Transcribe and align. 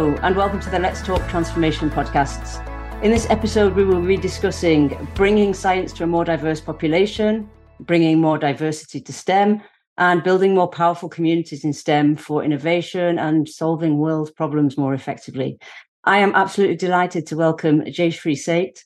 And 0.00 0.34
welcome 0.34 0.60
to 0.60 0.70
the 0.70 0.78
Let's 0.78 1.02
Talk 1.02 1.28
Transformation 1.28 1.90
podcasts. 1.90 2.64
In 3.04 3.10
this 3.10 3.28
episode, 3.28 3.74
we 3.74 3.84
will 3.84 4.00
be 4.00 4.16
discussing 4.16 4.96
bringing 5.14 5.52
science 5.52 5.92
to 5.92 6.04
a 6.04 6.06
more 6.06 6.24
diverse 6.24 6.58
population, 6.58 7.50
bringing 7.80 8.18
more 8.18 8.38
diversity 8.38 9.02
to 9.02 9.12
STEM, 9.12 9.60
and 9.98 10.22
building 10.22 10.54
more 10.54 10.68
powerful 10.68 11.10
communities 11.10 11.64
in 11.64 11.74
STEM 11.74 12.16
for 12.16 12.42
innovation 12.42 13.18
and 13.18 13.46
solving 13.46 13.98
world 13.98 14.34
problems 14.36 14.78
more 14.78 14.94
effectively. 14.94 15.58
I 16.04 16.20
am 16.20 16.34
absolutely 16.34 16.76
delighted 16.76 17.26
to 17.26 17.36
welcome 17.36 17.82
Jayshree 17.82 18.38
Seth, 18.38 18.82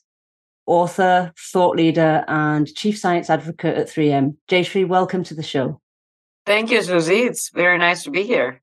author, 0.65 1.31
thought 1.37 1.77
leader, 1.77 2.25
and 2.27 2.67
chief 2.75 2.99
science 2.99 3.29
advocate 3.29 3.77
at 3.77 3.87
3M. 3.87 4.35
Jayshree, 4.49 4.85
welcome 4.85 5.23
to 5.23 5.33
the 5.33 5.43
show. 5.43 5.79
Thank 6.45 6.71
you, 6.71 6.81
Susie. 6.81 7.21
It's 7.21 7.51
very 7.51 7.77
nice 7.77 8.03
to 8.03 8.11
be 8.11 8.23
here. 8.23 8.61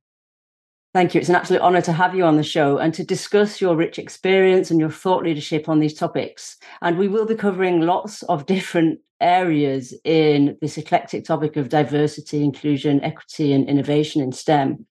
Thank 0.95 1.15
you. 1.15 1.21
It's 1.21 1.31
an 1.31 1.37
absolute 1.37 1.63
honor 1.63 1.81
to 1.83 1.93
have 1.93 2.15
you 2.15 2.25
on 2.25 2.37
the 2.37 2.43
show 2.43 2.77
and 2.77 2.93
to 2.93 3.03
discuss 3.03 3.63
your 3.63 3.75
rich 3.75 3.99
experience 3.99 4.71
and 4.71 4.79
your 4.79 4.91
thought 4.91 5.25
leadership 5.25 5.67
on 5.67 5.81
these 5.81 5.95
topics. 5.95 6.59
And 6.83 6.99
we 6.99 7.09
will 7.09 7.25
be 7.25 7.35
covering 7.35 7.81
lots 7.81 8.23
of 8.25 8.45
different 8.45 9.01
areas 9.19 9.95
in 10.05 10.59
this 10.61 10.77
eclectic 10.77 11.25
topic 11.25 11.57
of 11.57 11.71
diversity, 11.71 12.45
inclusion, 12.45 13.03
equity, 13.03 13.55
and 13.55 13.71
innovation 13.71 14.21
in 14.21 14.33
STEM. 14.33 14.87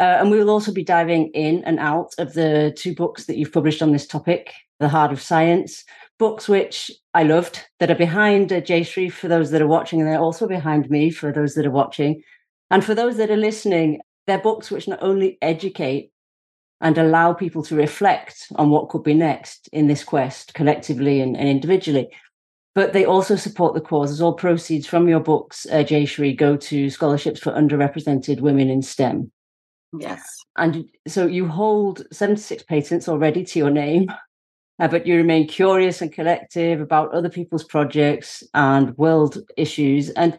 Uh, 0.00 0.04
and 0.04 0.30
we 0.30 0.38
will 0.38 0.50
also 0.50 0.72
be 0.72 0.84
diving 0.84 1.30
in 1.34 1.64
and 1.64 1.80
out 1.80 2.14
of 2.18 2.34
the 2.34 2.72
two 2.76 2.94
books 2.94 3.24
that 3.24 3.36
you've 3.36 3.52
published 3.52 3.82
on 3.82 3.90
this 3.90 4.06
topic 4.06 4.52
The 4.78 4.88
Heart 4.88 5.12
of 5.12 5.20
Science, 5.20 5.84
books 6.16 6.48
which 6.48 6.92
I 7.12 7.24
loved 7.24 7.60
that 7.80 7.90
are 7.90 7.96
behind 7.96 8.52
uh, 8.52 8.60
Jayshree 8.60 9.10
for 9.10 9.26
those 9.26 9.50
that 9.50 9.62
are 9.62 9.66
watching, 9.66 10.00
and 10.00 10.08
they're 10.08 10.20
also 10.20 10.46
behind 10.46 10.90
me 10.90 11.10
for 11.10 11.32
those 11.32 11.54
that 11.54 11.66
are 11.66 11.72
watching. 11.72 12.22
And 12.70 12.84
for 12.84 12.94
those 12.94 13.16
that 13.16 13.30
are 13.30 13.36
listening, 13.36 14.00
they're 14.26 14.38
books 14.38 14.70
which 14.70 14.88
not 14.88 15.02
only 15.02 15.38
educate 15.42 16.10
and 16.80 16.98
allow 16.98 17.32
people 17.32 17.62
to 17.64 17.76
reflect 17.76 18.46
on 18.56 18.70
what 18.70 18.88
could 18.88 19.02
be 19.02 19.14
next 19.14 19.68
in 19.72 19.86
this 19.86 20.04
quest 20.04 20.54
collectively 20.54 21.20
and, 21.20 21.36
and 21.36 21.48
individually, 21.48 22.08
but 22.74 22.92
they 22.92 23.04
also 23.04 23.36
support 23.36 23.74
the 23.74 23.80
cause. 23.80 24.10
As 24.10 24.20
all 24.20 24.34
proceeds 24.34 24.86
from 24.86 25.08
your 25.08 25.20
books, 25.20 25.66
uh, 25.70 25.84
Jayshree, 25.84 26.36
go 26.36 26.56
to 26.56 26.90
scholarships 26.90 27.40
for 27.40 27.52
underrepresented 27.52 28.40
women 28.40 28.68
in 28.68 28.82
STEM. 28.82 29.30
Yes. 29.98 30.22
And 30.56 30.84
so 31.06 31.26
you 31.26 31.46
hold 31.46 32.04
76 32.12 32.64
patents 32.64 33.08
already 33.08 33.44
to 33.44 33.58
your 33.58 33.70
name, 33.70 34.08
uh, 34.80 34.88
but 34.88 35.06
you 35.06 35.16
remain 35.16 35.46
curious 35.46 36.02
and 36.02 36.12
collective 36.12 36.80
about 36.80 37.14
other 37.14 37.28
people's 37.28 37.64
projects 37.64 38.42
and 38.54 38.96
world 38.98 39.38
issues. 39.56 40.10
And 40.10 40.36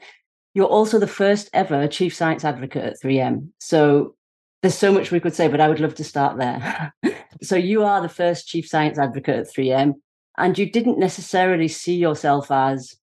you're 0.55 0.65
also 0.65 0.97
the 0.97 1.05
first 1.05 1.49
ever 1.53 1.87
chief 1.87 2.15
science 2.15 2.45
advocate 2.45 2.83
at 2.83 3.01
3M. 3.03 3.49
So 3.59 4.15
there's 4.61 4.77
so 4.77 4.91
much 4.91 5.11
we 5.11 5.19
could 5.19 5.35
say, 5.35 5.49
but 5.49 5.59
I 5.61 5.67
would 5.67 5.81
love 5.81 5.93
to 5.95 6.03
start 6.03 6.37
there. 6.37 6.93
so 7.43 7.55
you 7.57 7.83
are 7.83 8.01
the 8.01 8.09
first 8.09 8.47
chief 8.47 8.67
science 8.67 8.97
advocate 8.97 9.35
at 9.35 9.53
3M, 9.53 9.93
and 10.37 10.57
you 10.57 10.71
didn't 10.71 10.97
necessarily 10.97 11.67
see 11.67 11.95
yourself 11.95 12.49
as 12.49 12.95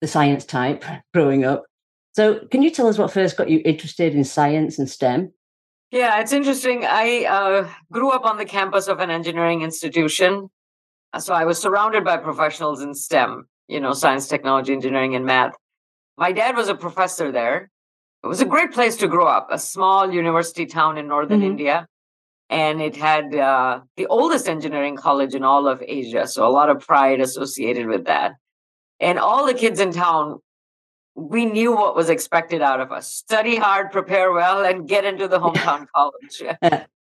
the 0.00 0.08
science 0.08 0.44
type 0.44 0.84
growing 1.14 1.44
up. 1.44 1.64
So 2.14 2.40
can 2.50 2.62
you 2.62 2.70
tell 2.70 2.88
us 2.88 2.98
what 2.98 3.12
first 3.12 3.36
got 3.36 3.48
you 3.48 3.62
interested 3.64 4.14
in 4.14 4.24
science 4.24 4.76
and 4.78 4.90
STEM? 4.90 5.32
Yeah, 5.92 6.20
it's 6.20 6.32
interesting. 6.32 6.84
I 6.84 7.24
uh, 7.24 7.68
grew 7.92 8.10
up 8.10 8.24
on 8.24 8.38
the 8.38 8.44
campus 8.44 8.88
of 8.88 8.98
an 8.98 9.08
engineering 9.08 9.62
institution. 9.62 10.50
So 11.18 11.32
I 11.32 11.44
was 11.44 11.58
surrounded 11.60 12.04
by 12.04 12.16
professionals 12.16 12.82
in 12.82 12.92
STEM, 12.92 13.48
you 13.68 13.80
know, 13.80 13.92
science, 13.92 14.26
technology, 14.26 14.72
engineering, 14.72 15.14
and 15.14 15.24
math. 15.24 15.54
My 16.18 16.32
dad 16.32 16.56
was 16.56 16.68
a 16.68 16.74
professor 16.74 17.30
there. 17.30 17.70
It 18.24 18.26
was 18.26 18.40
a 18.40 18.44
great 18.44 18.72
place 18.72 18.96
to 18.96 19.06
grow 19.06 19.26
up, 19.26 19.48
a 19.52 19.58
small 19.58 20.12
university 20.12 20.66
town 20.66 20.98
in 20.98 21.06
northern 21.06 21.38
mm-hmm. 21.38 21.52
India. 21.52 21.86
And 22.50 22.82
it 22.82 22.96
had 22.96 23.32
uh, 23.34 23.80
the 23.96 24.06
oldest 24.06 24.48
engineering 24.48 24.96
college 24.96 25.36
in 25.36 25.44
all 25.44 25.68
of 25.68 25.80
Asia. 25.86 26.26
So 26.26 26.44
a 26.44 26.50
lot 26.50 26.70
of 26.70 26.80
pride 26.80 27.20
associated 27.20 27.86
with 27.86 28.06
that. 28.06 28.32
And 28.98 29.20
all 29.20 29.46
the 29.46 29.54
kids 29.54 29.78
in 29.78 29.92
town, 29.92 30.40
we 31.14 31.46
knew 31.46 31.72
what 31.72 31.94
was 31.94 32.10
expected 32.10 32.62
out 32.62 32.80
of 32.80 32.90
us 32.90 33.06
study 33.12 33.56
hard, 33.56 33.92
prepare 33.92 34.32
well, 34.32 34.64
and 34.64 34.88
get 34.88 35.04
into 35.04 35.28
the 35.28 35.38
hometown 35.38 35.86
college. 35.94 36.42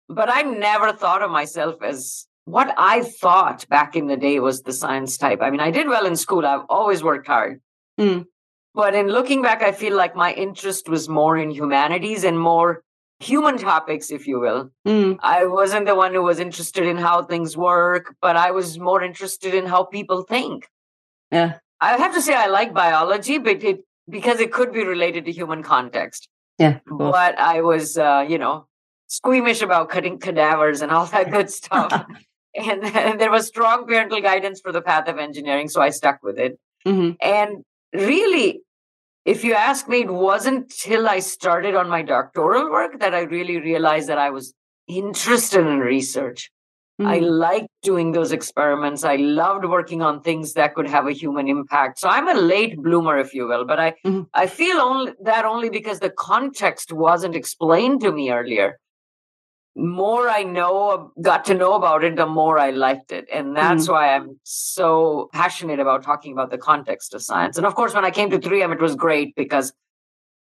but 0.07 0.29
I 0.29 0.43
never 0.43 0.93
thought 0.93 1.21
of 1.21 1.29
myself 1.29 1.75
as 1.83 2.25
what 2.45 2.73
I 2.77 3.01
thought 3.01 3.67
back 3.67 3.97
in 3.97 4.07
the 4.07 4.17
day 4.17 4.39
was 4.39 4.61
the 4.61 4.71
science 4.71 5.17
type. 5.17 5.39
I 5.41 5.49
mean, 5.49 5.59
I 5.59 5.71
did 5.71 5.87
well 5.87 6.05
in 6.05 6.15
school, 6.15 6.45
I've 6.45 6.65
always 6.69 7.03
worked 7.03 7.27
hard. 7.27 7.61
Mm. 7.99 8.27
But 8.75 8.95
in 8.95 9.07
looking 9.07 9.41
back, 9.41 9.61
I 9.61 9.71
feel 9.71 9.95
like 9.95 10.15
my 10.15 10.33
interest 10.33 10.89
was 10.89 11.07
more 11.07 11.37
in 11.37 11.51
humanities 11.51 12.23
and 12.23 12.39
more 12.39 12.83
human 13.19 13.57
topics, 13.57 14.11
if 14.11 14.27
you 14.27 14.39
will. 14.39 14.71
Mm. 14.87 15.17
I 15.21 15.45
wasn't 15.45 15.85
the 15.85 15.95
one 15.95 16.13
who 16.13 16.23
was 16.23 16.39
interested 16.39 16.85
in 16.85 16.97
how 16.97 17.23
things 17.23 17.55
work, 17.55 18.15
but 18.21 18.35
I 18.35 18.51
was 18.51 18.79
more 18.79 19.03
interested 19.03 19.53
in 19.53 19.65
how 19.65 19.83
people 19.83 20.23
think. 20.23 20.67
Yeah. 21.31 21.57
I 21.79 21.97
have 21.97 22.13
to 22.13 22.21
say 22.21 22.33
I 22.33 22.47
like 22.47 22.73
biology, 22.73 23.37
but 23.37 23.63
it 23.63 23.81
because 24.09 24.39
it 24.39 24.51
could 24.51 24.73
be 24.73 24.83
related 24.83 25.25
to 25.25 25.31
human 25.31 25.63
context. 25.63 26.27
Yeah. 26.57 26.79
But 26.85 27.37
I 27.39 27.61
was 27.61 27.97
uh, 27.97 28.25
you 28.27 28.37
know, 28.37 28.67
squeamish 29.07 29.61
about 29.61 29.89
cutting 29.89 30.19
cadavers 30.19 30.81
and 30.81 30.91
all 30.91 31.05
that 31.13 31.31
good 31.31 31.49
stuff. 31.49 32.05
and, 32.55 32.83
and, 32.83 33.19
there 33.21 33.31
was 33.31 33.47
strong 33.47 33.85
parental 33.85 34.21
guidance 34.21 34.61
for 34.61 34.71
the 34.71 34.81
path 34.81 35.07
of 35.07 35.17
engineering, 35.17 35.69
so 35.69 35.81
I 35.81 35.89
stuck 35.89 36.21
with 36.23 36.37
it. 36.37 36.59
Mm-hmm. 36.85 37.11
And 37.21 37.63
really, 37.93 38.61
if 39.25 39.43
you 39.43 39.53
ask 39.53 39.87
me, 39.87 40.01
it 40.01 40.11
wasn't 40.11 40.69
till 40.69 41.07
I 41.07 41.19
started 41.19 41.75
on 41.75 41.89
my 41.89 42.01
doctoral 42.01 42.71
work 42.71 42.99
that 42.99 43.13
I 43.13 43.21
really 43.21 43.59
realized 43.59 44.09
that 44.09 44.17
I 44.17 44.29
was 44.29 44.53
interested 44.87 45.65
in 45.65 45.79
research. 45.79 46.51
Mm. 47.01 47.07
I 47.07 47.19
liked 47.19 47.69
doing 47.81 48.11
those 48.11 48.31
experiments. 48.31 49.03
I 49.03 49.15
loved 49.15 49.65
working 49.65 50.03
on 50.03 50.21
things 50.21 50.53
that 50.53 50.75
could 50.75 50.87
have 50.87 51.07
a 51.07 51.11
human 51.11 51.47
impact. 51.47 51.99
So 51.99 52.07
I'm 52.07 52.27
a 52.27 52.39
late 52.39 52.77
bloomer, 52.77 53.17
if 53.17 53.33
you 53.33 53.47
will, 53.47 53.65
but 53.65 53.79
I 53.79 53.95
mm. 54.05 54.27
I 54.33 54.45
feel 54.45 54.77
only 54.77 55.13
that 55.23 55.43
only 55.43 55.69
because 55.69 55.99
the 55.99 56.11
context 56.11 56.93
wasn't 56.93 57.35
explained 57.35 58.01
to 58.01 58.11
me 58.11 58.29
earlier 58.29 58.79
more 59.75 60.29
I 60.29 60.43
know, 60.43 61.11
got 61.21 61.45
to 61.45 61.53
know 61.53 61.73
about 61.73 62.03
it, 62.03 62.15
the 62.15 62.27
more 62.27 62.59
I 62.59 62.69
liked 62.69 63.11
it. 63.11 63.27
And 63.33 63.55
that's 63.55 63.87
mm. 63.87 63.91
why 63.91 64.15
I'm 64.15 64.39
so 64.43 65.29
passionate 65.33 65.79
about 65.79 66.03
talking 66.03 66.31
about 66.31 66.51
the 66.51 66.57
context 66.57 67.13
of 67.13 67.23
science. 67.23 67.57
And 67.57 67.65
of 67.65 67.73
course, 67.73 67.93
when 67.93 68.05
I 68.05 68.11
came 68.11 68.29
to 68.29 68.39
3M, 68.39 68.73
it 68.73 68.79
was 68.79 68.95
great 68.95 69.35
because 69.35 69.73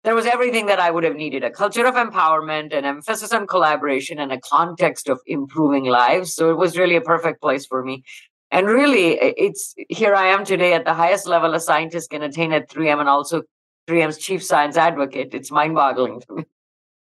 there 0.03 0.15
was 0.15 0.27
everything 0.27 0.67
that 0.67 0.79
I 0.79 0.91
would 0.91 1.05
have 1.05 1.17
needed 1.17 1.43
a 1.43 1.51
culture 1.51 1.87
of 1.87 1.95
empowerment, 1.95 2.77
an 2.77 2.85
emphasis 2.85 3.33
on 3.33 3.47
collaboration, 3.47 4.19
and 4.19 4.31
a 4.31 4.41
context 4.41 5.09
of 5.09 5.21
improving 5.27 5.85
lives. 5.85 6.35
So 6.35 6.51
it 6.51 6.59
was 6.59 6.77
really 6.77 6.97
a 6.97 7.01
perfect 7.01 7.41
place 7.41 7.65
for 7.65 7.83
me. 7.83 8.05
And 8.51 8.69
really, 8.69 9.15
it's 9.19 9.75
here 9.89 10.15
I 10.15 10.27
am 10.27 10.45
today 10.45 10.75
at 10.75 10.85
the 10.85 10.93
highest 10.93 11.27
level 11.27 11.55
a 11.55 11.61
scientist 11.61 12.11
can 12.11 12.23
attain 12.23 12.53
at 12.53 12.69
3M 12.69 13.01
and 13.01 13.09
also 13.09 13.43
3M's 13.89 14.19
chief 14.19 14.45
science 14.45 14.77
advocate. 14.77 15.33
It's 15.33 15.51
mind 15.51 15.75
boggling 15.75 16.21
to 16.21 16.35
me. 16.35 16.45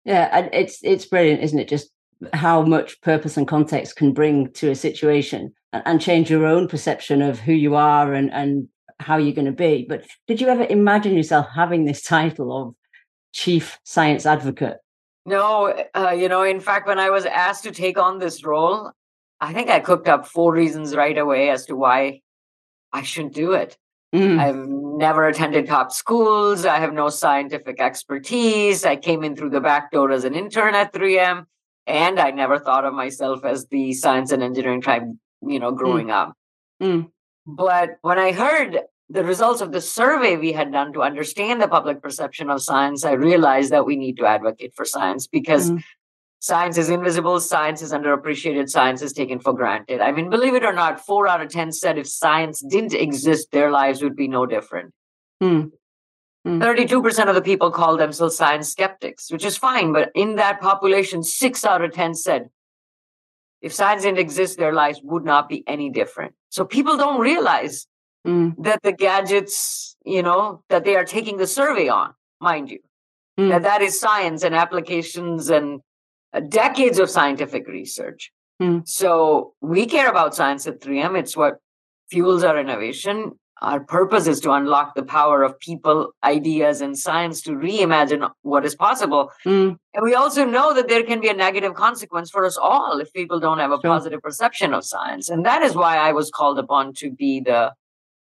Yeah, 0.03 0.30
and 0.31 0.50
it's 0.53 0.80
it's 0.84 1.06
brilliant, 1.06 1.41
isn't 1.41 1.59
it? 1.59 1.69
Just 1.69 1.91
how 2.34 2.62
much 2.62 3.02
purpose 3.02 3.38
and 3.38 3.47
context 3.47 3.96
can 3.96 4.13
bring 4.13 4.52
to 4.53 4.72
a 4.72 4.75
situation 4.75 5.53
and, 5.74 5.84
and 5.85 6.02
change 6.02 6.30
your 6.30 6.46
own 6.46 6.68
perception 6.68 7.22
of 7.22 7.40
who 7.40 7.53
you 7.53 7.75
are 7.75 8.13
and, 8.13 8.31
and 8.31 8.68
how 9.00 9.18
you're 9.18 9.35
going 9.35 9.46
to 9.46 9.52
be. 9.52 9.85
But 9.88 10.06
did 10.28 10.41
you 10.41 10.47
ever 10.47 10.66
imagine 10.69 11.16
yourself 11.16 11.47
having 11.53 11.85
this 11.85 12.03
title 12.03 12.56
of 12.56 12.75
chief 13.31 13.80
science 13.84 14.25
advocate? 14.25 14.78
No, 15.25 15.74
uh, 15.96 16.16
you 16.18 16.28
know, 16.28 16.44
in 16.44 16.59
fact, 16.59 16.88
when 16.88 17.00
I 17.00 17.09
was 17.09 17.25
asked 17.25 17.63
to 17.63 17.72
take 17.72 17.97
on 17.97 18.19
this 18.19 18.44
role, 18.44 18.91
I 19.40 19.53
think 19.53 19.69
I 19.69 19.80
cooked 19.80 20.07
up 20.07 20.28
four 20.28 20.51
reasons 20.53 20.96
right 20.96 21.18
away 21.18 21.50
as 21.50 21.66
to 21.68 21.75
why 21.75 22.22
I 22.91 23.03
shouldn't 23.03 23.36
do 23.36 23.53
it. 23.53 23.78
Mm. 24.13 24.40
I've 24.40 24.68
never 24.68 25.28
attended 25.28 25.68
top 25.68 25.92
schools. 25.92 26.65
I 26.65 26.77
have 26.77 26.94
no 26.94 27.10
scientific 27.10 27.80
expertise. 27.80 28.86
I 28.86 28.95
came 28.95 29.24
in 29.24 29.36
through 29.36 29.51
the 29.51 29.62
back 29.62 29.92
door 29.92 30.12
as 30.12 30.24
an 30.24 30.33
intern 30.33 30.74
at 30.74 30.92
3M 30.92 31.45
and 31.89 32.19
I 32.19 32.31
never 32.31 32.59
thought 32.59 32.86
of 32.86 32.94
myself 32.94 33.44
as 33.44 33.65
the 33.68 33.94
science 33.94 34.31
and 34.31 34.44
engineering 34.44 34.81
type, 34.81 35.03
you 35.41 35.59
know, 35.59 35.71
growing 35.71 36.07
mm. 36.07 36.13
up. 36.13 36.33
Mm. 36.81 37.09
But 37.45 37.97
when 38.01 38.19
I 38.19 38.31
heard 38.31 38.80
the 39.09 39.24
results 39.24 39.62
of 39.62 39.71
the 39.71 39.81
survey 39.81 40.38
we 40.38 40.51
had 40.53 40.71
done 40.71 40.94
to 40.94 41.01
understand 41.01 41.62
the 41.62 41.68
public 41.68 42.01
perception 42.01 42.50
of 42.51 42.62
science, 42.62 43.03
I 43.03 43.13
realized 43.13 43.71
that 43.71 43.86
we 43.86 43.95
need 43.95 44.18
to 44.18 44.25
advocate 44.25 44.75
for 44.75 44.86
science 44.86 45.25
because 45.25 45.71
mm. 45.71 45.83
science 46.39 46.77
is 46.77 46.89
invisible, 46.89 47.39
science 47.39 47.81
is 47.81 47.91
underappreciated, 47.91 48.69
science 48.69 49.01
is 49.01 49.12
taken 49.12 49.39
for 49.39 49.53
granted. 49.53 50.00
I 50.00 50.12
mean, 50.12 50.30
believe 50.30 50.53
it 50.53 50.63
or 50.63 50.74
not, 50.74 51.03
four 51.03 51.27
out 51.27 51.41
of 51.41 51.50
10 51.50 51.71
said 51.71 51.97
if 51.97 52.07
science 52.07 52.62
didn't 52.62 52.94
exist, 52.94 53.51
their 53.51 53.71
lives 53.71 54.03
would 54.03 54.15
be 54.15 54.27
no 54.27 54.45
different. 54.45 54.94
Mm. 55.41 55.71
32% 56.47 57.24
hmm. 57.24 57.30
of 57.30 57.36
the 57.36 57.41
people 57.41 57.69
call 57.69 57.97
themselves 57.97 58.38
science 58.38 58.69
skeptics, 58.69 59.31
which 59.31 59.45
is 59.45 59.57
fine. 59.57 59.91
But 59.91 60.12
in 60.15 60.36
that 60.36 60.62
population, 60.62 61.21
six 61.24 61.65
out 61.65 61.83
of 61.83 61.91
10 61.94 62.15
said 62.15 62.50
if 63.62 63.74
science 63.74 64.03
didn't 64.03 64.19
exist, 64.19 64.57
their 64.57 64.74
lives 64.74 65.01
would 65.03 65.25
not 65.25 65.50
be 65.50 65.63
any 65.68 65.89
different. 65.89 66.33
So 66.50 66.65
people 66.65 66.97
don't 66.97 67.19
realize 67.19 67.88
mm. 68.25 68.56
that 68.59 68.81
the 68.83 68.94
gadgets, 68.94 69.97
you 70.06 70.24
know, 70.24 70.63
that 70.69 70.86
they 70.86 70.95
are 70.95 71.06
taking 71.06 71.38
the 71.38 71.47
survey 71.47 71.89
on, 71.89 72.13
mind 72.39 72.71
you, 72.71 72.80
mm. 73.39 73.50
that 73.50 73.63
that 73.63 73.81
is 73.81 74.00
science 74.00 74.44
and 74.44 74.56
applications 74.56 75.50
and 75.50 75.81
uh, 76.33 76.39
decades 76.39 77.00
of 77.00 77.09
scientific 77.09 77.68
research. 77.68 78.31
Mm. 78.62 78.88
So 78.88 79.53
we 79.62 79.86
care 79.86 80.09
about 80.09 80.36
science 80.36 80.65
at 80.68 80.80
3M. 80.80 81.18
It's 81.18 81.36
what 81.36 81.57
fuels 82.09 82.44
our 82.44 82.57
innovation. 82.57 83.33
Our 83.61 83.81
purpose 83.81 84.25
is 84.27 84.39
to 84.41 84.51
unlock 84.51 84.95
the 84.95 85.03
power 85.03 85.44
of 85.44 85.59
people, 85.59 86.13
ideas, 86.23 86.79
and 86.79 86.97
science 86.97 87.41
to 87.41 87.51
reimagine 87.51 88.29
what 88.41 88.65
is 88.65 88.73
possible. 88.73 89.31
Mm. 89.45 89.77
And 89.94 90.03
we 90.03 90.13
also 90.13 90.45
know 90.45 90.73
that 90.73 90.88
there 90.88 91.03
can 91.03 91.19
be 91.19 91.27
a 91.27 91.33
negative 91.33 91.73
consequence 91.73 92.29
for 92.29 92.45
us 92.45 92.57
all 92.57 93.00
if 93.00 93.11
people 93.11 93.39
don't 93.39 93.59
have 93.59 93.71
a 93.71 93.75
sure. 93.81 93.91
positive 93.91 94.21
perception 94.21 94.73
of 94.73 94.85
science. 94.85 95.29
And 95.29 95.45
that 95.45 95.61
is 95.61 95.75
why 95.75 95.97
I 95.97 96.13
was 96.13 96.31
called 96.31 96.57
upon 96.57 96.94
to 96.95 97.11
be 97.11 97.41
the 97.41 97.73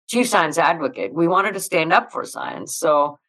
chief 0.08 0.30
science 0.30 0.58
advocate. 0.58 1.14
We 1.14 1.28
wanted 1.28 1.54
to 1.56 1.60
stand 1.60 1.92
up 1.92 2.14
for 2.14 2.24
science. 2.24 2.78
So 2.78 3.20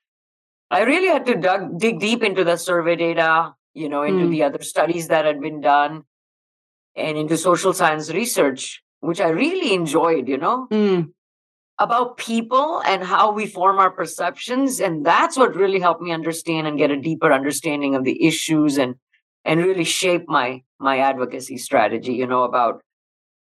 I 0.70 0.82
really 0.82 1.08
had 1.08 1.26
to 1.26 1.34
dug, 1.34 1.78
dig 1.80 1.98
deep 1.98 2.22
into 2.22 2.44
the 2.44 2.56
survey 2.56 2.94
data, 2.94 3.54
you 3.74 3.88
know, 3.88 4.04
into 4.04 4.26
mm. 4.26 4.30
the 4.30 4.44
other 4.44 4.62
studies 4.62 5.08
that 5.08 5.24
had 5.24 5.40
been 5.40 5.60
done 5.60 6.04
and 6.94 7.18
into 7.18 7.36
social 7.36 7.72
science 7.72 8.10
research, 8.12 8.82
which 9.00 9.20
I 9.20 9.30
really 9.30 9.74
enjoyed, 9.74 10.28
you 10.28 10.38
know. 10.38 10.68
Mm 10.70 11.10
about 11.78 12.16
people 12.16 12.82
and 12.86 13.02
how 13.02 13.30
we 13.32 13.46
form 13.46 13.78
our 13.78 13.90
perceptions. 13.90 14.80
And 14.80 15.04
that's 15.04 15.36
what 15.36 15.54
really 15.54 15.78
helped 15.78 16.00
me 16.00 16.10
understand 16.10 16.66
and 16.66 16.78
get 16.78 16.90
a 16.90 16.96
deeper 16.96 17.32
understanding 17.32 17.94
of 17.94 18.04
the 18.04 18.24
issues 18.24 18.78
and 18.78 18.94
and 19.46 19.60
really 19.60 19.84
shape 19.84 20.28
my 20.28 20.62
my 20.78 20.98
advocacy 20.98 21.56
strategy 21.56 22.12
you 22.12 22.26
know 22.26 22.42
about 22.42 22.82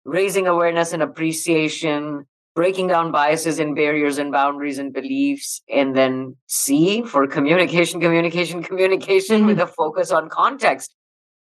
raising 0.05 0.47
awareness 0.47 0.93
and 0.93 1.03
appreciation 1.03 2.25
breaking 2.55 2.87
down 2.87 3.11
biases 3.11 3.59
and 3.59 3.75
barriers 3.75 4.17
and 4.17 4.31
boundaries 4.31 4.79
and 4.79 4.93
beliefs 4.93 5.61
and 5.69 5.95
then 5.95 6.35
c 6.47 7.03
for 7.03 7.27
communication 7.27 7.99
communication 8.01 8.63
communication 8.63 9.39
mm-hmm. 9.39 9.47
with 9.47 9.59
a 9.59 9.67
focus 9.67 10.09
on 10.09 10.29
context 10.29 10.95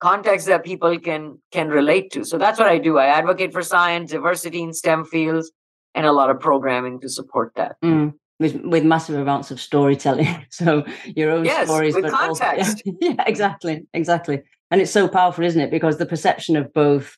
context 0.02 0.48
that 0.48 0.66
people 0.66 1.00
can 1.00 1.40
can 1.52 1.70
relate 1.70 2.12
to. 2.12 2.26
So 2.26 2.38
that's 2.38 2.60
what 2.60 2.68
i 2.68 2.78
do. 2.78 2.98
I 2.98 3.06
advocate 3.06 3.54
for 3.54 3.62
science 3.62 4.12
diversity 4.12 4.62
in 4.62 4.74
stem 4.74 5.06
fields 5.06 5.52
and 5.96 6.06
a 6.06 6.12
lot 6.12 6.30
of 6.30 6.40
programming 6.40 7.00
to 7.02 7.10
support 7.10 7.54
that. 7.56 7.76
Mm. 7.82 8.14
With, 8.40 8.56
with 8.64 8.84
massive 8.84 9.20
amounts 9.20 9.52
of 9.52 9.62
storytelling, 9.62 10.46
so 10.50 10.84
your 11.06 11.30
own 11.30 11.46
yes, 11.46 11.68
stories, 11.68 11.94
but 11.94 12.10
context. 12.12 12.82
Also, 12.86 12.98
yeah, 13.00 13.14
yeah, 13.18 13.24
exactly, 13.28 13.86
exactly, 13.94 14.42
and 14.72 14.82
it's 14.82 14.90
so 14.90 15.08
powerful, 15.08 15.44
isn't 15.44 15.62
it? 15.62 15.70
Because 15.70 16.00
the 16.00 16.08
perception 16.08 16.56
of 16.56 16.74
both 16.74 17.18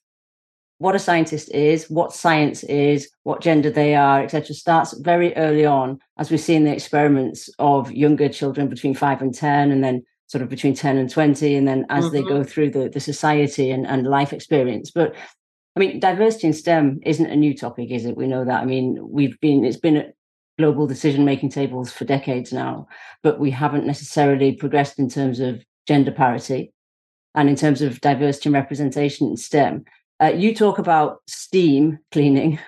what 0.79 0.95
a 0.95 0.99
scientist 0.99 1.49
is, 1.53 1.89
what 1.89 2.11
science 2.11 2.63
is, 2.63 3.09
what 3.23 3.39
gender 3.39 3.69
they 3.69 3.95
are, 3.95 4.21
etc., 4.21 4.53
starts 4.53 4.97
very 4.97 5.33
early 5.37 5.65
on, 5.65 5.97
as 6.17 6.29
we 6.29 6.35
see 6.35 6.55
in 6.55 6.65
the 6.65 6.73
experiments 6.73 7.49
of 7.57 7.89
younger 7.93 8.27
children 8.27 8.67
between 8.67 8.93
five 8.93 9.21
and 9.21 9.33
ten, 9.33 9.71
and 9.71 9.81
then 9.81 10.03
sort 10.27 10.41
of 10.41 10.49
between 10.49 10.73
10 10.73 10.97
and 10.97 11.11
20 11.11 11.55
and 11.55 11.67
then 11.67 11.85
as 11.89 12.05
mm-hmm. 12.05 12.15
they 12.15 12.23
go 12.23 12.43
through 12.43 12.71
the, 12.71 12.89
the 12.89 12.99
society 12.99 13.69
and, 13.69 13.85
and 13.85 14.07
life 14.07 14.33
experience 14.33 14.89
but 14.89 15.13
I 15.75 15.79
mean, 15.79 15.99
diversity 15.99 16.47
in 16.47 16.53
STEM 16.53 16.99
isn't 17.03 17.31
a 17.31 17.35
new 17.35 17.55
topic, 17.57 17.89
is 17.89 18.05
it? 18.05 18.15
We 18.15 18.27
know 18.27 18.45
that. 18.45 18.61
I 18.61 18.65
mean, 18.65 18.97
we've 19.01 19.39
been, 19.39 19.65
it's 19.65 19.77
been 19.77 19.97
at 19.97 20.13
global 20.59 20.85
decision 20.85 21.25
making 21.25 21.49
tables 21.49 21.91
for 21.91 22.05
decades 22.05 22.53
now, 22.53 22.87
but 23.23 23.39
we 23.39 23.49
haven't 23.49 23.87
necessarily 23.87 24.53
progressed 24.53 24.99
in 24.99 25.09
terms 25.09 25.39
of 25.39 25.63
gender 25.87 26.11
parity 26.11 26.73
and 27.33 27.49
in 27.49 27.55
terms 27.55 27.81
of 27.81 27.99
diversity 28.01 28.49
and 28.49 28.53
representation 28.53 29.29
in 29.29 29.37
STEM. 29.37 29.83
Uh, 30.21 30.27
you 30.27 30.53
talk 30.53 30.77
about 30.77 31.21
STEAM 31.27 31.97
cleaning 32.11 32.59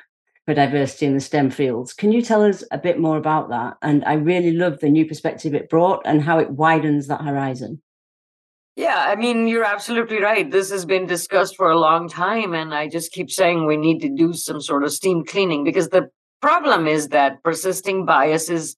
for 0.46 0.56
diversity 0.56 1.06
in 1.06 1.14
the 1.14 1.20
STEM 1.20 1.52
fields. 1.52 1.94
Can 1.94 2.12
you 2.12 2.22
tell 2.22 2.44
us 2.44 2.64
a 2.72 2.78
bit 2.78 3.00
more 3.00 3.18
about 3.18 3.50
that? 3.50 3.78
And 3.84 4.04
I 4.06 4.14
really 4.14 4.52
love 4.52 4.80
the 4.80 4.90
new 4.90 5.06
perspective 5.06 5.54
it 5.54 5.70
brought 5.70 6.02
and 6.06 6.22
how 6.22 6.40
it 6.40 6.52
widens 6.52 7.08
that 7.08 7.22
horizon. 7.22 7.82
Yeah, 8.76 9.06
I 9.08 9.16
mean, 9.16 9.48
you're 9.48 9.64
absolutely 9.64 10.22
right. 10.22 10.50
This 10.52 10.70
has 10.70 10.86
been 10.86 11.06
discussed 11.06 11.56
for 11.56 11.70
a 11.70 11.80
long 11.80 12.10
time. 12.10 12.54
And 12.54 12.74
I 12.74 12.90
just 12.90 13.14
keep 13.14 13.32
saying 13.32 13.66
we 13.66 13.78
need 13.78 14.00
to 14.02 14.10
do 14.10 14.34
some 14.34 14.60
sort 14.60 14.84
of 14.84 14.92
steam 14.92 15.24
cleaning 15.24 15.64
because 15.64 15.90
the 15.90 16.10
problem 16.42 16.86
is 16.86 17.08
that 17.10 17.42
persisting 17.42 18.06
biases 18.06 18.76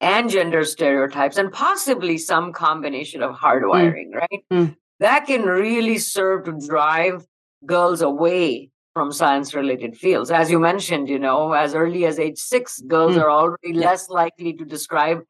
and 0.00 0.28
gender 0.28 0.64
stereotypes, 0.64 1.36
and 1.36 1.52
possibly 1.52 2.18
some 2.18 2.52
combination 2.52 3.22
of 3.22 3.36
hardwiring, 3.36 4.10
mm. 4.12 4.14
right? 4.16 4.44
Mm. 4.52 4.76
That 4.98 5.26
can 5.26 5.42
really 5.42 5.98
serve 5.98 6.44
to 6.46 6.58
drive 6.66 7.24
girls 7.64 8.02
away 8.02 8.70
from 8.94 9.12
science 9.12 9.54
related 9.54 9.96
fields. 9.96 10.32
As 10.32 10.50
you 10.50 10.58
mentioned, 10.58 11.08
you 11.08 11.20
know, 11.20 11.52
as 11.52 11.76
early 11.76 12.04
as 12.04 12.18
age 12.18 12.38
six, 12.38 12.80
girls 12.80 13.14
mm. 13.14 13.22
are 13.22 13.30
already 13.30 13.74
yeah. 13.74 13.86
less 13.86 14.08
likely 14.08 14.52
to 14.54 14.64
describe 14.64 15.20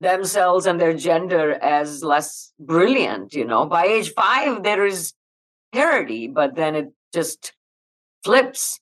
themselves 0.00 0.66
and 0.66 0.80
their 0.80 0.94
gender 0.94 1.52
as 1.62 2.02
less 2.02 2.52
brilliant 2.58 3.34
you 3.34 3.44
know? 3.44 3.66
By 3.66 3.84
age 3.86 4.12
five 4.14 4.62
there 4.62 4.84
is 4.86 5.12
parity 5.72 6.28
but 6.28 6.54
then 6.56 6.74
it 6.74 6.88
just 7.12 7.52
flips. 8.24 8.80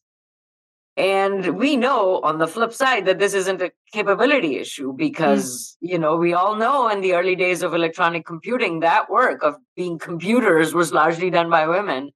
And 0.97 1.57
we 1.57 1.77
know 1.77 2.21
on 2.23 2.39
the 2.39 2.49
flip 2.49 2.73
side 2.73 3.07
that 3.07 3.21
this 3.21 3.33
isn't 3.33 3.63
a 3.63 3.71
capability 3.93 4.57
issue 4.57 4.93
because 4.93 5.77
mm. 5.81 5.91
you 5.91 5.99
know 5.99 6.17
we 6.17 6.35
all 6.35 6.57
know 6.57 6.89
in 6.89 7.01
the 7.01 7.13
early 7.15 7.37
days 7.37 7.63
of 7.63 7.73
electronic 7.73 8.27
computing 8.27 8.81
that 8.81 9.09
work 9.09 9.45
of 9.45 9.57
being 9.77 9.99
computers 9.99 10.75
was 10.75 10.93
largely 10.93 11.31
done 11.31 11.51
by 11.51 11.69
women 11.69 12.11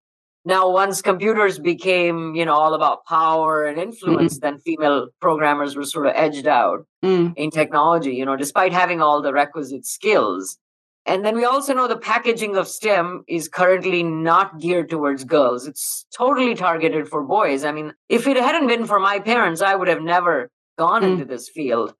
now 0.44 0.68
once 0.68 1.02
computers 1.02 1.58
became 1.58 2.34
you 2.34 2.44
know 2.44 2.54
all 2.54 2.74
about 2.74 3.04
power 3.06 3.64
and 3.64 3.78
influence 3.78 4.34
mm-hmm. 4.34 4.46
then 4.46 4.58
female 4.58 5.08
programmers 5.20 5.76
were 5.76 5.84
sort 5.84 6.06
of 6.06 6.12
edged 6.14 6.46
out 6.46 6.86
mm. 7.04 7.32
in 7.36 7.50
technology 7.50 8.14
you 8.14 8.24
know 8.24 8.36
despite 8.36 8.72
having 8.72 9.00
all 9.00 9.22
the 9.22 9.32
requisite 9.32 9.86
skills 9.86 10.58
and 11.04 11.24
then 11.24 11.34
we 11.34 11.44
also 11.44 11.74
know 11.74 11.88
the 11.88 11.96
packaging 11.96 12.56
of 12.56 12.68
stem 12.68 13.24
is 13.26 13.48
currently 13.48 14.02
not 14.02 14.60
geared 14.60 14.90
towards 14.90 15.24
girls 15.24 15.66
it's 15.66 16.06
totally 16.16 16.54
targeted 16.54 17.08
for 17.08 17.22
boys 17.22 17.64
i 17.64 17.72
mean 17.72 17.92
if 18.08 18.26
it 18.26 18.36
hadn't 18.36 18.66
been 18.66 18.86
for 18.86 18.98
my 18.98 19.18
parents 19.18 19.62
i 19.62 19.74
would 19.74 19.88
have 19.88 20.02
never 20.02 20.50
gone 20.78 21.02
mm. 21.02 21.12
into 21.12 21.24
this 21.24 21.48
field 21.48 21.94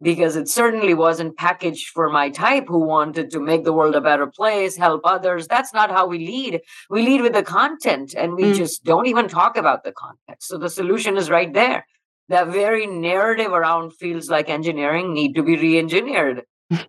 because 0.00 0.36
it 0.36 0.48
certainly 0.48 0.94
wasn't 0.94 1.36
packaged 1.36 1.88
for 1.88 2.08
my 2.08 2.30
type 2.30 2.68
who 2.68 2.78
wanted 2.78 3.30
to 3.30 3.40
make 3.40 3.64
the 3.64 3.72
world 3.72 3.96
a 3.96 4.00
better 4.00 4.26
place, 4.26 4.76
help 4.76 5.02
others. 5.04 5.48
That's 5.48 5.74
not 5.74 5.90
how 5.90 6.06
we 6.06 6.18
lead. 6.18 6.60
We 6.88 7.02
lead 7.02 7.22
with 7.22 7.32
the 7.32 7.42
content 7.42 8.14
and 8.16 8.34
we 8.34 8.44
mm. 8.44 8.54
just 8.54 8.84
don't 8.84 9.06
even 9.06 9.28
talk 9.28 9.56
about 9.56 9.84
the 9.84 9.92
context. 9.92 10.48
So 10.48 10.58
the 10.58 10.70
solution 10.70 11.16
is 11.16 11.30
right 11.30 11.52
there. 11.52 11.86
That 12.28 12.48
very 12.48 12.86
narrative 12.86 13.52
around 13.52 13.92
fields 13.92 14.28
like 14.28 14.48
engineering 14.48 15.12
need 15.12 15.34
to 15.34 15.42
be 15.42 15.56
re-engineered. 15.56 16.42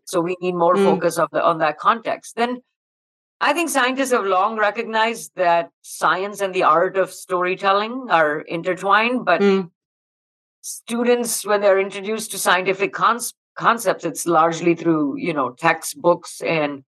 so 0.03 0.21
we 0.21 0.35
need 0.41 0.55
more 0.55 0.75
mm. 0.75 0.83
focus 0.83 1.17
of 1.17 1.29
the, 1.31 1.43
on 1.43 1.57
that 1.59 1.79
context. 1.79 2.35
Then 2.35 2.61
I 3.41 3.53
think 3.53 3.69
scientists 3.69 4.11
have 4.11 4.25
long 4.25 4.57
recognized 4.57 5.31
that 5.35 5.69
science 5.81 6.41
and 6.41 6.53
the 6.53 6.63
art 6.63 6.97
of 6.97 7.11
storytelling 7.11 8.07
are 8.09 8.41
intertwined, 8.41 9.25
but 9.25 9.41
mm 9.41 9.71
students 10.61 11.45
when 11.45 11.61
they're 11.61 11.79
introduced 11.79 12.31
to 12.31 12.37
scientific 12.37 12.93
cons- 12.93 13.33
concepts 13.55 14.05
it's 14.05 14.25
largely 14.25 14.75
through 14.75 15.17
you 15.17 15.33
know 15.33 15.51
textbooks 15.51 16.41
and 16.41 16.83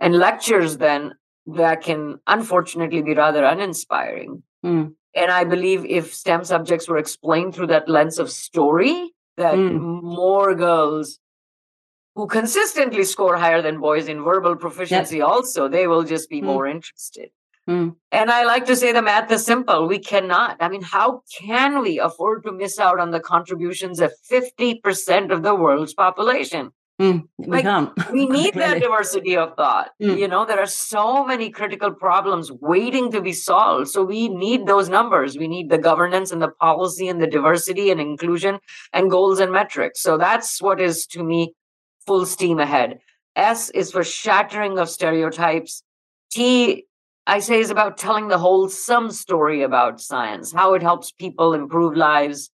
and 0.00 0.18
lectures 0.18 0.78
then 0.78 1.14
that 1.46 1.82
can 1.82 2.18
unfortunately 2.26 3.02
be 3.02 3.14
rather 3.14 3.44
uninspiring 3.44 4.42
mm. 4.64 4.92
and 5.14 5.30
i 5.30 5.44
believe 5.44 5.84
if 5.84 6.14
stem 6.14 6.44
subjects 6.44 6.88
were 6.88 6.98
explained 6.98 7.54
through 7.54 7.66
that 7.66 7.88
lens 7.88 8.18
of 8.18 8.30
story 8.30 9.12
that 9.36 9.54
mm. 9.54 10.02
more 10.02 10.54
girls 10.54 11.18
who 12.14 12.26
consistently 12.26 13.04
score 13.04 13.36
higher 13.36 13.62
than 13.62 13.80
boys 13.80 14.08
in 14.08 14.22
verbal 14.22 14.56
proficiency 14.56 15.18
yep. 15.18 15.26
also 15.26 15.68
they 15.68 15.86
will 15.86 16.02
just 16.02 16.28
be 16.28 16.40
mm. 16.40 16.44
more 16.44 16.66
interested 16.66 17.30
Mm. 17.68 17.94
And 18.10 18.30
I 18.30 18.44
like 18.44 18.66
to 18.66 18.76
say 18.76 18.92
the 18.92 19.02
math 19.02 19.30
is 19.30 19.44
simple. 19.44 19.86
We 19.86 19.98
cannot. 19.98 20.56
I 20.60 20.68
mean, 20.68 20.82
how 20.82 21.22
can 21.32 21.80
we 21.80 22.00
afford 22.00 22.42
to 22.44 22.52
miss 22.52 22.78
out 22.78 22.98
on 22.98 23.12
the 23.12 23.20
contributions 23.20 24.00
of 24.00 24.12
50% 24.30 25.30
of 25.30 25.42
the 25.42 25.54
world's 25.54 25.94
population? 25.94 26.72
Mm, 27.00 27.26
we 27.38 27.62
like, 27.62 28.12
we 28.12 28.26
need 28.38 28.54
that 28.54 28.80
diversity 28.80 29.36
of 29.36 29.56
thought. 29.56 29.90
Mm. 30.00 30.18
You 30.18 30.28
know, 30.28 30.44
there 30.44 30.60
are 30.60 30.66
so 30.66 31.24
many 31.24 31.50
critical 31.50 31.90
problems 31.90 32.52
waiting 32.52 33.10
to 33.12 33.20
be 33.20 33.32
solved. 33.32 33.88
So 33.88 34.04
we 34.04 34.28
need 34.28 34.66
those 34.66 34.88
numbers. 34.88 35.38
We 35.38 35.48
need 35.48 35.70
the 35.70 35.78
governance 35.78 36.30
and 36.30 36.42
the 36.42 36.48
policy 36.48 37.08
and 37.08 37.20
the 37.20 37.26
diversity 37.26 37.90
and 37.90 38.00
inclusion 38.00 38.58
and 38.92 39.10
goals 39.10 39.40
and 39.40 39.50
metrics. 39.50 40.02
So 40.02 40.18
that's 40.18 40.60
what 40.60 40.80
is 40.80 41.06
to 41.08 41.24
me 41.24 41.54
full 42.06 42.26
steam 42.26 42.58
ahead. 42.58 42.98
S 43.34 43.70
is 43.70 43.90
for 43.90 44.04
shattering 44.04 44.78
of 44.78 44.90
stereotypes. 44.90 45.82
T 46.30 46.86
I 47.26 47.38
say 47.38 47.60
is 47.60 47.70
about 47.70 47.98
telling 47.98 48.28
the 48.28 48.38
wholesome 48.38 49.10
story 49.10 49.62
about 49.62 50.00
science, 50.00 50.52
how 50.52 50.74
it 50.74 50.82
helps 50.82 51.12
people 51.12 51.54
improve 51.54 51.96
lives, 51.96 52.50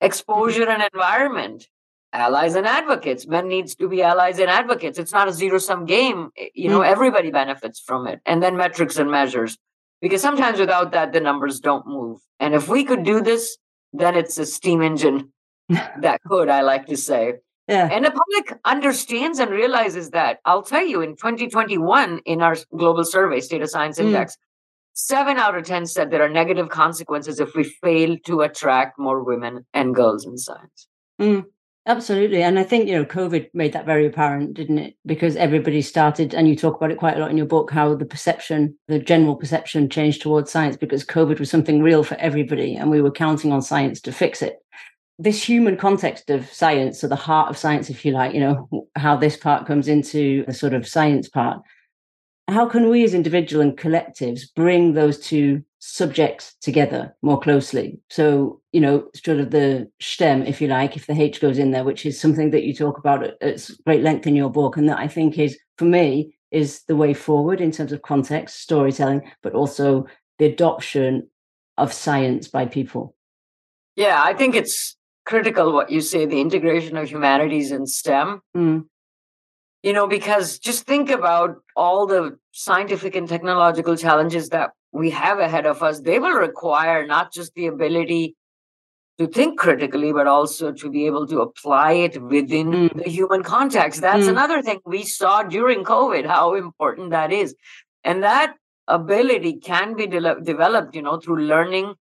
exposure 0.00 0.68
and 0.68 0.82
environment, 0.92 1.66
allies 2.12 2.54
and 2.54 2.66
advocates. 2.66 3.26
Men 3.26 3.48
needs 3.48 3.74
to 3.76 3.88
be 3.88 4.02
allies 4.02 4.38
and 4.38 4.50
advocates. 4.50 4.98
It's 4.98 5.12
not 5.12 5.28
a 5.28 5.32
zero 5.32 5.58
sum 5.58 5.86
game. 5.86 6.30
You 6.54 6.68
know, 6.68 6.80
mm. 6.80 6.86
everybody 6.86 7.30
benefits 7.30 7.80
from 7.80 8.06
it. 8.06 8.20
And 8.26 8.42
then 8.42 8.56
metrics 8.56 8.98
and 8.98 9.10
measures. 9.10 9.56
Because 10.02 10.20
sometimes 10.20 10.58
without 10.58 10.92
that, 10.92 11.12
the 11.12 11.20
numbers 11.20 11.58
don't 11.58 11.86
move. 11.86 12.20
And 12.38 12.54
if 12.54 12.68
we 12.68 12.84
could 12.84 13.02
do 13.02 13.22
this, 13.22 13.56
then 13.94 14.14
it's 14.14 14.36
a 14.38 14.44
steam 14.44 14.82
engine 14.82 15.32
that 15.68 16.20
could, 16.26 16.50
I 16.50 16.60
like 16.60 16.86
to 16.86 16.96
say. 16.96 17.34
Yeah. 17.68 17.88
And 17.90 18.04
the 18.04 18.10
public 18.10 18.60
understands 18.64 19.38
and 19.38 19.50
realizes 19.50 20.10
that. 20.10 20.38
I'll 20.44 20.62
tell 20.62 20.86
you, 20.86 21.00
in 21.00 21.16
2021, 21.16 22.20
in 22.24 22.40
our 22.40 22.56
global 22.76 23.04
survey, 23.04 23.40
State 23.40 23.62
of 23.62 23.70
Science 23.70 23.98
mm. 23.98 24.04
Index, 24.04 24.36
seven 24.92 25.36
out 25.36 25.56
of 25.56 25.64
10 25.64 25.86
said 25.86 26.10
there 26.10 26.22
are 26.22 26.28
negative 26.28 26.68
consequences 26.68 27.40
if 27.40 27.54
we 27.54 27.64
fail 27.64 28.16
to 28.24 28.42
attract 28.42 28.98
more 28.98 29.22
women 29.22 29.66
and 29.74 29.94
girls 29.94 30.24
in 30.24 30.38
science. 30.38 30.86
Mm. 31.20 31.44
Absolutely. 31.88 32.42
And 32.42 32.58
I 32.58 32.64
think, 32.64 32.88
you 32.88 32.96
know, 32.96 33.04
COVID 33.04 33.48
made 33.54 33.72
that 33.72 33.86
very 33.86 34.06
apparent, 34.06 34.54
didn't 34.54 34.78
it? 34.78 34.96
Because 35.06 35.36
everybody 35.36 35.80
started, 35.82 36.34
and 36.34 36.48
you 36.48 36.56
talk 36.56 36.76
about 36.76 36.90
it 36.90 36.98
quite 36.98 37.16
a 37.16 37.20
lot 37.20 37.30
in 37.30 37.36
your 37.36 37.46
book, 37.46 37.70
how 37.70 37.94
the 37.94 38.04
perception, 38.04 38.76
the 38.88 38.98
general 38.98 39.36
perception 39.36 39.88
changed 39.88 40.20
towards 40.20 40.50
science 40.50 40.76
because 40.76 41.04
COVID 41.04 41.38
was 41.38 41.48
something 41.48 41.82
real 41.82 42.02
for 42.02 42.16
everybody 42.16 42.74
and 42.74 42.90
we 42.90 43.00
were 43.00 43.12
counting 43.12 43.52
on 43.52 43.62
science 43.62 44.00
to 44.00 44.12
fix 44.12 44.42
it. 44.42 44.56
This 45.18 45.42
human 45.42 45.76
context 45.76 46.28
of 46.30 46.52
science, 46.52 47.00
so 47.00 47.08
the 47.08 47.16
heart 47.16 47.48
of 47.48 47.56
science, 47.56 47.88
if 47.88 48.04
you 48.04 48.12
like, 48.12 48.34
you 48.34 48.40
know, 48.40 48.86
how 48.96 49.16
this 49.16 49.36
part 49.36 49.66
comes 49.66 49.88
into 49.88 50.44
the 50.46 50.52
sort 50.52 50.74
of 50.74 50.86
science 50.86 51.28
part. 51.28 51.60
How 52.48 52.68
can 52.68 52.90
we 52.90 53.02
as 53.02 53.14
individual 53.14 53.62
and 53.62 53.76
collectives 53.76 54.42
bring 54.54 54.92
those 54.92 55.18
two 55.18 55.64
subjects 55.86 56.56
together 56.60 57.14
more 57.22 57.38
closely. 57.38 58.00
So, 58.10 58.60
you 58.72 58.80
know, 58.80 59.08
sort 59.14 59.38
of 59.38 59.52
the 59.52 59.88
stem, 60.00 60.42
if 60.42 60.60
you 60.60 60.66
like, 60.66 60.96
if 60.96 61.06
the 61.06 61.12
H 61.12 61.40
goes 61.40 61.58
in 61.58 61.70
there, 61.70 61.84
which 61.84 62.04
is 62.04 62.20
something 62.20 62.50
that 62.50 62.64
you 62.64 62.74
talk 62.74 62.98
about 62.98 63.22
at, 63.22 63.40
at 63.40 63.70
great 63.84 64.02
length 64.02 64.26
in 64.26 64.34
your 64.34 64.50
book, 64.50 64.76
and 64.76 64.88
that 64.88 64.98
I 64.98 65.06
think 65.06 65.38
is, 65.38 65.56
for 65.78 65.84
me, 65.84 66.36
is 66.50 66.82
the 66.88 66.96
way 66.96 67.14
forward 67.14 67.60
in 67.60 67.70
terms 67.70 67.92
of 67.92 68.02
context, 68.02 68.60
storytelling, 68.60 69.30
but 69.42 69.54
also 69.54 70.06
the 70.38 70.46
adoption 70.46 71.28
of 71.78 71.92
science 71.92 72.48
by 72.48 72.66
people. 72.66 73.14
Yeah, 73.94 74.20
I 74.22 74.34
think 74.34 74.56
it's 74.56 74.95
critical 75.26 75.72
what 75.72 75.90
you 75.90 76.00
say 76.00 76.24
the 76.24 76.40
integration 76.40 76.96
of 76.96 77.10
humanities 77.10 77.72
and 77.72 77.88
STEM. 77.88 78.40
Mm. 78.56 78.84
You 79.82 79.92
know, 79.92 80.06
because 80.06 80.58
just 80.58 80.86
think 80.86 81.10
about 81.10 81.56
all 81.76 82.06
the 82.06 82.38
scientific 82.52 83.14
and 83.14 83.28
technological 83.28 83.96
challenges 83.96 84.48
that 84.48 84.70
we 84.92 85.10
have 85.10 85.38
ahead 85.38 85.66
of 85.66 85.82
us, 85.82 86.00
they 86.00 86.18
will 86.18 86.32
require 86.32 87.06
not 87.06 87.32
just 87.32 87.54
the 87.54 87.66
ability 87.66 88.34
to 89.18 89.26
think 89.26 89.58
critically, 89.58 90.12
but 90.12 90.26
also 90.26 90.72
to 90.72 90.90
be 90.90 91.06
able 91.06 91.26
to 91.26 91.40
apply 91.40 91.92
it 91.92 92.22
within 92.22 92.70
mm. 92.70 93.04
the 93.04 93.10
human 93.10 93.42
context. 93.42 94.00
That's 94.00 94.26
mm. 94.26 94.30
another 94.30 94.62
thing 94.62 94.80
we 94.84 95.04
saw 95.04 95.42
during 95.42 95.84
COVID, 95.84 96.26
how 96.26 96.54
important 96.54 97.10
that 97.10 97.32
is. 97.32 97.54
And 98.04 98.22
that 98.22 98.54
ability 98.88 99.54
can 99.54 99.96
be 99.96 100.06
de- 100.06 100.40
developed, 100.42 100.94
you 100.94 101.02
know, 101.02 101.18
through 101.18 101.42
learning, 101.46 101.94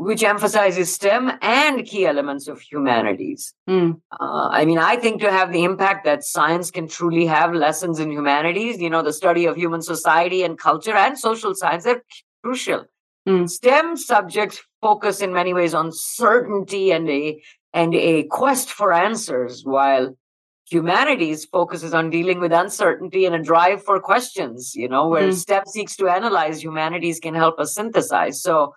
which 0.00 0.24
emphasizes 0.24 0.90
STEM 0.90 1.30
and 1.42 1.84
key 1.84 2.06
elements 2.06 2.48
of 2.48 2.58
humanities. 2.62 3.52
Mm. 3.68 4.00
Uh, 4.18 4.48
I 4.50 4.64
mean, 4.64 4.78
I 4.78 4.96
think 4.96 5.20
to 5.20 5.30
have 5.30 5.52
the 5.52 5.62
impact 5.62 6.06
that 6.06 6.24
science 6.24 6.70
can 6.70 6.88
truly 6.88 7.26
have 7.26 7.52
lessons 7.52 8.00
in 8.00 8.10
humanities, 8.10 8.80
you 8.80 8.88
know, 8.88 9.02
the 9.02 9.12
study 9.12 9.44
of 9.44 9.56
human 9.56 9.82
society 9.82 10.42
and 10.42 10.58
culture 10.58 10.94
and 10.94 11.18
social 11.18 11.54
science, 11.54 11.84
they're 11.84 12.02
crucial. 12.42 12.86
Mm. 13.28 13.46
STEM 13.50 13.98
subjects 13.98 14.62
focus 14.80 15.20
in 15.20 15.34
many 15.34 15.52
ways 15.52 15.74
on 15.74 15.90
certainty 15.92 16.92
and 16.92 17.06
a 17.10 17.42
and 17.74 17.94
a 17.94 18.22
quest 18.22 18.70
for 18.70 18.94
answers, 18.94 19.64
while 19.66 20.16
humanities 20.64 21.44
focuses 21.44 21.92
on 21.92 22.08
dealing 22.08 22.40
with 22.40 22.52
uncertainty 22.52 23.26
and 23.26 23.34
a 23.34 23.42
drive 23.42 23.84
for 23.84 24.00
questions. 24.00 24.74
You 24.74 24.88
know, 24.88 25.08
where 25.08 25.28
mm. 25.28 25.34
STEM 25.34 25.66
seeks 25.66 25.94
to 25.96 26.08
analyze, 26.08 26.62
humanities 26.62 27.20
can 27.20 27.34
help 27.34 27.58
us 27.58 27.74
synthesize. 27.74 28.40
So 28.40 28.72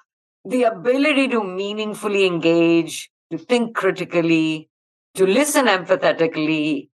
the 0.46 0.64
ability 0.64 1.28
to 1.30 1.44
meaningfully 1.44 2.26
engage, 2.26 3.10
to 3.32 3.38
think 3.38 3.76
critically, 3.76 4.70
to 5.16 5.26
listen 5.26 5.68
empathetically, 5.68 6.90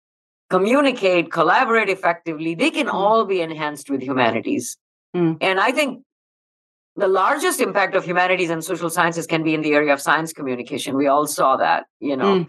communicate, 0.50 1.32
collaborate 1.32 1.88
effectively, 1.88 2.54
they 2.54 2.70
can 2.70 2.86
mm. 2.86 2.94
all 2.94 3.24
be 3.24 3.40
enhanced 3.40 3.90
with 3.90 4.02
humanities. 4.02 4.76
Mm. 5.14 5.38
And 5.40 5.60
I 5.60 5.72
think 5.72 6.04
the 6.96 7.08
largest 7.08 7.60
impact 7.60 7.94
of 7.94 8.04
humanities 8.04 8.50
and 8.50 8.64
social 8.64 8.88
sciences 8.88 9.26
can 9.26 9.42
be 9.42 9.54
in 9.54 9.62
the 9.62 9.74
area 9.74 9.92
of 9.92 10.00
science 10.00 10.32
communication. 10.32 10.96
We 10.96 11.08
all 11.08 11.26
saw 11.26 11.56
that, 11.56 11.86
you 12.00 12.16
know, 12.16 12.44
mm. 12.44 12.48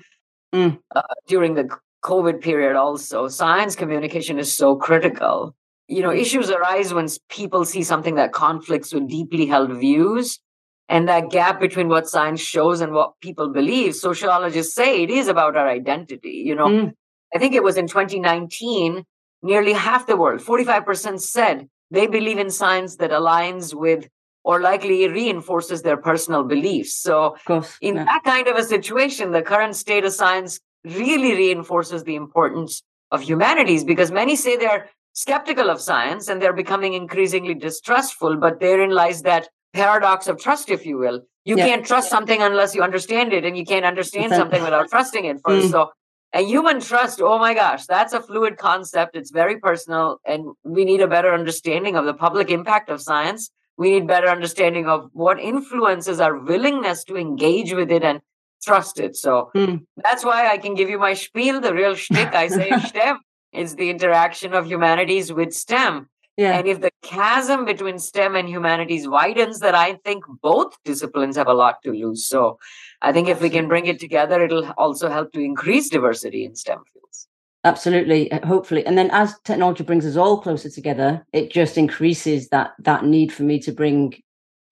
Mm. 0.54 0.80
Uh, 0.96 1.02
during 1.28 1.56
the 1.56 1.68
COVID 2.04 2.42
period 2.42 2.76
also. 2.76 3.28
Science 3.28 3.76
communication 3.76 4.38
is 4.38 4.56
so 4.56 4.76
critical. 4.76 5.56
You 5.88 6.02
know, 6.02 6.12
issues 6.12 6.50
arise 6.50 6.94
when 6.94 7.08
people 7.30 7.66
see 7.66 7.84
something 7.84 8.16
that 8.16 8.32
conflicts 8.32 8.94
with 8.94 9.10
deeply 9.10 9.48
held 9.48 9.76
views. 9.76 10.40
And 10.88 11.08
that 11.10 11.32
gap 11.32 11.60
between 11.60 11.88
what 11.88 12.08
science 12.08 12.42
shows 12.42 12.80
and 12.80 12.94
what 12.94 13.20
people 13.20 13.50
believe, 13.50 13.96
sociologists 13.96 14.76
say 14.76 15.02
it 15.02 15.10
is 15.10 15.28
about 15.28 15.58
our 15.58 15.68
identity. 15.68 16.44
You 16.46 16.56
know, 16.56 16.68
mm. 16.68 16.94
I 17.34 17.40
think 17.40 17.56
it 17.56 17.64
was 17.64 17.76
in 17.76 17.88
2019, 17.88 19.04
nearly 19.42 19.74
half 19.74 20.06
the 20.06 20.16
world, 20.16 20.42
45% 20.42 21.20
said 21.20 21.68
they 21.92 22.08
believe 22.08 22.38
in 22.38 22.50
science 22.50 22.98
that 22.98 23.12
aligns 23.12 23.74
with 23.74 24.08
or 24.44 24.62
likely 24.62 25.08
reinforces 25.08 25.82
their 25.82 25.98
personal 25.98 26.44
beliefs. 26.44 26.96
So, 26.96 27.36
course, 27.46 27.78
in 27.82 27.96
yeah. 27.96 28.06
that 28.06 28.24
kind 28.24 28.48
of 28.48 28.56
a 28.56 28.64
situation, 28.64 29.32
the 29.32 29.42
current 29.42 29.76
state 29.76 30.06
of 30.06 30.14
science 30.14 30.60
really 30.84 31.34
reinforces 31.34 32.04
the 32.04 32.16
importance 32.16 32.84
of 33.12 33.22
humanities 33.22 33.84
because 33.84 34.12
many 34.12 34.36
say 34.36 34.56
they're 34.56 34.88
skeptical 35.14 35.70
of 35.70 35.82
science 35.82 36.28
and 36.28 36.42
they're 36.42 36.54
becoming 36.54 36.94
increasingly 36.94 37.56
distrustful. 37.56 38.38
But 38.38 38.60
therein 38.60 38.92
lies 38.92 39.24
that 39.24 39.50
paradox 39.76 40.28
of 40.28 40.40
trust, 40.40 40.70
if 40.70 40.86
you 40.86 40.98
will. 40.98 41.22
You 41.44 41.58
yeah. 41.58 41.68
can't 41.68 41.86
trust 41.86 42.10
something 42.10 42.42
unless 42.42 42.74
you 42.74 42.82
understand 42.82 43.34
it, 43.34 43.46
and 43.46 43.58
you 43.58 43.66
can't 43.66 43.86
understand 43.86 44.34
something 44.34 44.64
without 44.64 44.90
trusting 44.90 45.26
it 45.26 45.38
first. 45.46 45.68
Mm. 45.68 45.72
So, 45.72 45.92
a 46.34 46.42
human 46.42 46.82
trust, 46.82 47.22
oh 47.22 47.38
my 47.38 47.54
gosh, 47.54 47.86
that's 47.86 48.14
a 48.14 48.22
fluid 48.22 48.58
concept. 48.58 49.16
It's 49.16 49.32
very 49.32 49.60
personal, 49.60 50.20
and 50.26 50.56
we 50.64 50.86
need 50.86 51.02
a 51.02 51.08
better 51.08 51.34
understanding 51.34 51.96
of 51.96 52.06
the 52.06 52.14
public 52.14 52.50
impact 52.50 52.90
of 52.90 53.02
science 53.02 53.52
we 53.78 53.92
need 53.92 54.08
better 54.08 54.28
understanding 54.28 54.88
of 54.88 55.10
what 55.14 55.40
influences 55.40 56.20
our 56.20 56.38
willingness 56.38 57.04
to 57.06 57.18
engage 57.18 57.74
with 57.74 57.92
it 57.92 58.04
and 58.04 58.22
trust 58.64 59.00
it. 59.00 59.16
So 59.16 59.52
mm. 59.56 59.86
that's 59.98 60.24
why 60.24 60.48
I 60.48 60.58
can 60.58 60.76
give 60.76 60.90
you 60.90 60.98
my 60.98 61.14
spiel, 61.14 61.60
the 61.60 61.74
real 61.74 61.96
shtick. 61.96 62.34
I 62.34 62.48
say 62.48 62.70
SHTEM 62.72 63.18
is 63.52 63.76
the 63.76 63.90
interaction 63.90 64.54
of 64.54 64.66
humanities 64.66 65.32
with 65.32 65.54
STEM. 65.54 66.10
Yeah. 66.38 66.58
And 66.58 66.68
if 66.68 66.82
the 66.82 66.92
chasm 67.02 67.64
between 67.64 67.98
STEM 67.98 68.36
and 68.36 68.50
humanities 68.50 69.08
widens, 69.08 69.60
that 69.60 69.74
I 69.74 69.94
think 70.04 70.26
both 70.42 70.76
disciplines 70.84 71.38
have 71.38 71.48
a 71.48 71.54
lot 71.54 71.82
to 71.84 71.92
lose. 71.92 72.28
So 72.28 72.60
I 73.02 73.14
think 73.14 73.30
if 73.30 73.42
we 73.42 73.50
can 73.50 73.70
bring 73.70 73.86
it 73.86 74.00
together, 74.00 74.44
it'll 74.44 74.70
also 74.78 75.10
help 75.10 75.32
to 75.34 75.40
increase 75.40 75.90
diversity 75.90 76.44
in 76.44 76.56
STEM 76.56 76.84
fields. 76.92 77.28
Absolutely, 77.64 78.32
uh, 78.32 78.46
hopefully, 78.46 78.86
and 78.86 78.98
then 78.98 79.10
as 79.12 79.34
technology 79.44 79.84
brings 79.84 80.06
us 80.06 80.18
all 80.18 80.40
closer 80.40 80.70
together, 80.70 81.26
it 81.34 81.52
just 81.52 81.78
increases 81.78 82.50
that 82.50 82.74
that 82.80 83.06
need 83.06 83.34
for 83.34 83.44
me 83.44 83.60
to 83.60 83.72
bring 83.72 84.14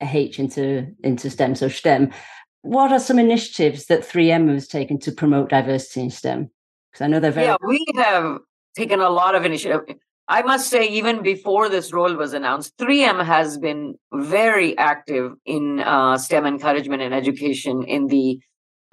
a 0.02 0.06
H 0.06 0.40
into 0.40 0.88
into 1.04 1.30
STEM. 1.30 1.56
So 1.56 1.68
SHTEM. 1.68 2.14
What 2.62 2.94
are 2.94 3.00
some 3.00 3.20
initiatives 3.20 3.88
that 3.88 4.08
3M 4.08 4.48
has 4.54 4.70
taken 4.70 4.98
to 5.00 5.12
promote 5.12 5.50
diversity 5.50 6.00
in 6.02 6.10
STEM? 6.12 6.50
Because 6.92 7.04
I 7.04 7.08
know 7.08 7.20
they're 7.20 7.32
very. 7.32 7.48
Yeah, 7.48 7.58
we 7.68 7.86
have 7.96 8.40
taken 8.76 9.02
a 9.02 9.10
lot 9.10 9.36
of 9.36 9.44
initiative. 9.44 9.82
I 10.28 10.42
must 10.42 10.70
say, 10.70 10.88
even 10.88 11.22
before 11.22 11.68
this 11.68 11.92
role 11.92 12.16
was 12.16 12.34
announced, 12.34 12.78
3M 12.78 13.26
has 13.26 13.58
been 13.58 13.96
very 14.14 14.78
active 14.78 15.34
in 15.46 15.82
uh, 15.82 16.18
STEM 16.18 16.46
encouragement 16.46 17.02
and 17.02 17.14
education 17.14 17.84
in 17.84 18.08
the 18.08 18.40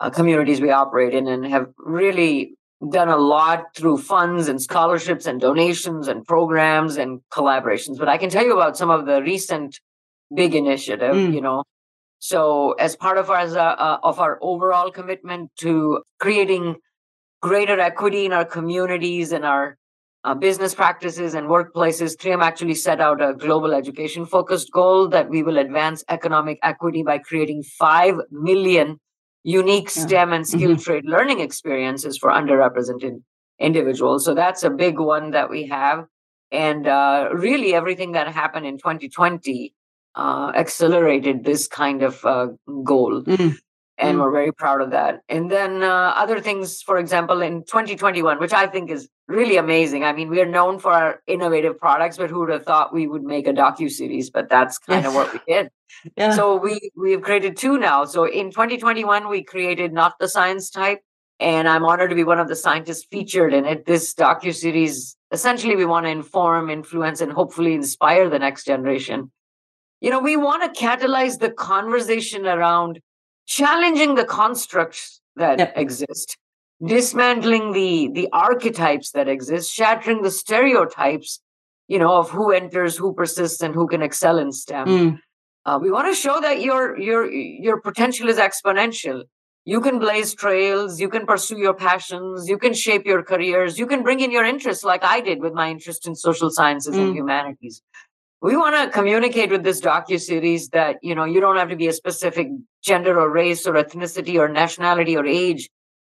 uh, 0.00 0.10
communities 0.10 0.60
we 0.60 0.70
operate 0.70 1.14
in, 1.14 1.28
and 1.28 1.46
have 1.46 1.68
really 1.78 2.54
done 2.90 3.08
a 3.08 3.16
lot 3.16 3.76
through 3.76 3.98
funds 3.98 4.48
and 4.48 4.60
scholarships 4.60 5.26
and 5.26 5.40
donations 5.40 6.08
and 6.08 6.24
programs 6.24 6.96
and 6.96 7.20
collaborations. 7.32 7.98
But 7.98 8.08
I 8.08 8.16
can 8.16 8.30
tell 8.30 8.44
you 8.44 8.54
about 8.54 8.76
some 8.76 8.90
of 8.90 9.06
the 9.06 9.22
recent 9.22 9.78
big 10.34 10.54
initiative, 10.54 11.14
mm. 11.14 11.32
you 11.32 11.40
know. 11.40 11.64
So 12.18 12.72
as 12.72 12.96
part 12.96 13.18
of 13.18 13.30
our 13.30 13.40
uh, 13.40 13.98
of 14.02 14.18
our 14.18 14.38
overall 14.42 14.90
commitment 14.90 15.50
to 15.60 16.02
creating 16.18 16.76
greater 17.40 17.78
equity 17.78 18.26
in 18.26 18.32
our 18.32 18.44
communities 18.44 19.32
and 19.32 19.44
our 19.44 19.76
uh, 20.24 20.34
business 20.34 20.74
practices 20.74 21.34
and 21.34 21.48
workplaces, 21.48 22.16
3M 22.16 22.42
actually 22.42 22.74
set 22.74 23.00
out 23.00 23.22
a 23.22 23.34
global 23.34 23.72
education 23.72 24.26
focused 24.26 24.70
goal 24.70 25.08
that 25.08 25.30
we 25.30 25.42
will 25.42 25.58
advance 25.58 26.04
economic 26.08 26.58
equity 26.62 27.02
by 27.02 27.18
creating 27.18 27.62
5 27.62 28.16
million 28.30 29.00
unique 29.42 29.88
STEM 29.88 30.32
and 30.32 30.46
skilled 30.46 30.76
mm-hmm. 30.76 30.82
trade 30.82 31.04
learning 31.06 31.40
experiences 31.40 32.18
for 32.18 32.30
underrepresented 32.30 33.22
individuals. 33.58 34.24
So 34.24 34.34
that's 34.34 34.62
a 34.62 34.70
big 34.70 34.98
one 34.98 35.30
that 35.30 35.48
we 35.48 35.66
have. 35.68 36.04
And 36.52 36.86
uh, 36.86 37.30
really, 37.32 37.74
everything 37.74 38.12
that 38.12 38.28
happened 38.28 38.66
in 38.66 38.76
2020 38.76 39.72
uh, 40.16 40.52
accelerated 40.54 41.44
this 41.44 41.66
kind 41.66 42.02
of 42.02 42.24
uh, 42.24 42.48
goal. 42.84 43.22
Mm 43.22 43.56
and 44.00 44.16
mm. 44.16 44.22
we're 44.22 44.32
very 44.32 44.52
proud 44.52 44.80
of 44.80 44.90
that. 44.90 45.20
And 45.28 45.50
then 45.50 45.82
uh, 45.82 46.14
other 46.16 46.40
things, 46.40 46.82
for 46.82 46.98
example, 46.98 47.42
in 47.42 47.62
2021, 47.64 48.40
which 48.40 48.52
I 48.52 48.66
think 48.66 48.90
is 48.90 49.08
really 49.28 49.56
amazing. 49.56 50.04
I 50.04 50.12
mean, 50.12 50.28
we 50.28 50.40
are 50.40 50.46
known 50.46 50.78
for 50.78 50.90
our 50.90 51.22
innovative 51.26 51.78
products, 51.78 52.16
but 52.16 52.30
who 52.30 52.40
would 52.40 52.50
have 52.50 52.64
thought 52.64 52.94
we 52.94 53.06
would 53.06 53.22
make 53.22 53.46
a 53.46 53.52
docu 53.52 53.90
series? 53.90 54.30
But 54.30 54.48
that's 54.48 54.78
kind 54.78 55.04
yes. 55.04 55.08
of 55.08 55.14
what 55.14 55.32
we 55.32 55.40
did. 55.54 55.70
Yeah. 56.16 56.32
So 56.32 56.56
we 56.56 56.90
we've 56.96 57.20
created 57.20 57.56
two 57.56 57.78
now. 57.78 58.04
So 58.04 58.24
in 58.24 58.50
2021, 58.50 59.28
we 59.28 59.44
created 59.44 59.92
not 59.92 60.14
the 60.18 60.28
science 60.28 60.70
type, 60.70 61.00
and 61.38 61.68
I'm 61.68 61.84
honored 61.84 62.10
to 62.10 62.16
be 62.16 62.24
one 62.24 62.40
of 62.40 62.48
the 62.48 62.56
scientists 62.56 63.04
featured 63.04 63.52
in 63.52 63.66
it. 63.66 63.84
This 63.84 64.14
docu 64.14 64.54
series 64.54 65.16
essentially 65.32 65.76
we 65.76 65.84
want 65.84 66.06
to 66.06 66.10
inform, 66.10 66.70
influence, 66.70 67.20
and 67.20 67.32
hopefully 67.32 67.74
inspire 67.74 68.28
the 68.28 68.38
next 68.38 68.64
generation. 68.64 69.30
You 70.00 70.10
know, 70.10 70.20
we 70.20 70.36
want 70.36 70.74
to 70.74 70.80
catalyze 70.80 71.38
the 71.38 71.50
conversation 71.50 72.46
around 72.46 73.00
challenging 73.50 74.14
the 74.14 74.24
constructs 74.24 75.20
that 75.36 75.58
yep. 75.58 75.72
exist, 75.76 76.36
dismantling 76.86 77.72
the 77.72 78.10
the 78.14 78.28
archetypes 78.32 79.10
that 79.10 79.28
exist, 79.28 79.72
shattering 79.72 80.22
the 80.22 80.30
stereotypes, 80.30 81.40
you 81.88 81.98
know, 81.98 82.14
of 82.16 82.30
who 82.30 82.52
enters, 82.52 82.96
who 82.96 83.12
persists, 83.12 83.60
and 83.60 83.74
who 83.74 83.86
can 83.88 84.02
excel 84.02 84.38
in 84.38 84.52
STEM. 84.52 84.86
Mm. 84.86 85.18
Uh, 85.66 85.78
we 85.82 85.90
want 85.90 86.06
to 86.08 86.14
show 86.14 86.40
that 86.40 86.62
your 86.62 86.98
your 86.98 87.30
your 87.30 87.80
potential 87.80 88.28
is 88.28 88.38
exponential 88.38 89.24
you 89.64 89.80
can 89.80 89.98
blaze 89.98 90.34
trails, 90.34 91.00
you 91.00 91.08
can 91.08 91.26
pursue 91.26 91.58
your 91.58 91.74
passions, 91.74 92.48
you 92.48 92.56
can 92.56 92.72
shape 92.72 93.04
your 93.04 93.22
careers, 93.22 93.78
you 93.78 93.86
can 93.86 94.02
bring 94.02 94.20
in 94.20 94.30
your 94.30 94.44
interests 94.44 94.84
like 94.84 95.04
I 95.04 95.20
did 95.20 95.40
with 95.40 95.52
my 95.52 95.70
interest 95.70 96.06
in 96.06 96.14
social 96.14 96.50
sciences 96.50 96.94
mm. 96.94 97.00
and 97.08 97.14
humanities. 97.14 97.82
We 98.42 98.56
want 98.56 98.74
to 98.74 98.90
communicate 98.90 99.50
with 99.50 99.64
this 99.64 99.80
docu 99.80 100.18
series 100.18 100.70
that 100.70 100.96
you 101.02 101.14
know 101.14 101.24
you 101.24 101.40
don't 101.40 101.56
have 101.56 101.68
to 101.68 101.76
be 101.76 101.88
a 101.88 101.92
specific 101.92 102.48
gender 102.82 103.20
or 103.20 103.30
race 103.30 103.66
or 103.66 103.74
ethnicity 103.74 104.38
or 104.38 104.48
nationality 104.48 105.16
or 105.16 105.26
age 105.26 105.68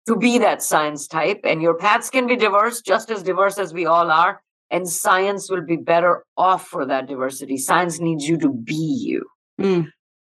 to 0.07 0.15
be 0.15 0.37
that 0.39 0.61
science 0.61 1.07
type, 1.07 1.41
and 1.43 1.61
your 1.61 1.75
paths 1.75 2.09
can 2.09 2.27
be 2.27 2.35
diverse, 2.35 2.81
just 2.81 3.09
as 3.09 3.23
diverse 3.23 3.57
as 3.57 3.73
we 3.73 3.85
all 3.85 4.11
are. 4.11 4.41
And 4.71 4.89
science 4.89 5.49
will 5.49 5.61
be 5.61 5.77
better 5.77 6.23
off 6.37 6.67
for 6.67 6.85
that 6.87 7.07
diversity. 7.07 7.57
Science 7.57 7.99
needs 7.99 8.27
you 8.27 8.37
to 8.39 8.51
be 8.51 8.73
you. 8.73 9.25
Mm. 9.61 9.89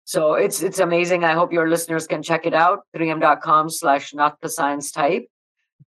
So 0.04 0.34
it's 0.34 0.62
it's 0.62 0.78
amazing. 0.78 1.24
I 1.24 1.32
hope 1.32 1.52
your 1.52 1.68
listeners 1.68 2.06
can 2.06 2.22
check 2.22 2.46
it 2.46 2.54
out. 2.54 2.80
3m.com 2.96 3.70
slash 3.70 4.14
not 4.14 4.40
the 4.40 4.48
science 4.48 4.92
type. 4.92 5.26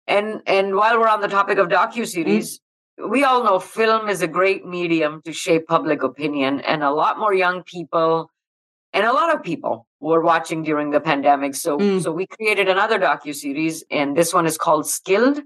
And 0.06 0.42
and 0.46 0.74
while 0.74 0.98
we're 0.98 1.08
on 1.08 1.20
the 1.20 1.28
topic 1.28 1.58
of 1.58 1.68
docu-series, 1.68 2.58
mm-hmm. 2.58 2.67
We 3.06 3.24
all 3.24 3.44
know 3.44 3.58
film 3.58 4.08
is 4.08 4.22
a 4.22 4.28
great 4.28 4.66
medium 4.66 5.22
to 5.24 5.32
shape 5.32 5.66
public 5.66 6.02
opinion. 6.02 6.60
And 6.60 6.82
a 6.82 6.90
lot 6.90 7.18
more 7.18 7.34
young 7.34 7.62
people 7.62 8.30
and 8.92 9.04
a 9.04 9.12
lot 9.12 9.34
of 9.34 9.42
people 9.42 9.86
were 10.00 10.22
watching 10.22 10.62
during 10.62 10.90
the 10.90 11.00
pandemic. 11.00 11.54
So 11.54 11.78
mm. 11.78 12.02
so 12.02 12.12
we 12.12 12.26
created 12.26 12.68
another 12.68 12.98
docu-series, 12.98 13.84
and 13.90 14.16
this 14.16 14.32
one 14.32 14.46
is 14.46 14.56
called 14.56 14.86
Skilled. 14.86 15.40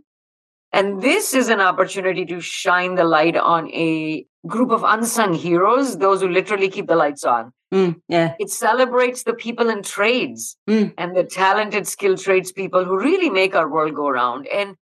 And 0.73 1.03
this 1.03 1.35
is 1.35 1.49
an 1.49 1.61
opportunity 1.61 2.25
to 2.27 2.41
shine 2.41 2.95
the 2.95 3.05
light 3.05 3.37
on 3.37 3.69
a 3.73 4.25
group 4.47 4.71
of 4.71 4.85
unsung 4.85 5.35
heroes, 5.35 5.99
those 5.99 6.23
who 6.23 6.29
literally 6.29 6.71
keep 6.71 6.87
the 6.87 6.97
lights 6.97 7.25
on. 7.25 7.53
Mm, 7.75 8.01
yeah. 8.09 8.35
It 8.39 8.51
celebrates 8.51 9.25
the 9.25 9.35
people 9.35 9.69
in 9.69 9.83
trades 9.83 10.57
mm. 10.69 10.95
and 10.97 11.15
the 11.15 11.25
talented, 11.25 11.87
skilled 11.87 12.21
tradespeople 12.21 12.85
who 12.85 12.99
really 12.99 13.29
make 13.29 13.55
our 13.55 13.71
world 13.71 13.95
go 13.95 14.09
round. 14.09 14.47
And 14.47 14.77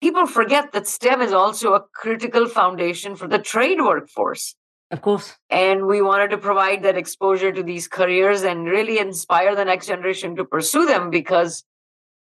people 0.00 0.26
forget 0.26 0.72
that 0.72 0.86
STEM 0.86 1.20
is 1.22 1.32
also 1.32 1.74
a 1.74 1.84
critical 1.94 2.48
foundation 2.48 3.16
for 3.16 3.28
the 3.28 3.38
trade 3.38 3.80
workforce. 3.80 4.54
Of 4.90 5.02
course. 5.02 5.36
And 5.50 5.86
we 5.86 6.02
wanted 6.02 6.30
to 6.30 6.38
provide 6.38 6.82
that 6.82 6.96
exposure 6.96 7.52
to 7.52 7.62
these 7.62 7.86
careers 7.86 8.42
and 8.42 8.66
really 8.66 8.98
inspire 8.98 9.54
the 9.54 9.64
next 9.64 9.86
generation 9.86 10.34
to 10.36 10.44
pursue 10.44 10.86
them 10.86 11.10
because 11.10 11.64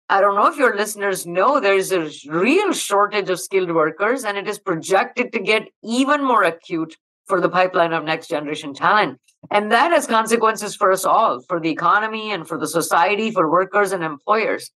I 0.08 0.20
don't 0.20 0.36
know 0.36 0.46
if 0.46 0.56
your 0.56 0.76
listeners 0.76 1.26
know 1.26 1.60
there's 1.60 1.92
a 1.92 2.08
real 2.28 2.72
shortage 2.72 3.28
of 3.28 3.40
skilled 3.40 3.72
workers 3.72 4.24
and 4.24 4.38
it 4.38 4.48
is 4.48 4.58
projected 4.58 5.32
to 5.32 5.40
get 5.40 5.68
even 5.82 6.24
more 6.24 6.44
acute 6.44 6.96
for 7.26 7.40
the 7.40 7.48
pipeline 7.48 7.92
of 7.92 8.04
next 8.04 8.28
generation 8.28 8.72
talent. 8.72 9.18
And 9.50 9.70
that 9.72 9.90
has 9.90 10.06
consequences 10.06 10.74
for 10.74 10.92
us 10.92 11.04
all, 11.04 11.40
for 11.40 11.60
the 11.60 11.70
economy 11.70 12.32
and 12.32 12.46
for 12.46 12.56
the 12.56 12.68
society, 12.68 13.30
for 13.30 13.50
workers 13.50 13.92
and 13.92 14.02
employers. 14.02 14.70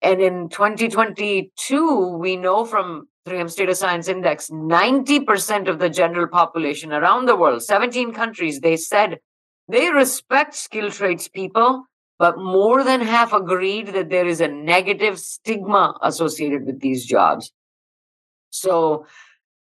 And 0.00 0.20
in 0.20 0.48
2022, 0.48 2.16
we 2.18 2.36
know 2.36 2.64
from 2.64 3.08
3M 3.26 3.50
State 3.50 3.68
of 3.68 3.76
Science 3.76 4.08
Index, 4.08 4.48
90% 4.48 5.68
of 5.68 5.78
the 5.78 5.90
general 5.90 6.28
population 6.28 6.92
around 6.92 7.26
the 7.26 7.36
world, 7.36 7.62
17 7.62 8.12
countries, 8.12 8.60
they 8.60 8.76
said 8.76 9.18
they 9.68 9.90
respect 9.90 10.54
skilled 10.54 10.92
trades 10.92 11.28
people, 11.28 11.84
but 12.18 12.38
more 12.38 12.82
than 12.84 13.00
half 13.00 13.32
agreed 13.32 13.88
that 13.88 14.08
there 14.08 14.26
is 14.26 14.40
a 14.40 14.48
negative 14.48 15.18
stigma 15.18 15.98
associated 16.02 16.64
with 16.64 16.80
these 16.80 17.04
jobs. 17.04 17.52
So 18.50 19.06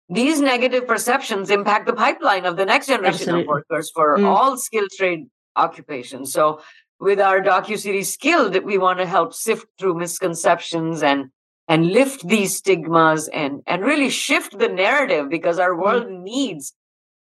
these 0.09 0.39
negative 0.39 0.88
perceptions 0.88 1.49
impact 1.49 1.88
the 1.88 1.93
pipeline 1.93 2.45
of 2.45 2.55
the 2.55 2.65
next 2.65 2.88
generation 2.88 3.29
Absolutely. 3.29 3.41
of 3.41 3.47
workers 3.47 3.91
for 3.93 4.17
mm. 4.17 4.25
all 4.25 4.57
skilled 4.57 4.91
trade 4.95 5.27
occupations. 5.55 6.31
So 6.31 6.62
with 6.99 7.19
our 7.19 7.41
docu-series 7.41 8.12
skilled 8.12 8.63
we 8.63 8.77
want 8.77 8.99
to 8.99 9.05
help 9.05 9.33
sift 9.33 9.67
through 9.77 9.93
misconceptions 9.97 11.03
and 11.03 11.29
and 11.67 11.88
lift 11.88 12.27
these 12.27 12.55
stigmas 12.55 13.27
and 13.29 13.62
and 13.67 13.83
really 13.83 14.10
shift 14.10 14.57
the 14.57 14.69
narrative 14.69 15.29
because 15.29 15.60
our 15.60 15.75
world 15.75 16.05
mm. 16.07 16.23
needs 16.23 16.73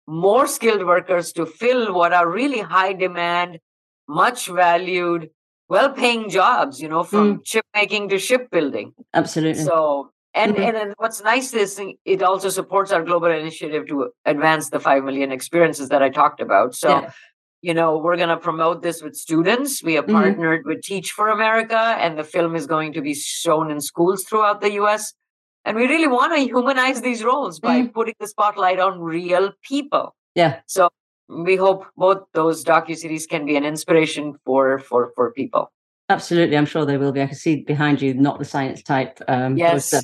more 0.08 0.48
skilled 0.48 0.86
workers 0.86 1.32
to 1.34 1.46
fill 1.46 1.94
what 1.94 2.14
are 2.14 2.30
really 2.30 2.60
high 2.60 2.94
demand 2.94 3.60
much 4.08 4.48
valued 4.48 5.30
well 5.68 5.92
paying 5.92 6.30
jobs 6.30 6.80
you 6.80 6.88
know 6.88 7.04
from 7.04 7.38
mm. 7.38 7.46
chip 7.46 7.66
making 7.74 8.08
to 8.08 8.20
shipbuilding 8.20 8.94
absolutely 9.14 9.64
so 9.64 10.12
and, 10.36 10.56
mm-hmm. 10.56 10.76
and 10.76 10.94
what's 10.98 11.24
nice 11.24 11.54
is 11.54 11.82
it 12.04 12.22
also 12.22 12.50
supports 12.50 12.92
our 12.92 13.02
global 13.04 13.32
initiative 13.32 13.88
to 13.88 14.10
advance 14.26 14.70
the 14.70 14.82
5 14.82 15.06
million 15.06 15.32
experiences 15.32 15.88
that 15.90 16.04
I 16.04 16.10
talked 16.10 16.42
about. 16.42 16.76
So, 16.76 16.90
yeah. 16.90 17.12
You 17.66 17.74
know, 17.74 17.98
we're 17.98 18.16
going 18.16 18.30
to 18.30 18.38
promote 18.38 18.84
this 18.84 19.02
with 19.02 19.16
students. 19.16 19.82
We 19.82 19.96
have 19.96 20.06
mm-hmm. 20.06 20.22
partnered 20.22 20.66
with 20.68 20.84
Teach 20.84 21.10
for 21.10 21.30
America, 21.30 21.80
and 22.00 22.16
the 22.16 22.24
film 22.24 22.56
is 22.56 22.68
going 22.68 22.94
to 22.94 23.02
be 23.02 23.16
shown 23.16 23.72
in 23.72 23.82
schools 23.82 24.24
throughout 24.24 24.62
the 24.62 24.74
US. 24.74 25.14
And 25.66 25.76
we 25.76 25.88
really 25.88 26.08
want 26.08 26.32
to 26.36 26.42
humanize 26.42 27.02
these 27.02 27.24
roles 27.24 27.60
by 27.60 27.80
mm-hmm. 27.80 27.88
putting 27.88 28.14
the 28.20 28.28
spotlight 28.28 28.80
on 28.80 29.00
real 29.00 29.52
people. 29.64 30.16
Yeah. 30.36 30.60
So 30.68 30.90
we 31.28 31.56
hope 31.56 31.88
both 31.98 32.20
those 32.34 32.64
docu-series 32.64 33.26
can 33.26 33.48
be 33.48 33.56
an 33.56 33.66
inspiration 33.66 34.36
for 34.46 34.78
for 34.78 35.12
for 35.16 35.32
people. 35.32 35.72
Absolutely, 36.08 36.56
I'm 36.56 36.68
sure 36.68 36.86
they 36.86 36.98
will 36.98 37.12
be. 37.12 37.24
I 37.24 37.26
can 37.26 37.36
see 37.36 37.64
behind 37.64 38.00
you, 38.00 38.14
not 38.14 38.38
the 38.38 38.46
science 38.46 38.84
type 38.84 39.20
um, 39.28 39.58
yes. 39.58 39.90
poster. 39.90 40.02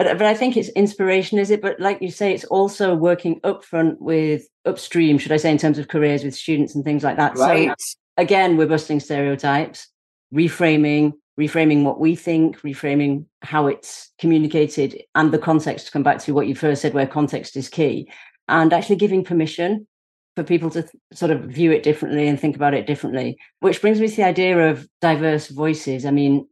But, 0.00 0.16
but 0.16 0.26
I 0.26 0.32
think 0.32 0.56
it's 0.56 0.70
inspiration, 0.70 1.38
is 1.38 1.50
it? 1.50 1.60
But 1.60 1.78
like 1.78 2.00
you 2.00 2.10
say, 2.10 2.32
it's 2.32 2.46
also 2.46 2.94
working 2.94 3.38
upfront 3.42 3.98
with 3.98 4.48
upstream, 4.64 5.18
should 5.18 5.30
I 5.30 5.36
say, 5.36 5.50
in 5.50 5.58
terms 5.58 5.78
of 5.78 5.88
careers 5.88 6.24
with 6.24 6.34
students 6.34 6.74
and 6.74 6.82
things 6.82 7.04
like 7.04 7.18
that. 7.18 7.36
Right. 7.36 7.68
So 7.78 7.96
again, 8.16 8.56
we're 8.56 8.66
busting 8.66 9.00
stereotypes, 9.00 9.88
reframing, 10.34 11.12
reframing 11.38 11.82
what 11.82 12.00
we 12.00 12.16
think, 12.16 12.62
reframing 12.62 13.26
how 13.42 13.66
it's 13.66 14.10
communicated, 14.18 15.02
and 15.14 15.32
the 15.32 15.38
context 15.38 15.84
to 15.84 15.92
come 15.92 16.02
back 16.02 16.18
to 16.20 16.32
what 16.32 16.46
you 16.46 16.54
first 16.54 16.80
said, 16.80 16.94
where 16.94 17.06
context 17.06 17.54
is 17.54 17.68
key, 17.68 18.10
and 18.48 18.72
actually 18.72 18.96
giving 18.96 19.22
permission 19.22 19.86
for 20.34 20.44
people 20.44 20.70
to 20.70 20.80
th- 20.80 20.94
sort 21.12 21.30
of 21.30 21.42
view 21.42 21.72
it 21.72 21.82
differently 21.82 22.26
and 22.26 22.40
think 22.40 22.56
about 22.56 22.72
it 22.72 22.86
differently. 22.86 23.36
Which 23.58 23.82
brings 23.82 24.00
me 24.00 24.08
to 24.08 24.16
the 24.16 24.24
idea 24.24 24.70
of 24.70 24.88
diverse 25.02 25.48
voices. 25.48 26.06
I 26.06 26.10
mean, 26.10 26.48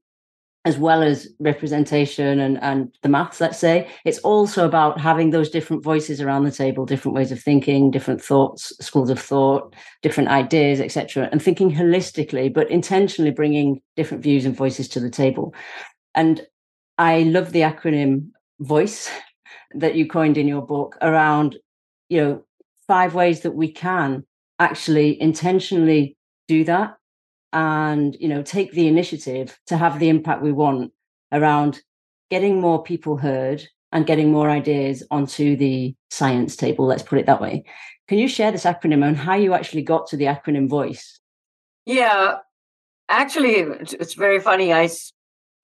as 0.64 0.77
well 0.77 1.03
as 1.03 1.29
representation 1.38 2.40
and, 2.40 2.62
and 2.62 2.94
the 3.03 3.09
maths, 3.09 3.40
let's 3.40 3.59
say, 3.59 3.88
it's 4.05 4.18
also 4.18 4.66
about 4.66 5.01
having 5.01 5.31
those 5.31 5.49
different 5.49 5.83
voices 5.83 6.21
around 6.21 6.44
the 6.44 6.51
table, 6.51 6.85
different 6.85 7.14
ways 7.14 7.33
of 7.33 7.40
thinking, 7.40 7.90
different 7.90 8.21
thoughts, 8.21 8.73
schools 8.85 9.09
of 9.09 9.18
thought, 9.18 9.75
different 10.03 10.29
ideas, 10.29 10.81
etc., 10.81 11.29
and 11.33 11.40
thinking 11.40 11.73
holistically, 11.73 12.53
but 12.53 12.71
intentionally 12.71 13.31
bringing 13.31 13.81
different 13.97 14.23
views 14.23 14.44
and 14.44 14.57
voices 14.57 14.88
to 14.88 15.01
the 15.01 15.11
table. 15.11 15.55
And 16.14 16.47
I 16.99 17.23
love 17.23 17.53
the 17.53 17.61
acronym 17.61 18.31
VOICE 18.61 19.11
that 19.75 19.94
you 19.94 20.07
coined 20.09 20.37
in 20.37 20.49
your 20.49 20.62
book 20.62 20.99
around, 21.01 21.57
you 22.09 22.21
know, 22.21 22.44
five 22.87 23.14
ways 23.14 23.40
that 23.40 23.55
we 23.55 23.71
can 23.71 24.25
actually 24.59 25.21
intentionally 25.21 26.16
do 26.49 26.64
that 26.64 26.97
and 27.52 28.16
you 28.20 28.28
know 28.28 28.42
take 28.42 28.72
the 28.72 28.88
initiative 28.88 29.58
to 29.66 29.76
have 29.76 29.98
the 29.98 30.08
impact 30.08 30.42
we 30.42 30.52
want 30.52 30.92
around 31.32 31.80
getting 32.30 32.61
more 32.61 32.82
people 32.82 33.16
heard 33.16 33.62
and 33.92 34.06
getting 34.06 34.30
more 34.30 34.50
ideas 34.50 35.02
onto 35.11 35.56
the 35.56 35.94
science 36.11 36.56
table 36.56 36.87
let's 36.87 37.02
put 37.02 37.18
it 37.18 37.26
that 37.26 37.40
way. 37.40 37.64
Can 38.06 38.18
you 38.18 38.28
share 38.28 38.52
this 38.52 38.64
acronym 38.64 39.06
and 39.06 39.16
how 39.16 39.34
you 39.34 39.52
actually 39.52 39.82
got 39.82 40.06
to 40.08 40.16
the 40.16 40.26
acronym 40.26 40.68
voice? 40.68 41.20
Yeah 41.87 42.38
actually 43.08 43.54
it's 43.54 44.14
very 44.14 44.40
funny. 44.40 44.72
I 44.72 44.88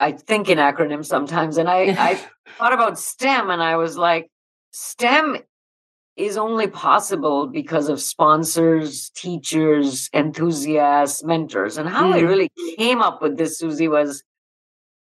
i 0.00 0.12
think 0.12 0.48
in 0.48 0.58
acronyms 0.58 1.06
sometimes 1.06 1.56
and 1.56 1.68
i 1.68 1.82
i 2.10 2.14
thought 2.58 2.72
about 2.72 2.98
stem 2.98 3.48
and 3.48 3.62
i 3.62 3.76
was 3.76 3.96
like 3.96 4.28
stem 4.72 5.38
is 6.16 6.36
only 6.36 6.68
possible 6.68 7.48
because 7.48 7.88
of 7.88 8.00
sponsors, 8.00 9.10
teachers, 9.10 10.08
enthusiasts, 10.12 11.24
mentors. 11.24 11.76
And 11.76 11.88
how 11.88 12.12
mm. 12.12 12.14
I 12.14 12.20
really 12.20 12.50
came 12.78 13.02
up 13.02 13.20
with 13.20 13.36
this, 13.36 13.58
Susie, 13.58 13.88
was 13.88 14.22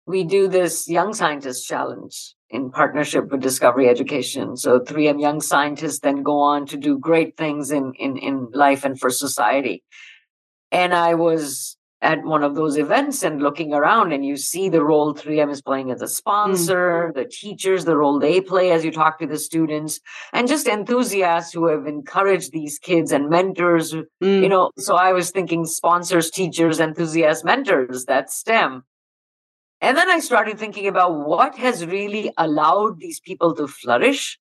we 0.05 0.23
do 0.23 0.47
this 0.47 0.89
Young 0.89 1.13
Scientist 1.13 1.67
Challenge 1.67 2.35
in 2.49 2.71
partnership 2.71 3.31
with 3.31 3.41
Discovery 3.41 3.87
Education. 3.87 4.57
So 4.57 4.79
3M 4.79 5.21
young 5.21 5.41
scientists 5.41 5.99
then 5.99 6.23
go 6.23 6.39
on 6.39 6.65
to 6.67 6.77
do 6.77 6.99
great 6.99 7.37
things 7.37 7.71
in, 7.71 7.93
in, 7.99 8.17
in 8.17 8.49
life 8.53 8.83
and 8.83 8.99
for 8.99 9.09
society. 9.09 9.83
And 10.71 10.93
I 10.93 11.13
was 11.13 11.77
at 12.03 12.21
one 12.23 12.43
of 12.43 12.53
those 12.53 12.77
events 12.77 13.23
and 13.23 13.41
looking 13.41 13.73
around 13.73 14.11
and 14.11 14.25
you 14.25 14.35
see 14.35 14.67
the 14.67 14.83
role 14.83 15.15
3M 15.15 15.49
is 15.49 15.61
playing 15.61 15.89
as 15.89 16.01
a 16.01 16.07
sponsor, 16.07 17.09
mm. 17.09 17.15
the 17.15 17.25
teachers, 17.25 17.85
the 17.85 17.95
role 17.95 18.19
they 18.19 18.41
play 18.41 18.71
as 18.71 18.83
you 18.83 18.91
talk 18.91 19.17
to 19.19 19.25
the 19.25 19.39
students, 19.39 20.01
and 20.33 20.47
just 20.47 20.67
enthusiasts 20.67 21.53
who 21.53 21.67
have 21.67 21.87
encouraged 21.87 22.51
these 22.51 22.77
kids 22.77 23.13
and 23.13 23.29
mentors. 23.29 23.93
Mm. 24.21 24.43
You 24.43 24.49
know, 24.49 24.71
so 24.77 24.95
I 24.95 25.13
was 25.13 25.31
thinking 25.31 25.65
sponsors, 25.65 26.29
teachers, 26.29 26.81
enthusiasts, 26.81 27.45
mentors, 27.45 28.03
that's 28.05 28.35
STEM. 28.35 28.83
And 29.79 29.97
then 29.97 30.09
I 30.09 30.19
started 30.19 30.59
thinking 30.59 30.87
about 30.87 31.27
what 31.27 31.57
has 31.57 31.85
really 31.85 32.31
allowed 32.37 32.99
these 32.99 33.19
people 33.21 33.55
to 33.55 33.67
flourish 33.67 34.39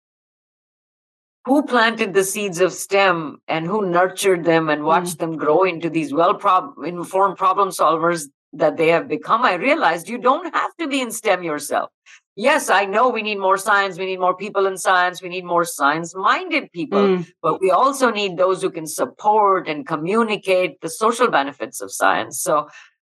who 1.45 1.63
planted 1.63 2.13
the 2.13 2.23
seeds 2.23 2.59
of 2.59 2.73
STEM 2.73 3.41
and 3.47 3.65
who 3.65 3.89
nurtured 3.89 4.43
them 4.43 4.69
and 4.69 4.83
watched 4.83 5.15
mm. 5.15 5.19
them 5.19 5.37
grow 5.37 5.63
into 5.63 5.89
these 5.89 6.13
well 6.13 6.35
prob- 6.35 6.73
informed 6.85 7.37
problem 7.37 7.69
solvers 7.69 8.27
that 8.53 8.77
they 8.77 8.89
have 8.89 9.07
become, 9.07 9.43
I 9.43 9.53
realized 9.53 10.09
you 10.09 10.17
don't 10.17 10.53
have 10.53 10.75
to 10.77 10.87
be 10.87 10.99
in 11.01 11.11
STEM 11.11 11.43
yourself. 11.43 11.89
Yes, 12.35 12.69
I 12.69 12.85
know 12.85 13.09
we 13.09 13.21
need 13.21 13.39
more 13.39 13.57
science, 13.57 13.97
we 13.97 14.05
need 14.05 14.19
more 14.19 14.35
people 14.35 14.65
in 14.65 14.77
science, 14.77 15.21
we 15.21 15.29
need 15.29 15.45
more 15.45 15.65
science 15.65 16.15
minded 16.15 16.71
people, 16.71 16.99
mm. 16.99 17.27
but 17.41 17.61
we 17.61 17.71
also 17.71 18.09
need 18.09 18.37
those 18.37 18.61
who 18.61 18.69
can 18.69 18.87
support 18.87 19.67
and 19.67 19.87
communicate 19.87 20.79
the 20.81 20.89
social 20.89 21.29
benefits 21.29 21.81
of 21.81 21.91
science. 21.91 22.41
So 22.41 22.69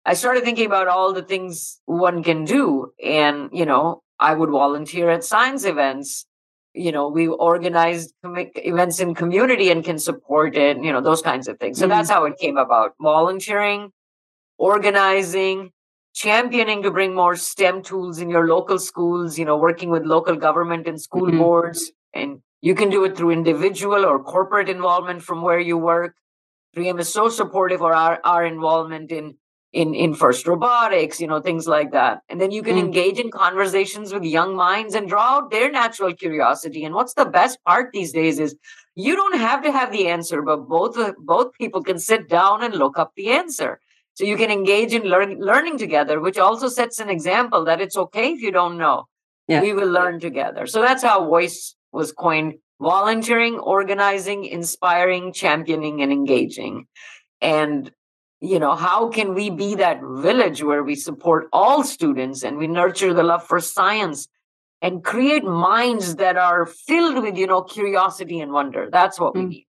I 0.04 0.14
started 0.14 0.44
thinking 0.44 0.66
about 0.66 0.88
all 0.88 1.12
the 1.12 1.22
things 1.22 1.80
one 1.84 2.22
can 2.22 2.44
do. 2.44 2.92
And, 3.04 3.50
you 3.52 3.66
know, 3.66 4.02
I 4.18 4.34
would 4.34 4.50
volunteer 4.50 5.10
at 5.10 5.24
science 5.24 5.64
events 5.64 6.26
you 6.74 6.92
know 6.92 7.08
we 7.08 7.28
organized 7.28 8.14
events 8.24 9.00
in 9.00 9.14
community 9.14 9.70
and 9.70 9.84
can 9.84 9.98
support 9.98 10.56
it 10.56 10.76
you 10.82 10.92
know 10.92 11.00
those 11.00 11.22
kinds 11.22 11.48
of 11.48 11.58
things 11.58 11.78
so 11.78 11.84
mm-hmm. 11.84 11.90
that's 11.90 12.10
how 12.10 12.24
it 12.24 12.38
came 12.38 12.56
about 12.56 12.94
volunteering 13.00 13.90
organizing 14.58 15.70
championing 16.14 16.82
to 16.82 16.90
bring 16.90 17.14
more 17.14 17.36
stem 17.36 17.82
tools 17.82 18.20
in 18.20 18.30
your 18.30 18.46
local 18.48 18.78
schools 18.78 19.38
you 19.38 19.44
know 19.44 19.56
working 19.56 19.90
with 19.90 20.04
local 20.04 20.36
government 20.36 20.86
and 20.86 21.00
school 21.00 21.26
mm-hmm. 21.26 21.38
boards 21.38 21.92
and 22.14 22.40
you 22.60 22.74
can 22.74 22.90
do 22.90 23.04
it 23.04 23.16
through 23.16 23.30
individual 23.30 24.04
or 24.06 24.22
corporate 24.22 24.68
involvement 24.68 25.22
from 25.22 25.42
where 25.42 25.60
you 25.60 25.76
work 25.76 26.14
3m 26.76 27.00
is 27.00 27.12
so 27.12 27.28
supportive 27.28 27.82
of 27.82 27.92
our, 27.92 28.18
our 28.24 28.46
involvement 28.46 29.12
in 29.12 29.36
in 29.72 29.94
in 29.94 30.14
FIRST 30.14 30.46
Robotics 30.46 31.20
you 31.20 31.26
know 31.26 31.40
things 31.40 31.66
like 31.66 31.92
that. 31.92 32.22
And 32.28 32.40
then 32.40 32.50
you 32.50 32.62
can 32.62 32.76
mm. 32.76 32.80
engage 32.80 33.18
in 33.18 33.30
conversations 33.30 34.12
with 34.12 34.24
young 34.24 34.54
minds 34.54 34.94
and 34.94 35.08
draw 35.08 35.38
out 35.38 35.50
their 35.50 35.70
natural 35.70 36.14
curiosity. 36.14 36.84
And 36.84 36.94
what's 36.94 37.14
the 37.14 37.24
best 37.24 37.62
part 37.64 37.92
these 37.92 38.12
days 38.12 38.38
is 38.38 38.56
you 38.94 39.16
don't 39.16 39.38
have 39.38 39.62
to 39.62 39.72
have 39.72 39.90
the 39.90 40.08
answer 40.08 40.42
but 40.42 40.68
both 40.68 40.96
both 41.18 41.52
people 41.54 41.82
can 41.82 41.98
sit 41.98 42.28
down 42.28 42.62
and 42.62 42.74
look 42.74 42.98
up 42.98 43.12
the 43.16 43.30
answer. 43.30 43.80
So 44.14 44.24
you 44.24 44.36
can 44.36 44.50
engage 44.50 44.92
in 44.92 45.04
learn, 45.04 45.40
learning 45.40 45.78
together 45.78 46.20
which 46.20 46.38
also 46.38 46.68
sets 46.68 46.98
an 46.98 47.08
example 47.08 47.64
that 47.64 47.80
it's 47.80 47.96
okay 47.96 48.32
if 48.32 48.42
you 48.42 48.52
don't 48.52 48.76
know. 48.76 49.06
Yeah. 49.48 49.60
we 49.60 49.72
will 49.72 49.88
learn 49.90 50.20
together. 50.20 50.66
So 50.66 50.80
that's 50.80 51.02
how 51.02 51.26
voice 51.26 51.74
was 51.90 52.12
coined 52.12 52.54
volunteering 52.80 53.58
organizing 53.58 54.44
inspiring 54.44 55.32
championing 55.32 56.02
and 56.02 56.12
engaging. 56.12 56.86
And 57.40 57.90
you 58.42 58.58
know 58.58 58.74
how 58.74 59.08
can 59.08 59.34
we 59.34 59.50
be 59.50 59.76
that 59.76 60.00
village 60.02 60.64
where 60.64 60.82
we 60.82 60.96
support 60.96 61.48
all 61.52 61.84
students 61.84 62.42
and 62.42 62.58
we 62.58 62.66
nurture 62.66 63.14
the 63.14 63.22
love 63.22 63.46
for 63.46 63.60
science 63.60 64.26
and 64.82 65.04
create 65.04 65.44
minds 65.44 66.16
that 66.16 66.36
are 66.36 66.66
filled 66.66 67.22
with 67.22 67.36
you 67.36 67.46
know 67.46 67.62
curiosity 67.62 68.40
and 68.40 68.52
wonder? 68.52 68.88
That's 68.90 69.20
what 69.20 69.36
we 69.36 69.42
mm. 69.42 69.48
need. 69.48 69.66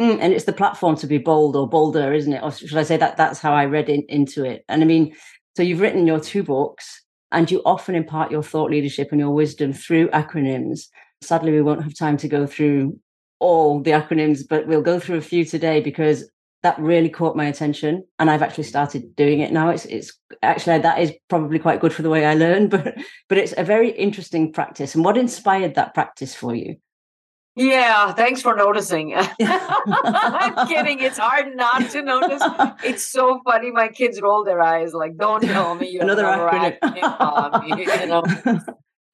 Mm, 0.00 0.18
and 0.20 0.32
it's 0.32 0.46
the 0.46 0.54
platform 0.54 0.96
to 0.96 1.06
be 1.06 1.18
bold 1.18 1.54
or 1.54 1.68
bolder 1.68 2.14
isn't 2.14 2.32
it? 2.32 2.42
Or 2.42 2.50
should 2.50 2.78
i 2.78 2.82
say 2.82 2.96
that 2.96 3.18
that's 3.18 3.40
how 3.40 3.52
i 3.52 3.66
read 3.66 3.90
in, 3.90 4.02
into 4.08 4.42
it. 4.44 4.64
And 4.68 4.82
i 4.82 4.86
mean 4.86 5.14
so 5.54 5.62
you've 5.62 5.80
written 5.80 6.06
your 6.06 6.18
two 6.18 6.42
books 6.42 7.02
and 7.30 7.50
you 7.50 7.60
often 7.66 7.94
impart 7.94 8.30
your 8.30 8.42
thought 8.42 8.70
leadership 8.70 9.08
and 9.12 9.20
your 9.20 9.30
wisdom 9.30 9.72
through 9.72 10.08
acronyms. 10.08 10.86
Sadly 11.20 11.52
we 11.52 11.62
won't 11.62 11.84
have 11.84 11.96
time 11.96 12.16
to 12.18 12.28
go 12.28 12.46
through 12.46 12.98
all 13.38 13.80
the 13.82 13.90
acronyms 13.90 14.40
but 14.48 14.66
we'll 14.66 14.80
go 14.80 14.98
through 14.98 15.18
a 15.18 15.28
few 15.32 15.44
today 15.44 15.82
because 15.82 16.24
that 16.64 16.78
really 16.78 17.10
caught 17.10 17.36
my 17.36 17.44
attention 17.44 18.04
and 18.18 18.30
i've 18.30 18.42
actually 18.42 18.64
mm-hmm. 18.64 18.70
started 18.70 19.14
doing 19.14 19.40
it 19.40 19.52
now 19.52 19.68
it's 19.68 19.84
it's 19.84 20.18
actually 20.42 20.78
that 20.78 20.98
is 20.98 21.12
probably 21.28 21.58
quite 21.58 21.80
good 21.80 21.92
for 21.92 22.02
the 22.02 22.10
way 22.10 22.24
i 22.24 22.34
learn 22.34 22.68
but 22.74 22.96
but 23.28 23.38
it's 23.38 23.54
a 23.56 23.62
very 23.62 23.90
interesting 23.90 24.52
practice 24.52 24.94
and 24.94 25.04
what 25.04 25.16
inspired 25.16 25.74
that 25.74 25.94
practice 25.94 26.34
for 26.34 26.54
you 26.54 26.76
yeah, 27.56 28.12
thanks 28.14 28.42
for 28.42 28.56
noticing. 28.56 29.14
I'm 29.40 30.66
kidding. 30.66 30.98
It's 30.98 31.18
hard 31.18 31.54
not 31.54 31.88
to 31.90 32.02
notice. 32.02 32.42
It's 32.82 33.06
so 33.06 33.40
funny. 33.44 33.70
My 33.70 33.86
kids 33.86 34.20
roll 34.20 34.42
their 34.42 34.60
eyes 34.60 34.92
like, 34.92 35.16
"Don't 35.16 35.40
tell 35.40 35.76
me 35.76 35.88
you 35.88 36.00
another 36.00 36.24
acronym." 36.24 36.76
acronym. 36.80 37.78
you 37.78 38.06
know, 38.08 38.24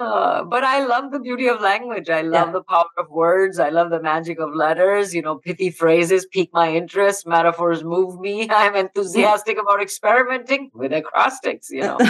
uh, 0.01 0.43
but 0.45 0.65
I 0.65 0.85
love 0.87 1.13
the 1.13 1.21
beauty 1.21 1.47
of 1.47 1.61
language. 1.61 2.09
I 2.09 2.23
love 2.23 2.49
yeah. 2.49 2.53
the 2.53 2.63
power 2.63 2.87
of 2.97 3.11
words. 3.11 3.59
I 3.59 3.69
love 3.69 3.91
the 3.91 4.01
magic 4.01 4.39
of 4.39 4.55
letters. 4.55 5.15
You 5.15 5.23
know, 5.23 5.37
pithy 5.37 5.71
phrases 5.71 6.27
pique 6.27 6.51
my 6.53 6.75
interest. 6.75 7.27
Metaphors 7.27 7.85
move 7.85 8.19
me. 8.19 8.49
I'm 8.51 8.75
enthusiastic 8.75 9.59
about 9.61 9.83
experimenting 9.83 10.71
with 10.75 10.93
acrostics. 10.93 11.71
You 11.71 11.83
know, 11.83 11.97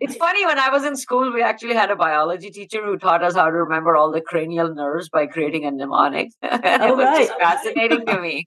it's 0.00 0.16
funny 0.16 0.46
when 0.46 0.58
I 0.58 0.70
was 0.70 0.84
in 0.84 0.96
school, 0.96 1.32
we 1.32 1.42
actually 1.42 1.74
had 1.74 1.90
a 1.90 1.96
biology 1.96 2.50
teacher 2.50 2.84
who 2.84 2.96
taught 2.96 3.22
us 3.22 3.34
how 3.34 3.46
to 3.46 3.52
remember 3.52 3.96
all 3.96 4.10
the 4.10 4.22
cranial 4.22 4.74
nerves 4.74 5.08
by 5.08 5.26
creating 5.26 5.66
a 5.66 5.70
mnemonic. 5.70 6.32
and 6.42 6.82
oh, 6.82 6.88
it 6.88 6.96
was 6.96 7.04
right. 7.04 7.28
just 7.28 7.38
fascinating 7.38 8.06
to 8.06 8.20
me. 8.20 8.46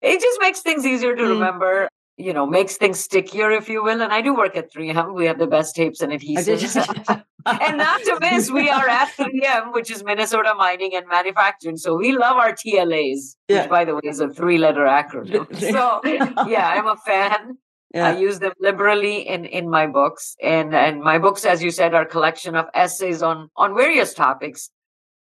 It 0.00 0.20
just 0.20 0.40
makes 0.40 0.60
things 0.60 0.86
easier 0.86 1.14
to 1.14 1.22
mm. 1.22 1.30
remember 1.30 1.88
you 2.18 2.32
know, 2.32 2.46
makes 2.46 2.76
things 2.76 2.98
stickier, 2.98 3.50
if 3.52 3.68
you 3.68 3.82
will. 3.82 4.02
And 4.02 4.12
I 4.12 4.20
do 4.20 4.34
work 4.34 4.56
at 4.56 4.72
3M. 4.72 5.14
We 5.14 5.26
have 5.26 5.38
the 5.38 5.46
best 5.46 5.76
tapes 5.76 6.00
and 6.00 6.12
adhesives. 6.12 6.74
and 7.46 7.78
not 7.78 8.00
to 8.02 8.18
miss, 8.20 8.50
we 8.50 8.68
are 8.68 8.88
at 9.00 9.08
3M, 9.16 9.72
which 9.72 9.90
is 9.90 10.02
Minnesota 10.02 10.52
Mining 10.56 10.94
and 10.94 11.06
Manufacturing. 11.08 11.76
So 11.76 11.96
we 11.96 12.12
love 12.12 12.36
our 12.36 12.52
TLAs, 12.52 13.36
yeah. 13.48 13.62
which, 13.62 13.70
by 13.70 13.84
the 13.84 13.94
way, 13.94 14.00
is 14.04 14.18
a 14.18 14.28
three 14.28 14.58
letter 14.58 14.84
acronym. 14.84 15.46
so, 15.72 16.00
yeah, 16.48 16.68
I'm 16.68 16.88
a 16.88 16.96
fan. 16.96 17.56
Yeah. 17.94 18.08
I 18.08 18.18
use 18.18 18.40
them 18.40 18.52
liberally 18.60 19.26
in, 19.26 19.46
in 19.46 19.70
my 19.70 19.86
books. 19.86 20.36
And, 20.42 20.74
and 20.74 21.00
my 21.00 21.18
books, 21.18 21.44
as 21.44 21.62
you 21.62 21.70
said, 21.70 21.94
are 21.94 22.02
a 22.02 22.06
collection 22.06 22.56
of 22.56 22.66
essays 22.74 23.22
on, 23.22 23.48
on 23.56 23.74
various 23.74 24.12
topics 24.12 24.70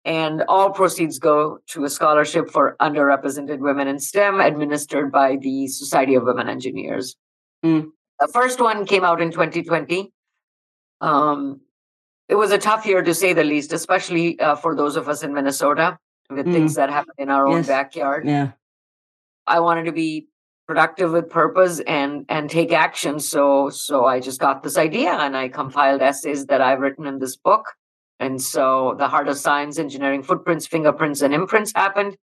and 0.07 0.45
all 0.49 0.71
proceeds 0.71 1.19
go 1.19 1.59
to 1.67 1.85
a 1.85 1.91
scholarship 1.91 2.49
for 2.49 2.77
underrepresented 2.81 3.59
women 3.59 3.89
in 3.89 3.99
STEM 3.99 4.41
administered 4.41 5.11
by 5.11 5.35
the 5.37 5.67
Society 5.67 6.15
of 6.15 6.23
Women 6.23 6.49
Engineers. 6.49 7.17
Mm. 7.65 7.89
The 8.21 8.29
first 8.29 8.61
one 8.61 8.87
came 8.87 9.03
out 9.03 9.21
in 9.21 9.33
2020. 9.33 10.13
Um, 11.01 11.61
it 12.29 12.37
was 12.37 12.53
a 12.53 12.59
tough 12.59 12.87
year 12.87 13.03
to 13.03 13.13
say 13.13 13.33
the 13.33 13.43
least, 13.43 13.73
especially 13.73 14.39
uh, 14.39 14.55
for 14.55 14.77
those 14.77 14.95
of 14.95 15.09
us 15.09 15.25
in 15.25 15.35
Minnesota 15.35 15.99
with 16.31 16.47
mm. 16.47 16.53
things 16.53 16.77
that 16.77 16.89
happen 16.89 17.15
in 17.19 17.29
our 17.29 17.49
yes. 17.49 17.57
own 17.57 17.63
backyard. 17.65 18.27
Yeah. 18.29 18.53
I 19.45 19.59
wanted 19.59 19.87
to 19.87 19.93
be 19.93 20.29
productive 20.69 21.13
with 21.13 21.29
purpose 21.29 21.81
and 21.81 22.27
and 22.29 22.51
take 22.51 22.73
action 22.73 23.21
so 23.21 23.71
so 23.71 24.05
i 24.05 24.19
just 24.19 24.41
got 24.41 24.65
this 24.65 24.77
idea 24.77 25.13
and 25.13 25.37
i 25.37 25.47
compiled 25.47 26.03
essays 26.03 26.47
that 26.47 26.61
i've 26.61 26.81
written 26.81 27.07
in 27.07 27.21
this 27.21 27.37
book 27.37 27.67
and 28.19 28.41
so 28.41 28.95
the 28.99 29.09
heart 29.09 29.29
of 29.29 29.37
science, 29.37 29.79
engineering 29.79 30.23
footprints, 30.23 30.67
fingerprints, 30.67 31.21
and 31.23 31.35
imprints 31.35 31.73
happened. 31.75 32.17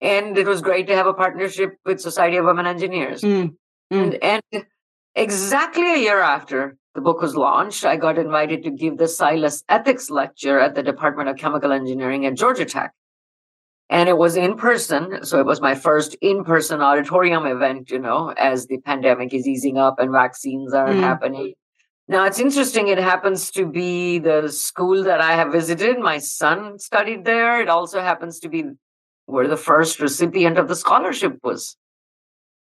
And 0.00 0.36
it 0.36 0.46
was 0.46 0.60
great 0.60 0.86
to 0.88 0.94
have 0.94 1.06
a 1.06 1.14
partnership 1.14 1.76
with 1.84 2.00
Society 2.00 2.36
of 2.36 2.44
Women 2.44 2.66
Engineers. 2.66 3.22
Mm. 3.22 3.54
Mm. 3.92 4.18
And, 4.20 4.42
and 4.52 4.66
exactly 5.14 5.94
a 5.94 5.98
year 5.98 6.20
after 6.20 6.76
the 6.94 7.00
book 7.00 7.22
was 7.22 7.36
launched, 7.36 7.84
I 7.84 7.96
got 7.96 8.18
invited 8.18 8.64
to 8.64 8.70
give 8.70 8.98
the 8.98 9.08
Silas 9.08 9.62
Ethics 9.68 10.10
Lecture 10.10 10.58
at 10.58 10.74
the 10.74 10.82
Department 10.82 11.28
of 11.28 11.36
Chemical 11.36 11.72
Engineering 11.72 12.26
at 12.26 12.34
Georgia 12.34 12.64
Tech. 12.64 12.92
And 13.90 14.08
it 14.08 14.16
was 14.16 14.36
in 14.36 14.56
person. 14.56 15.24
So 15.24 15.38
it 15.38 15.46
was 15.46 15.60
my 15.60 15.74
first 15.74 16.16
in 16.20 16.42
person 16.42 16.80
auditorium 16.80 17.46
event, 17.46 17.90
you 17.90 17.98
know, 17.98 18.30
as 18.36 18.66
the 18.66 18.78
pandemic 18.78 19.32
is 19.32 19.46
easing 19.46 19.78
up 19.78 19.98
and 19.98 20.10
vaccines 20.10 20.72
are 20.74 20.88
mm. 20.88 21.00
happening. 21.00 21.54
Now 22.06 22.24
it's 22.24 22.38
interesting. 22.38 22.88
It 22.88 22.98
happens 22.98 23.50
to 23.52 23.66
be 23.66 24.18
the 24.18 24.48
school 24.48 25.04
that 25.04 25.20
I 25.20 25.32
have 25.32 25.52
visited. 25.52 25.98
My 25.98 26.18
son 26.18 26.78
studied 26.78 27.24
there. 27.24 27.60
It 27.60 27.68
also 27.68 28.00
happens 28.00 28.40
to 28.40 28.48
be 28.48 28.64
where 29.26 29.48
the 29.48 29.56
first 29.56 30.00
recipient 30.00 30.58
of 30.58 30.68
the 30.68 30.76
scholarship 30.76 31.38
was. 31.42 31.76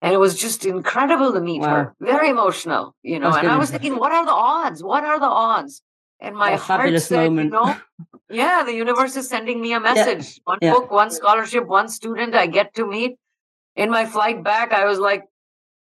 And 0.01 0.13
it 0.13 0.17
was 0.17 0.37
just 0.37 0.65
incredible 0.65 1.31
to 1.33 1.39
meet 1.39 1.61
wow. 1.61 1.69
her. 1.69 1.95
Very 1.99 2.29
emotional, 2.29 2.93
you 3.01 3.19
know. 3.19 3.33
And 3.33 3.47
I 3.47 3.57
was 3.57 3.71
thinking, 3.71 3.95
what 3.95 4.11
are 4.11 4.25
the 4.25 4.33
odds? 4.33 4.83
What 4.83 5.03
are 5.03 5.19
the 5.19 5.25
odds? 5.25 5.81
And 6.19 6.35
my 6.35 6.55
heart 6.55 7.01
said, 7.01 7.31
moment. 7.31 7.45
you 7.45 7.51
know, 7.51 7.75
yeah, 8.29 8.63
the 8.63 8.73
universe 8.73 9.15
is 9.15 9.27
sending 9.27 9.61
me 9.61 9.73
a 9.73 9.79
message. 9.79 10.35
Yeah. 10.35 10.41
One 10.43 10.59
yeah. 10.61 10.71
book, 10.73 10.91
one 10.91 11.09
scholarship, 11.09 11.65
one 11.67 11.87
student 11.87 12.35
I 12.35 12.47
get 12.47 12.75
to 12.75 12.85
meet. 12.85 13.17
In 13.75 13.89
my 13.89 14.05
flight 14.05 14.43
back, 14.43 14.71
I 14.71 14.85
was 14.85 14.99
like, 14.99 15.23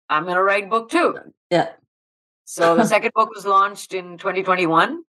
I'm 0.09 0.25
gonna 0.25 0.43
write 0.43 0.69
book 0.69 0.89
two. 0.89 1.15
Yeah. 1.49 1.69
So 2.45 2.75
the 2.75 2.85
second 2.85 3.11
book 3.15 3.29
was 3.33 3.45
launched 3.45 3.93
in 3.93 4.17
2021, 4.17 5.03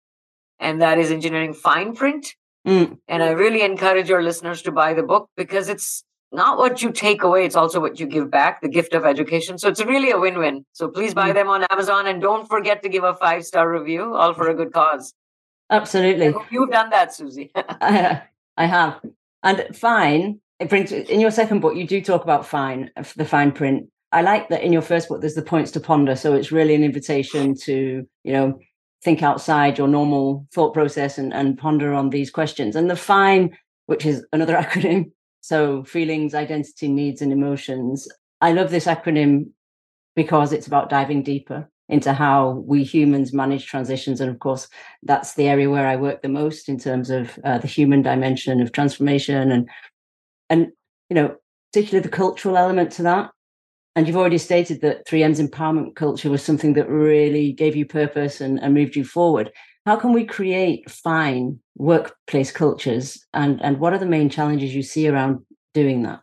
and 0.60 0.82
that 0.82 0.98
is 0.98 1.10
Engineering 1.10 1.54
Fine 1.54 1.96
Print. 1.96 2.34
Mm. 2.66 2.98
And 3.08 3.22
I 3.22 3.30
really 3.30 3.62
encourage 3.62 4.08
your 4.08 4.22
listeners 4.22 4.62
to 4.62 4.72
buy 4.72 4.94
the 4.94 5.02
book 5.02 5.28
because 5.36 5.68
it's 5.68 6.04
not 6.30 6.58
what 6.58 6.82
you 6.82 6.92
take 6.92 7.22
away, 7.22 7.44
it's 7.44 7.56
also 7.56 7.80
what 7.80 8.00
you 8.00 8.06
give 8.06 8.30
back, 8.30 8.62
the 8.62 8.68
gift 8.68 8.94
of 8.94 9.04
education. 9.04 9.58
So 9.58 9.68
it's 9.68 9.84
really 9.84 10.10
a 10.10 10.18
win 10.18 10.38
win. 10.38 10.64
So 10.72 10.88
please 10.88 11.14
buy 11.14 11.30
mm. 11.30 11.34
them 11.34 11.48
on 11.48 11.64
Amazon 11.70 12.06
and 12.06 12.22
don't 12.22 12.48
forget 12.48 12.82
to 12.84 12.88
give 12.88 13.04
a 13.04 13.14
five 13.14 13.44
star 13.44 13.70
review, 13.70 14.14
all 14.14 14.32
for 14.34 14.48
a 14.48 14.54
good 14.54 14.72
cause. 14.72 15.12
Absolutely. 15.70 16.34
You've 16.50 16.70
done 16.70 16.90
that, 16.90 17.14
Susie. 17.14 17.50
I, 17.54 18.22
I 18.56 18.66
have. 18.66 19.00
And 19.42 19.76
fine, 19.76 20.40
it 20.60 20.68
brings 20.68 20.92
in 20.92 21.20
your 21.20 21.30
second 21.30 21.60
book, 21.60 21.76
you 21.76 21.86
do 21.86 22.00
talk 22.00 22.22
about 22.22 22.46
fine, 22.46 22.90
the 23.16 23.24
fine 23.24 23.52
print. 23.52 23.88
I 24.12 24.22
like 24.22 24.48
that 24.51 24.62
in 24.62 24.72
your 24.72 24.83
first 24.83 25.09
book, 25.09 25.20
there's 25.20 25.35
the 25.35 25.42
points 25.42 25.70
to 25.72 25.81
ponder. 25.81 26.14
So 26.14 26.35
it's 26.35 26.53
really 26.53 26.75
an 26.75 26.85
invitation 26.85 27.55
to, 27.62 28.07
you 28.25 28.33
know, 28.33 28.59
think 29.03 29.22
outside 29.22 29.79
your 29.79 29.88
normal 29.88 30.46
thought 30.53 30.75
process 30.75 31.18
and, 31.18 31.33
and 31.33 31.59
ponder 31.59 31.92
on 31.94 32.11
these 32.11 32.31
questions. 32.31 32.77
And 32.77 32.90
the 32.90 32.96
fine, 32.96 33.57
which 33.87 34.07
is 34.07 34.25
another 34.33 34.55
acronym, 34.57 35.12
so 35.40 35.83
feelings, 35.85 36.35
identity, 36.35 36.88
needs, 36.88 37.22
and 37.22 37.33
emotions. 37.33 38.07
I 38.40 38.53
love 38.53 38.70
this 38.70 38.87
acronym 38.87 39.51
because 40.14 40.53
it's 40.53 40.66
about 40.66 40.90
diving 40.90 41.22
deeper 41.22 41.68
into 41.88 42.12
how 42.12 42.62
we 42.66 42.85
humans 42.85 43.33
manage 43.33 43.66
transitions. 43.66 44.20
And 44.20 44.31
of 44.31 44.38
course, 44.38 44.68
that's 45.03 45.35
the 45.35 45.48
area 45.48 45.68
where 45.68 45.87
I 45.87 45.96
work 45.96 46.22
the 46.22 46.29
most 46.29 46.68
in 46.68 46.79
terms 46.79 47.11
of 47.11 47.38
uh, 47.44 47.59
the 47.59 47.66
human 47.66 48.03
dimension 48.03 48.61
of 48.61 48.72
transformation 48.72 49.51
and, 49.51 49.68
and, 50.48 50.68
you 51.09 51.14
know, 51.14 51.37
particularly 51.72 52.03
the 52.03 52.16
cultural 52.16 52.57
element 52.57 52.92
to 52.92 53.03
that. 53.03 53.31
And 53.94 54.07
you've 54.07 54.16
already 54.16 54.38
stated 54.38 54.81
that 54.81 55.07
3M's 55.07 55.40
empowerment 55.40 55.96
culture 55.96 56.31
was 56.31 56.42
something 56.42 56.72
that 56.74 56.88
really 56.88 57.52
gave 57.52 57.76
you 57.76 57.85
purpose 57.85 58.40
and, 58.40 58.59
and 58.62 58.72
moved 58.72 58.96
you 58.96 59.05
forward. 59.05 59.52
How 59.85 59.96
can 59.96 60.12
we 60.12 60.24
create 60.24 60.88
fine 60.90 61.59
workplace 61.76 62.50
cultures 62.50 63.26
and, 63.35 63.61
and 63.62 63.78
what 63.78 63.92
are 63.92 63.98
the 63.98 64.07
main 64.07 64.31
challenges 64.31 64.74
you 64.74 64.83
see 64.83 65.09
around 65.09 65.40
doing 65.74 66.05
that? 66.05 66.20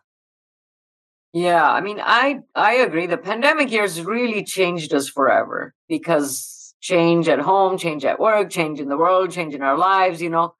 Yeah, 1.32 1.70
I 1.70 1.80
mean, 1.80 2.00
I 2.02 2.40
I 2.56 2.74
agree. 2.74 3.06
The 3.06 3.16
pandemic 3.16 3.70
years 3.70 4.02
really 4.02 4.42
changed 4.42 4.92
us 4.92 5.08
forever 5.08 5.74
because 5.88 6.74
change 6.80 7.28
at 7.28 7.38
home, 7.38 7.78
change 7.78 8.04
at 8.04 8.18
work, 8.18 8.50
change 8.50 8.80
in 8.80 8.88
the 8.88 8.96
world, 8.96 9.30
change 9.30 9.54
in 9.54 9.62
our 9.62 9.78
lives, 9.78 10.20
you 10.20 10.30
know. 10.30 10.54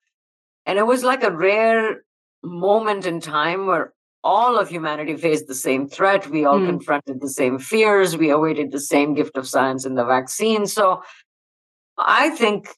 And 0.66 0.78
it 0.78 0.86
was 0.86 1.02
like 1.02 1.24
a 1.24 1.30
rare 1.32 2.02
moment 2.44 3.04
in 3.04 3.20
time 3.20 3.66
where 3.66 3.92
all 4.22 4.58
of 4.58 4.68
humanity 4.68 5.16
faced 5.16 5.46
the 5.46 5.54
same 5.54 5.88
threat. 5.88 6.28
We 6.28 6.44
all 6.44 6.58
mm. 6.58 6.66
confronted 6.66 7.20
the 7.20 7.28
same 7.28 7.58
fears. 7.58 8.16
We 8.16 8.30
awaited 8.30 8.70
the 8.70 8.80
same 8.80 9.14
gift 9.14 9.36
of 9.36 9.48
science 9.48 9.84
in 9.86 9.94
the 9.94 10.04
vaccine. 10.04 10.66
So 10.66 11.02
I 11.96 12.30
think 12.30 12.68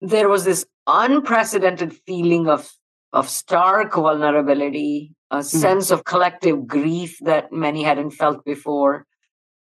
there 0.00 0.28
was 0.28 0.44
this 0.44 0.66
unprecedented 0.86 1.94
feeling 2.06 2.48
of, 2.48 2.70
of 3.12 3.28
stark 3.28 3.94
vulnerability, 3.94 5.14
a 5.30 5.38
mm. 5.38 5.44
sense 5.44 5.90
of 5.90 6.04
collective 6.04 6.66
grief 6.66 7.18
that 7.22 7.52
many 7.52 7.82
hadn't 7.82 8.10
felt 8.10 8.44
before. 8.44 9.06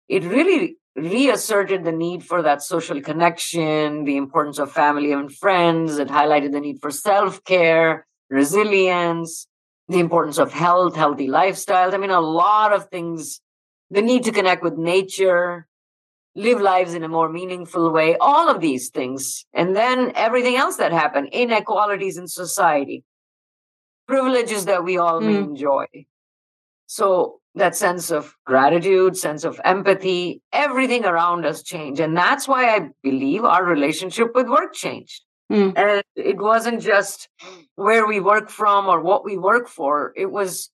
It 0.08 0.24
really 0.24 0.78
reasserted 0.96 1.86
the 1.86 1.92
need 1.92 2.24
for 2.24 2.44
that 2.44 2.62
social 2.62 3.02
connection, 3.02 4.04
the 4.04 4.18
importance 4.18 4.60
of 4.60 4.72
family 4.72 5.12
and 5.12 5.34
friends. 5.34 5.98
It 5.98 6.10
highlighted 6.10 6.52
the 6.52 6.60
need 6.60 6.80
for 6.82 6.92
self 6.92 7.44
care, 7.46 8.06
resilience, 8.30 9.48
the 9.94 10.00
importance 10.00 10.38
of 10.38 10.52
health, 10.52 10.96
healthy 10.96 11.28
lifestyles. 11.28 11.94
I 11.94 11.98
mean, 11.98 12.10
a 12.10 12.20
lot 12.20 12.74
of 12.74 12.90
things, 12.90 13.42
the 13.90 14.02
need 14.02 14.24
to 14.24 14.32
connect 14.32 14.64
with 14.64 14.78
nature, 14.78 15.68
live 16.36 16.60
lives 16.60 16.94
in 16.94 17.04
a 17.04 17.08
more 17.08 17.30
meaningful 17.30 17.92
way, 17.92 18.18
all 18.20 18.50
of 18.50 18.60
these 18.60 18.90
things. 18.90 19.46
And 19.54 19.76
then 19.76 20.12
everything 20.16 20.56
else 20.56 20.78
that 20.78 20.92
happened, 20.92 21.30
inequalities 21.32 22.18
in 22.18 22.28
society, 22.28 23.04
privileges 24.08 24.66
that 24.66 24.84
we 24.84 24.98
all 24.98 25.22
mm. 25.22 25.44
enjoy. 25.44 25.86
So 26.88 27.40
that 27.56 27.76
sense 27.76 28.10
of 28.10 28.36
gratitude, 28.46 29.16
sense 29.16 29.44
of 29.44 29.62
empathy, 29.64 30.42
everything 30.52 31.06
around 31.06 31.46
us 31.46 31.62
changed. 31.62 32.02
And 32.02 32.18
that's 32.18 32.48
why 32.48 32.76
I 32.76 32.90
believe 33.04 33.44
our 33.44 33.64
relationship 33.64 34.30
with 34.34 34.48
work 34.48 34.74
changed. 34.74 35.22
Mm. 35.54 35.78
And 35.78 36.04
it 36.16 36.38
wasn't 36.38 36.82
just 36.82 37.30
where 37.76 38.08
we 38.08 38.20
work 38.20 38.50
from 38.50 38.88
or 38.88 39.00
what 39.02 39.24
we 39.24 39.38
work 39.38 39.68
for, 39.68 40.12
it 40.16 40.32
was 40.32 40.72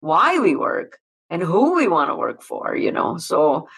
why 0.00 0.40
we 0.40 0.56
work 0.56 0.98
and 1.30 1.42
who 1.42 1.76
we 1.76 1.86
want 1.86 2.10
to 2.10 2.16
work 2.16 2.42
for, 2.42 2.74
you 2.74 2.90
know. 2.90 3.18
So 3.18 3.68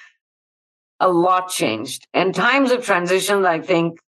a 1.01 1.09
lot 1.09 1.51
changed. 1.51 2.09
And 2.15 2.35
times 2.35 2.71
of 2.71 2.85
transition, 2.85 3.45
I 3.45 3.61
think, 3.61 4.01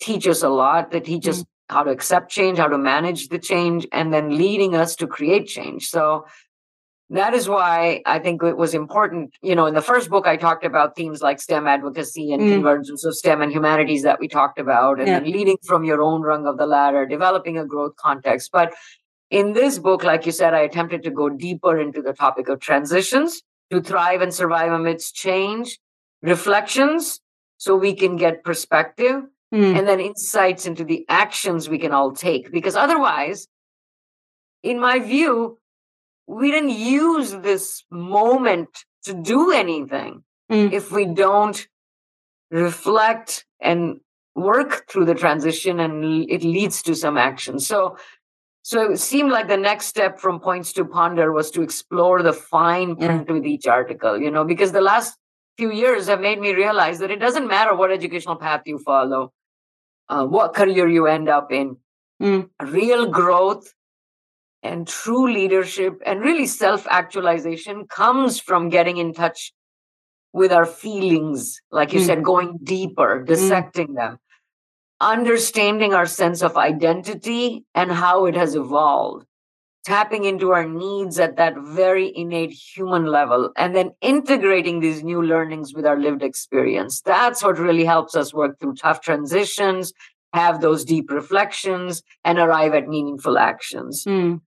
teach 0.00 0.26
us 0.28 0.42
a 0.42 0.48
lot. 0.48 0.92
They 0.92 1.00
teach 1.00 1.24
mm. 1.24 1.30
us 1.30 1.44
how 1.68 1.82
to 1.82 1.90
accept 1.90 2.30
change, 2.30 2.58
how 2.58 2.68
to 2.68 2.78
manage 2.78 3.28
the 3.28 3.38
change, 3.38 3.86
and 3.92 4.12
then 4.12 4.36
leading 4.36 4.76
us 4.76 4.94
to 4.96 5.06
create 5.08 5.48
change. 5.48 5.88
So 5.88 6.26
that 7.10 7.34
is 7.34 7.48
why 7.48 8.02
I 8.06 8.18
think 8.18 8.42
it 8.42 8.56
was 8.56 8.74
important. 8.74 9.34
You 9.42 9.54
know, 9.54 9.66
in 9.66 9.74
the 9.74 9.82
first 9.82 10.08
book, 10.08 10.26
I 10.26 10.36
talked 10.36 10.64
about 10.64 10.96
themes 10.96 11.20
like 11.20 11.40
STEM 11.40 11.66
advocacy 11.66 12.32
and 12.32 12.42
mm. 12.42 12.52
convergence 12.52 13.04
of 13.04 13.14
STEM 13.14 13.42
and 13.42 13.52
humanities 13.52 14.02
that 14.02 14.18
we 14.18 14.28
talked 14.28 14.58
about, 14.58 14.98
and 14.98 15.08
yeah. 15.08 15.20
then 15.20 15.30
leading 15.30 15.58
from 15.66 15.84
your 15.84 16.00
own 16.00 16.22
rung 16.22 16.46
of 16.46 16.56
the 16.56 16.66
ladder, 16.66 17.04
developing 17.06 17.58
a 17.58 17.66
growth 17.66 17.96
context. 17.96 18.50
But 18.52 18.72
in 19.30 19.52
this 19.52 19.78
book, 19.78 20.04
like 20.04 20.26
you 20.26 20.32
said, 20.32 20.54
I 20.54 20.60
attempted 20.60 21.02
to 21.02 21.10
go 21.10 21.28
deeper 21.28 21.78
into 21.78 22.02
the 22.02 22.12
topic 22.12 22.48
of 22.48 22.60
transitions 22.60 23.42
to 23.70 23.80
thrive 23.80 24.20
and 24.20 24.32
survive 24.32 24.72
amidst 24.72 25.14
change, 25.14 25.78
reflections, 26.22 27.20
so 27.56 27.76
we 27.76 27.94
can 27.94 28.16
get 28.16 28.44
perspective, 28.44 29.22
mm. 29.54 29.78
and 29.78 29.88
then 29.88 30.00
insights 30.00 30.66
into 30.66 30.84
the 30.84 31.04
actions 31.08 31.68
we 31.68 31.78
can 31.78 31.92
all 31.92 32.12
take. 32.12 32.52
Because 32.52 32.76
otherwise, 32.76 33.48
in 34.62 34.80
my 34.80 34.98
view, 34.98 35.58
we 36.26 36.50
didn't 36.50 36.70
use 36.70 37.32
this 37.32 37.84
moment 37.90 38.84
to 39.04 39.14
do 39.14 39.50
anything 39.50 40.22
mm. 40.50 40.72
if 40.72 40.92
we 40.92 41.04
don't 41.04 41.66
reflect 42.50 43.44
and 43.60 44.00
work 44.34 44.88
through 44.88 45.04
the 45.04 45.14
transition 45.14 45.80
and 45.80 46.30
it 46.30 46.42
leads 46.42 46.82
to 46.82 46.94
some 46.94 47.16
action 47.18 47.58
so 47.58 47.96
so 48.64 48.92
it 48.92 48.98
seemed 48.98 49.30
like 49.30 49.48
the 49.48 49.56
next 49.56 49.86
step 49.86 50.20
from 50.20 50.38
points 50.38 50.72
to 50.72 50.84
ponder 50.84 51.32
was 51.32 51.50
to 51.50 51.62
explore 51.62 52.22
the 52.22 52.32
fine 52.32 52.94
print 52.96 53.26
yeah. 53.28 53.34
with 53.34 53.44
each 53.44 53.66
article 53.66 54.18
you 54.18 54.30
know 54.30 54.44
because 54.44 54.72
the 54.72 54.80
last 54.80 55.18
few 55.58 55.70
years 55.70 56.06
have 56.06 56.20
made 56.20 56.40
me 56.40 56.54
realize 56.54 56.98
that 56.98 57.10
it 57.10 57.20
doesn't 57.20 57.46
matter 57.46 57.74
what 57.74 57.90
educational 57.90 58.36
path 58.36 58.62
you 58.64 58.78
follow 58.78 59.32
uh, 60.08 60.24
what 60.24 60.54
career 60.54 60.88
you 60.88 61.06
end 61.06 61.28
up 61.28 61.52
in 61.52 61.76
mm. 62.22 62.48
real 62.62 63.06
growth 63.06 63.74
and 64.62 64.86
true 64.86 65.30
leadership 65.30 66.00
and 66.06 66.20
really 66.20 66.46
self 66.46 66.86
actualization 66.88 67.86
comes 67.86 68.38
from 68.38 68.68
getting 68.68 68.96
in 68.96 69.12
touch 69.12 69.52
with 70.32 70.52
our 70.52 70.66
feelings, 70.66 71.60
like 71.70 71.92
you 71.92 72.00
mm. 72.00 72.06
said, 72.06 72.24
going 72.24 72.58
deeper, 72.62 73.20
mm. 73.20 73.26
dissecting 73.26 73.88
mm. 73.88 73.96
them, 73.96 74.18
understanding 75.00 75.94
our 75.94 76.06
sense 76.06 76.42
of 76.42 76.56
identity 76.56 77.64
and 77.74 77.92
how 77.92 78.24
it 78.24 78.34
has 78.34 78.54
evolved, 78.54 79.26
tapping 79.84 80.24
into 80.24 80.52
our 80.52 80.66
needs 80.66 81.18
at 81.18 81.36
that 81.36 81.54
very 81.58 82.16
innate 82.16 82.52
human 82.52 83.06
level, 83.06 83.50
and 83.56 83.76
then 83.76 83.90
integrating 84.00 84.80
these 84.80 85.02
new 85.02 85.20
learnings 85.20 85.74
with 85.74 85.84
our 85.84 85.98
lived 85.98 86.22
experience. 86.22 87.02
That's 87.02 87.42
what 87.42 87.58
really 87.58 87.84
helps 87.84 88.14
us 88.14 88.32
work 88.32 88.58
through 88.58 88.76
tough 88.76 89.00
transitions. 89.00 89.92
Have 90.32 90.62
those 90.62 90.86
deep 90.86 91.10
reflections 91.10 92.02
and 92.24 92.38
arrive 92.38 92.72
at 92.72 92.88
meaningful 92.88 93.36
actions. 93.36 94.04
Mm. 94.04 94.40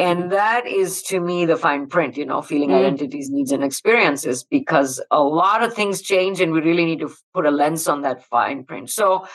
And 0.00 0.32
that 0.32 0.66
is 0.66 1.02
to 1.04 1.20
me 1.20 1.44
the 1.44 1.58
fine 1.58 1.86
print, 1.86 2.16
you 2.16 2.24
know, 2.24 2.40
feeling 2.40 2.70
mm. 2.70 2.78
identities, 2.78 3.28
needs, 3.28 3.52
and 3.52 3.62
experiences, 3.62 4.44
because 4.44 4.98
a 5.10 5.22
lot 5.22 5.62
of 5.62 5.74
things 5.74 6.00
change 6.00 6.40
and 6.40 6.52
we 6.52 6.62
really 6.62 6.86
need 6.86 7.00
to 7.00 7.12
put 7.34 7.44
a 7.44 7.50
lens 7.50 7.86
on 7.86 8.00
that 8.00 8.24
fine 8.24 8.64
print. 8.64 8.88
So, 8.88 9.26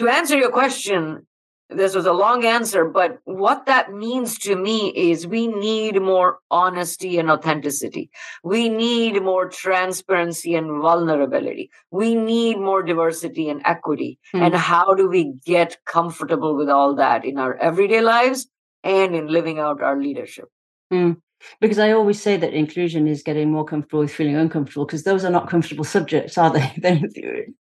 to 0.00 0.08
answer 0.08 0.36
your 0.36 0.50
question, 0.50 1.26
this 1.68 1.94
was 1.94 2.06
a 2.06 2.12
long 2.12 2.44
answer, 2.44 2.86
but 2.86 3.18
what 3.24 3.66
that 3.66 3.92
means 3.92 4.36
to 4.40 4.56
me 4.56 4.88
is 4.96 5.28
we 5.28 5.46
need 5.46 6.02
more 6.02 6.38
honesty 6.50 7.16
and 7.18 7.30
authenticity. 7.30 8.10
We 8.42 8.68
need 8.68 9.22
more 9.22 9.48
transparency 9.48 10.56
and 10.56 10.82
vulnerability. 10.82 11.70
We 11.92 12.16
need 12.16 12.58
more 12.58 12.82
diversity 12.82 13.48
and 13.48 13.62
equity. 13.64 14.18
Mm. 14.34 14.46
And 14.46 14.54
how 14.56 14.94
do 14.94 15.08
we 15.08 15.34
get 15.46 15.76
comfortable 15.84 16.56
with 16.56 16.68
all 16.68 16.96
that 16.96 17.24
in 17.24 17.38
our 17.38 17.54
everyday 17.58 18.00
lives 18.00 18.48
and 18.84 19.14
in 19.14 19.26
living 19.26 19.58
out 19.58 19.82
our 19.82 20.00
leadership. 20.00 20.48
Mm. 20.92 21.20
Because 21.60 21.78
I 21.78 21.92
always 21.92 22.20
say 22.20 22.36
that 22.36 22.52
inclusion 22.52 23.08
is 23.08 23.22
getting 23.22 23.50
more 23.50 23.64
comfortable 23.64 24.00
with 24.00 24.12
feeling 24.12 24.36
uncomfortable 24.36 24.84
because 24.84 25.04
those 25.04 25.24
are 25.24 25.30
not 25.30 25.48
comfortable 25.48 25.84
subjects, 25.84 26.36
are 26.36 26.50
they? 26.50 26.72
then, 26.78 27.08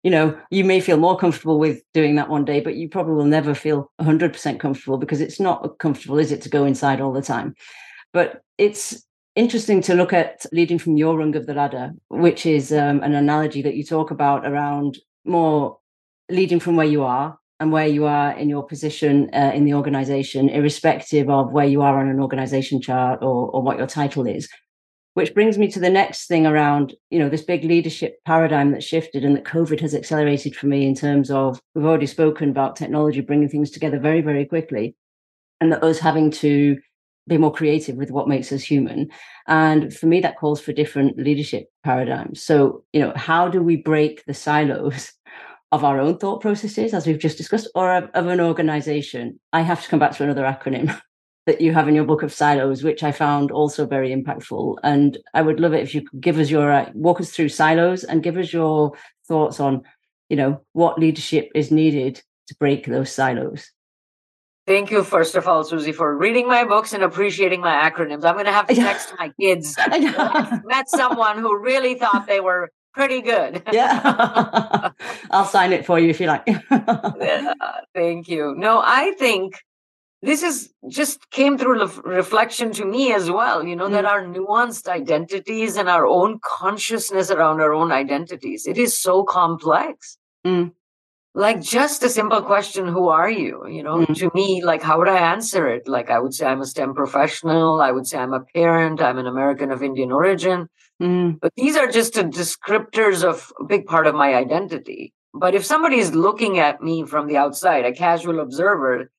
you 0.03 0.09
know, 0.09 0.37
you 0.49 0.63
may 0.63 0.79
feel 0.79 0.97
more 0.97 1.17
comfortable 1.17 1.59
with 1.59 1.81
doing 1.93 2.15
that 2.15 2.29
one 2.29 2.43
day, 2.43 2.59
but 2.59 2.75
you 2.75 2.89
probably 2.89 3.13
will 3.13 3.25
never 3.25 3.53
feel 3.53 3.91
100% 4.01 4.59
comfortable 4.59 4.97
because 4.97 5.21
it's 5.21 5.39
not 5.39 5.77
comfortable, 5.77 6.17
is 6.17 6.31
it, 6.31 6.41
to 6.41 6.49
go 6.49 6.65
inside 6.65 7.01
all 7.01 7.13
the 7.13 7.21
time? 7.21 7.53
But 8.13 8.41
it's 8.57 9.03
interesting 9.35 9.81
to 9.83 9.93
look 9.93 10.11
at 10.11 10.45
leading 10.51 10.79
from 10.79 10.97
your 10.97 11.17
rung 11.17 11.35
of 11.35 11.45
the 11.45 11.53
ladder, 11.53 11.91
which 12.09 12.47
is 12.47 12.71
um, 12.71 13.03
an 13.03 13.13
analogy 13.13 13.61
that 13.61 13.75
you 13.75 13.83
talk 13.83 14.09
about 14.09 14.47
around 14.47 14.97
more 15.23 15.77
leading 16.29 16.59
from 16.59 16.75
where 16.75 16.87
you 16.87 17.03
are 17.03 17.37
and 17.59 17.71
where 17.71 17.87
you 17.87 18.05
are 18.05 18.31
in 18.37 18.49
your 18.49 18.63
position 18.63 19.29
uh, 19.33 19.51
in 19.53 19.65
the 19.65 19.73
organization, 19.73 20.49
irrespective 20.49 21.29
of 21.29 21.51
where 21.51 21.65
you 21.65 21.81
are 21.81 21.99
on 21.99 22.07
an 22.07 22.19
organization 22.19 22.81
chart 22.81 23.19
or, 23.21 23.49
or 23.49 23.61
what 23.61 23.77
your 23.77 23.87
title 23.87 24.27
is. 24.27 24.47
Which 25.15 25.33
brings 25.33 25.57
me 25.57 25.67
to 25.69 25.79
the 25.79 25.89
next 25.89 26.27
thing 26.27 26.45
around, 26.45 26.93
you 27.09 27.17
know, 27.17 27.27
this 27.27 27.41
big 27.41 27.63
leadership 27.63 28.17
paradigm 28.25 28.71
that 28.73 28.83
shifted 28.83 29.25
and 29.25 29.35
that 29.35 29.45
COVID 29.45 29.79
has 29.79 29.95
accelerated 29.95 30.55
for 30.55 30.67
me 30.67 30.85
in 30.85 30.93
terms 30.93 31.31
of 31.31 31.59
we've 31.73 31.85
already 31.85 32.05
spoken 32.05 32.51
about 32.51 32.75
technology 32.75 33.21
bringing 33.21 33.49
things 33.49 33.71
together 33.71 33.99
very, 33.99 34.21
very 34.21 34.45
quickly, 34.45 34.95
and 35.59 35.71
that 35.71 35.83
us 35.83 35.97
having 35.97 36.29
to 36.29 36.77
be 37.27 37.39
more 37.39 37.51
creative 37.51 37.95
with 37.95 38.11
what 38.11 38.27
makes 38.27 38.51
us 38.51 38.61
human. 38.61 39.09
And 39.47 39.91
for 39.93 40.05
me, 40.05 40.21
that 40.21 40.37
calls 40.37 40.61
for 40.61 40.71
different 40.71 41.17
leadership 41.17 41.65
paradigms. 41.83 42.43
So, 42.43 42.83
you 42.93 43.01
know, 43.01 43.11
how 43.15 43.49
do 43.49 43.61
we 43.61 43.75
break 43.75 44.23
the 44.25 44.35
silos 44.35 45.11
of 45.71 45.83
our 45.83 45.99
own 45.99 46.17
thought 46.17 46.41
processes, 46.41 46.93
as 46.93 47.05
we've 47.05 47.19
just 47.19 47.37
discussed, 47.37 47.69
or 47.75 47.95
of, 47.95 48.09
of 48.13 48.27
an 48.27 48.39
organization? 48.39 49.39
I 49.53 49.61
have 49.61 49.81
to 49.83 49.89
come 49.89 49.99
back 49.99 50.13
to 50.13 50.23
another 50.23 50.43
acronym 50.43 50.99
that 51.45 51.61
you 51.61 51.73
have 51.73 51.87
in 51.87 51.95
your 51.95 52.05
book 52.05 52.23
of 52.23 52.33
silos, 52.33 52.83
which 52.83 53.03
I 53.03 53.11
found 53.11 53.51
also 53.51 53.85
very 53.85 54.15
impactful. 54.15 54.77
And 54.83 55.17
I 55.33 55.41
would 55.41 55.59
love 55.59 55.73
it 55.73 55.83
if 55.83 55.95
you 55.95 56.01
could 56.01 56.21
give 56.21 56.39
us 56.39 56.49
your 56.49 56.71
uh, 56.71 56.89
walk 56.93 57.19
us 57.19 57.31
through 57.31 57.49
silos 57.49 58.03
and 58.03 58.23
give 58.23 58.37
us 58.37 58.51
your 58.51 58.93
thoughts 59.27 59.59
on, 59.59 59.83
you 60.29 60.37
know, 60.37 60.61
what 60.73 60.99
leadership 60.99 61.49
is 61.55 61.71
needed 61.71 62.21
to 62.47 62.55
break 62.55 62.85
those 62.85 63.11
silos. 63.11 63.71
Thank 64.67 64.91
you, 64.91 65.01
first 65.01 65.35
of 65.35 65.47
all, 65.47 65.63
Susie, 65.63 65.93
for 65.93 66.17
reading 66.17 66.45
my 66.45 66.65
books 66.65 66.91
and 66.91 67.01
appreciating 67.01 67.61
my 67.61 67.89
acronyms. 67.89 68.25
I'm 68.25 68.33
going 68.33 68.45
to 68.45 68.51
have 68.51 68.67
to 68.67 68.75
text 68.75 69.13
my 69.17 69.31
kids. 69.39 69.75
I 69.79 70.59
met 70.65 70.89
someone 70.89 71.39
who 71.39 71.57
really 71.57 71.95
thought 71.95 72.27
they 72.27 72.41
were 72.41 72.69
pretty 72.97 73.21
good. 73.21 73.63
yeah. 73.71 74.89
I'll 75.31 75.45
sign 75.45 75.71
it 75.71 75.85
for 75.85 75.99
you 75.99 76.09
if 76.09 76.19
you 76.19 76.27
like. 76.27 76.43
yeah, 76.71 77.53
thank 77.93 78.27
you. 78.27 78.55
No, 78.57 78.81
I 78.83 79.13
think 79.19 79.55
this 80.23 80.41
is 80.41 80.73
just 80.89 81.29
came 81.29 81.57
through 81.57 81.85
reflection 82.03 82.71
to 82.71 82.85
me 82.85 83.13
as 83.13 83.29
well 83.29 83.63
you 83.63 83.75
know 83.75 83.87
mm. 83.87 83.91
that 83.91 84.03
our 84.03 84.23
nuanced 84.23 84.87
identities 84.87 85.77
and 85.77 85.87
our 85.87 86.07
own 86.07 86.39
consciousness 86.43 87.29
around 87.29 87.61
our 87.61 87.71
own 87.71 87.91
identities 87.91 88.65
it 88.65 88.79
is 88.79 88.97
so 88.97 89.23
complex 89.23 90.17
mm. 90.43 90.71
like 91.35 91.61
just 91.61 92.01
a 92.01 92.09
simple 92.09 92.41
question 92.41 92.87
who 92.87 93.09
are 93.09 93.29
you 93.29 93.63
you 93.67 93.83
know 93.83 93.97
mm. 93.97 94.15
to 94.15 94.31
me 94.33 94.63
like 94.63 94.81
how 94.81 94.97
would 94.97 95.07
i 95.07 95.19
answer 95.19 95.67
it 95.67 95.87
like 95.87 96.09
i 96.09 96.17
would 96.17 96.33
say 96.33 96.47
i'm 96.47 96.61
a 96.61 96.65
stem 96.65 96.95
professional 96.95 97.79
i 97.79 97.91
would 97.91 98.07
say 98.07 98.17
i'm 98.17 98.33
a 98.33 98.45
parent 98.55 98.99
i'm 98.99 99.19
an 99.19 99.27
american 99.27 99.71
of 99.71 99.83
indian 99.83 100.11
origin 100.11 100.67
mm. 101.01 101.39
but 101.39 101.53
these 101.55 101.75
are 101.75 101.87
just 101.87 102.13
descriptors 102.13 103.23
of 103.23 103.51
a 103.59 103.63
big 103.63 103.85
part 103.85 104.07
of 104.07 104.15
my 104.15 104.33
identity 104.35 105.13
but 105.33 105.53
if 105.53 105.65
somebody 105.65 105.97
is 105.97 106.15
looking 106.15 106.59
at 106.59 106.81
me 106.81 107.03
from 107.03 107.27
the 107.27 107.37
outside 107.37 107.85
a 107.85 107.91
casual 107.91 108.39
observer 108.39 109.09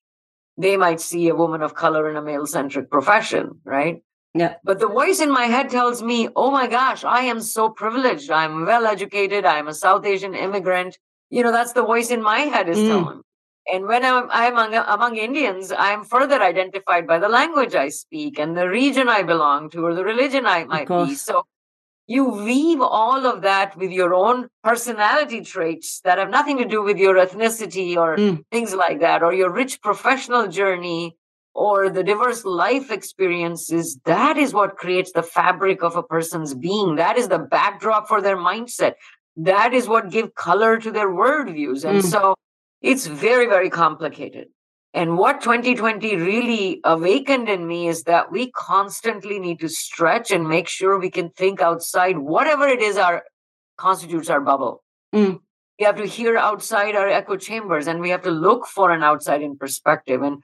they 0.59 0.75
might 0.75 0.99
see 0.99 1.29
a 1.29 1.35
woman 1.35 1.61
of 1.61 1.73
color 1.73 2.09
in 2.09 2.17
a 2.17 2.21
male 2.21 2.45
centric 2.45 2.91
profession, 2.91 3.61
right? 3.63 4.03
Yeah. 4.33 4.55
But 4.63 4.79
the 4.79 4.87
voice 4.87 5.21
in 5.21 5.31
my 5.31 5.45
head 5.45 5.69
tells 5.69 6.03
me, 6.03 6.27
oh 6.35 6.51
my 6.51 6.67
gosh, 6.67 7.05
I 7.05 7.21
am 7.21 7.41
so 7.41 7.69
privileged. 7.69 8.29
I'm 8.29 8.65
well 8.65 8.85
educated. 8.85 9.45
I'm 9.45 9.69
a 9.69 9.73
South 9.73 10.05
Asian 10.05 10.35
immigrant. 10.35 10.99
You 11.29 11.43
know, 11.43 11.53
that's 11.53 11.71
the 11.71 11.81
voice 11.81 12.11
in 12.11 12.21
my 12.21 12.39
head 12.41 12.67
is 12.67 12.77
mm. 12.77 12.87
telling. 12.89 13.21
And 13.71 13.85
when 13.85 14.03
I'm, 14.03 14.27
I'm 14.31 14.53
among, 14.53 14.73
among 14.73 15.15
Indians, 15.15 15.71
I'm 15.71 16.03
further 16.03 16.41
identified 16.41 17.07
by 17.07 17.19
the 17.19 17.29
language 17.29 17.73
I 17.73 17.87
speak 17.89 18.37
and 18.37 18.57
the 18.57 18.67
region 18.67 19.07
I 19.07 19.23
belong 19.23 19.69
to 19.71 19.85
or 19.85 19.95
the 19.95 20.03
religion 20.03 20.45
I 20.45 20.65
might 20.65 20.89
be. 20.89 21.15
So 21.15 21.45
you 22.09 22.23
weave 22.25 22.81
all 22.81 23.27
of 23.27 23.43
that 23.43 23.77
with 23.77 23.91
your 23.91 24.15
own 24.15 24.47
personality 24.63 25.41
traits 25.41 26.01
that 26.01 26.17
have 26.17 26.31
nothing 26.31 26.57
to 26.57 26.65
do 26.65 26.81
with 26.81 26.97
your 26.97 27.13
ethnicity 27.13 27.95
or 27.95 28.17
mm. 28.17 28.43
things 28.51 28.73
like 28.73 28.99
that, 29.01 29.21
or 29.21 29.31
your 29.31 29.51
rich 29.51 29.79
professional 29.79 30.47
journey 30.47 31.15
or 31.53 31.87
the 31.87 32.03
diverse 32.03 32.43
life 32.45 32.89
experiences. 32.89 33.99
That 34.05 34.37
is 34.37 34.55
what 34.55 34.75
creates 34.75 35.11
the 35.11 35.21
fabric 35.21 35.83
of 35.83 35.95
a 35.95 36.01
person's 36.01 36.55
being. 36.55 36.95
That 36.95 37.15
is 37.15 37.27
the 37.27 37.37
backdrop 37.37 38.07
for 38.07 38.23
their 38.23 38.37
mindset. 38.37 38.93
That 39.37 39.75
is 39.75 39.87
what 39.87 40.09
give 40.09 40.33
color 40.33 40.79
to 40.79 40.89
their 40.89 41.09
worldviews. 41.09 41.85
And 41.85 41.99
mm. 41.99 42.09
so 42.09 42.33
it's 42.81 43.05
very, 43.05 43.45
very 43.45 43.69
complicated. 43.69 44.47
And 44.93 45.17
what 45.17 45.41
2020 45.41 46.15
really 46.15 46.81
awakened 46.83 47.47
in 47.47 47.67
me 47.67 47.87
is 47.87 48.03
that 48.03 48.31
we 48.31 48.51
constantly 48.51 49.39
need 49.39 49.59
to 49.59 49.69
stretch 49.69 50.31
and 50.31 50.49
make 50.49 50.67
sure 50.67 50.97
we 50.97 51.11
can 51.11 51.29
think 51.29 51.61
outside 51.61 52.17
whatever 52.17 52.67
it 52.67 52.81
is 52.81 52.97
our 52.97 53.23
constitutes 53.77 54.29
our 54.29 54.41
bubble. 54.41 54.83
Mm. 55.13 55.39
We 55.77 55.85
have 55.85 55.97
to 55.97 56.05
hear 56.05 56.37
outside 56.37 56.95
our 56.95 57.07
echo 57.07 57.37
chambers 57.37 57.87
and 57.87 58.01
we 58.01 58.09
have 58.09 58.23
to 58.23 58.31
look 58.31 58.65
for 58.65 58.91
an 58.91 59.03
outside 59.03 59.41
in 59.41 59.57
perspective. 59.57 60.23
And 60.23 60.43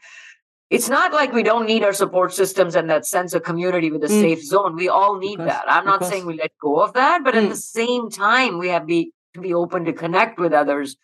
it's 0.70 0.90
not 0.90 1.12
like 1.12 1.34
we 1.34 1.44
don't 1.44 1.66
need 1.66 1.84
our 1.84 1.94
support 1.94 2.34
systems 2.34 2.76
and 2.76 2.90
that 2.90 3.06
sense 3.06 3.34
of 3.34 3.44
community 3.44 3.92
with 3.92 4.04
a 4.04 4.08
mm. 4.08 4.22
safe 4.22 4.44
zone. 4.44 4.76
We 4.76 4.90
all 4.90 5.18
need 5.18 5.40
that. 5.40 5.66
I'm 5.68 5.86
not 5.86 6.06
saying 6.06 6.26
we 6.26 6.38
let 6.38 6.52
go 6.62 6.80
of 6.82 6.94
that, 6.94 7.24
but 7.24 7.34
mm. 7.34 7.44
at 7.44 7.50
the 7.50 7.56
same 7.56 8.10
time, 8.10 8.60
we 8.60 8.70
have 8.70 8.86
be, 8.86 9.12
to 9.34 9.42
be 9.42 9.54
open 9.54 9.86
to 9.86 9.94
connect 9.94 10.40
with 10.40 10.54
others 10.54 10.98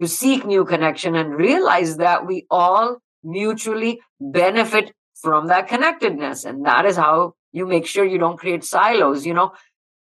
to 0.00 0.08
seek 0.08 0.46
new 0.46 0.64
connection 0.64 1.14
and 1.14 1.34
realize 1.34 1.96
that 1.96 2.26
we 2.26 2.46
all 2.50 2.98
mutually 3.24 4.00
benefit 4.20 4.92
from 5.20 5.48
that 5.48 5.68
connectedness. 5.68 6.44
And 6.44 6.64
that 6.64 6.84
is 6.84 6.96
how 6.96 7.34
you 7.52 7.66
make 7.66 7.86
sure 7.86 8.04
you 8.04 8.18
don't 8.18 8.38
create 8.38 8.64
silos. 8.64 9.26
You 9.26 9.34
know, 9.34 9.52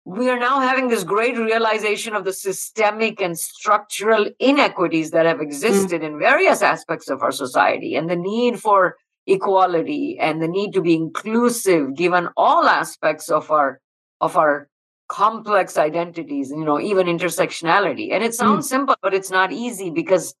we 0.04 0.30
are 0.30 0.38
now 0.38 0.60
having 0.60 0.88
this 0.88 1.04
great 1.04 1.36
realization 1.36 2.14
of 2.14 2.24
the 2.24 2.32
systemic 2.32 3.20
and 3.20 3.38
structural 3.38 4.30
inequities 4.38 5.10
that 5.10 5.26
have 5.26 5.40
existed 5.40 6.00
mm. 6.02 6.04
in 6.04 6.18
various 6.18 6.62
aspects 6.62 7.10
of 7.10 7.22
our 7.22 7.32
society 7.32 7.94
and 7.96 8.08
the 8.08 8.16
need 8.16 8.60
for 8.60 8.96
equality 9.26 10.18
and 10.18 10.42
the 10.42 10.48
need 10.48 10.72
to 10.72 10.80
be 10.80 10.94
inclusive 10.94 11.94
given 11.94 12.28
all 12.36 12.64
aspects 12.64 13.28
of 13.28 13.50
our 13.50 13.80
of 14.20 14.36
our 14.36 14.68
complex 15.10 15.76
identities, 15.76 16.50
you 16.50 16.64
know, 16.64 16.80
even 16.80 17.06
intersectionality. 17.06 18.12
And 18.12 18.22
it 18.22 18.32
sounds 18.32 18.66
mm. 18.66 18.70
simple, 18.70 18.96
but 19.02 19.12
it's 19.12 19.30
not 19.30 19.52
easy 19.52 19.90
because 19.90 20.34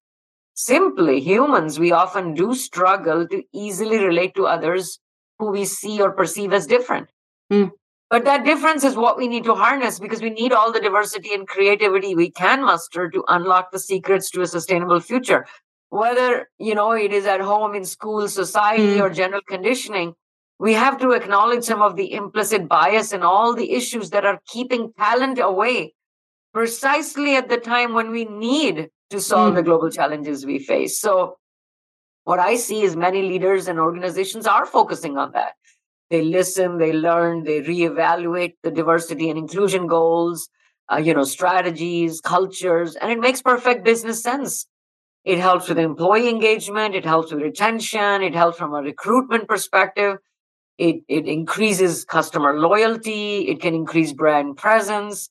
simply 0.54 1.20
humans, 1.20 1.78
we 1.78 1.90
often 1.90 2.34
do 2.34 2.54
struggle 2.54 3.26
to 3.28 3.42
easily 3.52 3.98
relate 3.98 4.34
to 4.36 4.46
others 4.46 5.00
who 5.38 5.50
we 5.50 5.64
see 5.64 6.00
or 6.00 6.12
perceive 6.12 6.52
as 6.52 6.66
different. 6.66 7.08
Mm. 7.52 7.72
But 8.10 8.24
that 8.24 8.44
difference 8.44 8.84
is 8.84 8.96
what 8.96 9.18
we 9.18 9.26
need 9.26 9.44
to 9.44 9.54
harness 9.54 9.98
because 9.98 10.22
we 10.22 10.30
need 10.30 10.52
all 10.52 10.72
the 10.72 10.80
diversity 10.80 11.34
and 11.34 11.46
creativity 11.46 12.14
we 12.14 12.30
can 12.30 12.64
muster 12.64 13.10
to 13.10 13.24
unlock 13.28 13.72
the 13.72 13.78
secrets 13.78 14.30
to 14.30 14.42
a 14.42 14.46
sustainable 14.46 15.00
future. 15.00 15.46
Whether, 15.88 16.48
you 16.58 16.76
know, 16.76 16.92
it 16.92 17.12
is 17.12 17.26
at 17.26 17.40
home, 17.40 17.74
in 17.74 17.84
school, 17.84 18.28
society, 18.28 18.98
mm. 18.98 19.00
or 19.00 19.10
general 19.10 19.42
conditioning, 19.48 20.14
we 20.60 20.74
have 20.74 20.98
to 20.98 21.12
acknowledge 21.12 21.64
some 21.64 21.80
of 21.80 21.96
the 21.96 22.12
implicit 22.12 22.68
bias 22.68 23.12
and 23.12 23.24
all 23.24 23.54
the 23.54 23.72
issues 23.72 24.10
that 24.10 24.26
are 24.26 24.38
keeping 24.46 24.92
talent 24.92 25.38
away 25.38 25.94
precisely 26.52 27.34
at 27.34 27.48
the 27.48 27.56
time 27.56 27.94
when 27.94 28.10
we 28.10 28.26
need 28.26 28.90
to 29.08 29.20
solve 29.22 29.54
mm. 29.54 29.56
the 29.56 29.62
global 29.62 29.90
challenges 29.90 30.44
we 30.44 30.58
face. 30.58 31.00
So, 31.00 31.38
what 32.24 32.38
I 32.38 32.56
see 32.56 32.82
is 32.82 32.94
many 32.94 33.22
leaders 33.22 33.68
and 33.68 33.80
organizations 33.80 34.46
are 34.46 34.66
focusing 34.66 35.16
on 35.16 35.32
that. 35.32 35.54
They 36.10 36.20
listen, 36.20 36.76
they 36.76 36.92
learn, 36.92 37.44
they 37.44 37.62
reevaluate 37.62 38.56
the 38.62 38.70
diversity 38.70 39.30
and 39.30 39.38
inclusion 39.38 39.86
goals, 39.86 40.50
uh, 40.92 40.98
you 40.98 41.14
know, 41.14 41.24
strategies, 41.24 42.20
cultures, 42.20 42.96
and 42.96 43.10
it 43.10 43.18
makes 43.18 43.40
perfect 43.40 43.82
business 43.82 44.22
sense. 44.22 44.66
It 45.24 45.38
helps 45.38 45.70
with 45.70 45.78
employee 45.78 46.28
engagement, 46.28 46.94
it 46.94 47.06
helps 47.06 47.32
with 47.32 47.40
retention, 47.40 48.22
it 48.22 48.34
helps 48.34 48.58
from 48.58 48.74
a 48.74 48.82
recruitment 48.82 49.48
perspective. 49.48 50.18
It, 50.88 50.96
it 51.08 51.26
increases 51.28 52.06
customer 52.06 52.58
loyalty. 52.58 53.48
It 53.52 53.60
can 53.60 53.74
increase 53.74 54.12
brand 54.14 54.56
presence. 54.56 55.28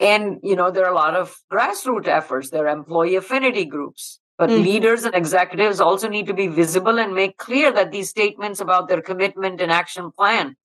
And, 0.00 0.40
you 0.42 0.56
know, 0.56 0.72
there 0.72 0.84
are 0.84 0.92
a 0.92 1.00
lot 1.04 1.14
of 1.14 1.38
grassroots 1.52 2.08
efforts. 2.08 2.50
There 2.50 2.66
are 2.66 2.76
employee 2.76 3.14
affinity 3.14 3.64
groups. 3.64 4.18
But 4.38 4.50
mm. 4.50 4.64
leaders 4.64 5.04
and 5.04 5.14
executives 5.14 5.78
also 5.80 6.08
need 6.08 6.26
to 6.26 6.34
be 6.34 6.48
visible 6.48 6.98
and 6.98 7.14
make 7.14 7.36
clear 7.36 7.70
that 7.70 7.92
these 7.92 8.10
statements 8.10 8.58
about 8.60 8.88
their 8.88 9.00
commitment 9.00 9.60
and 9.60 9.70
action 9.70 10.10
plan, 10.10 10.56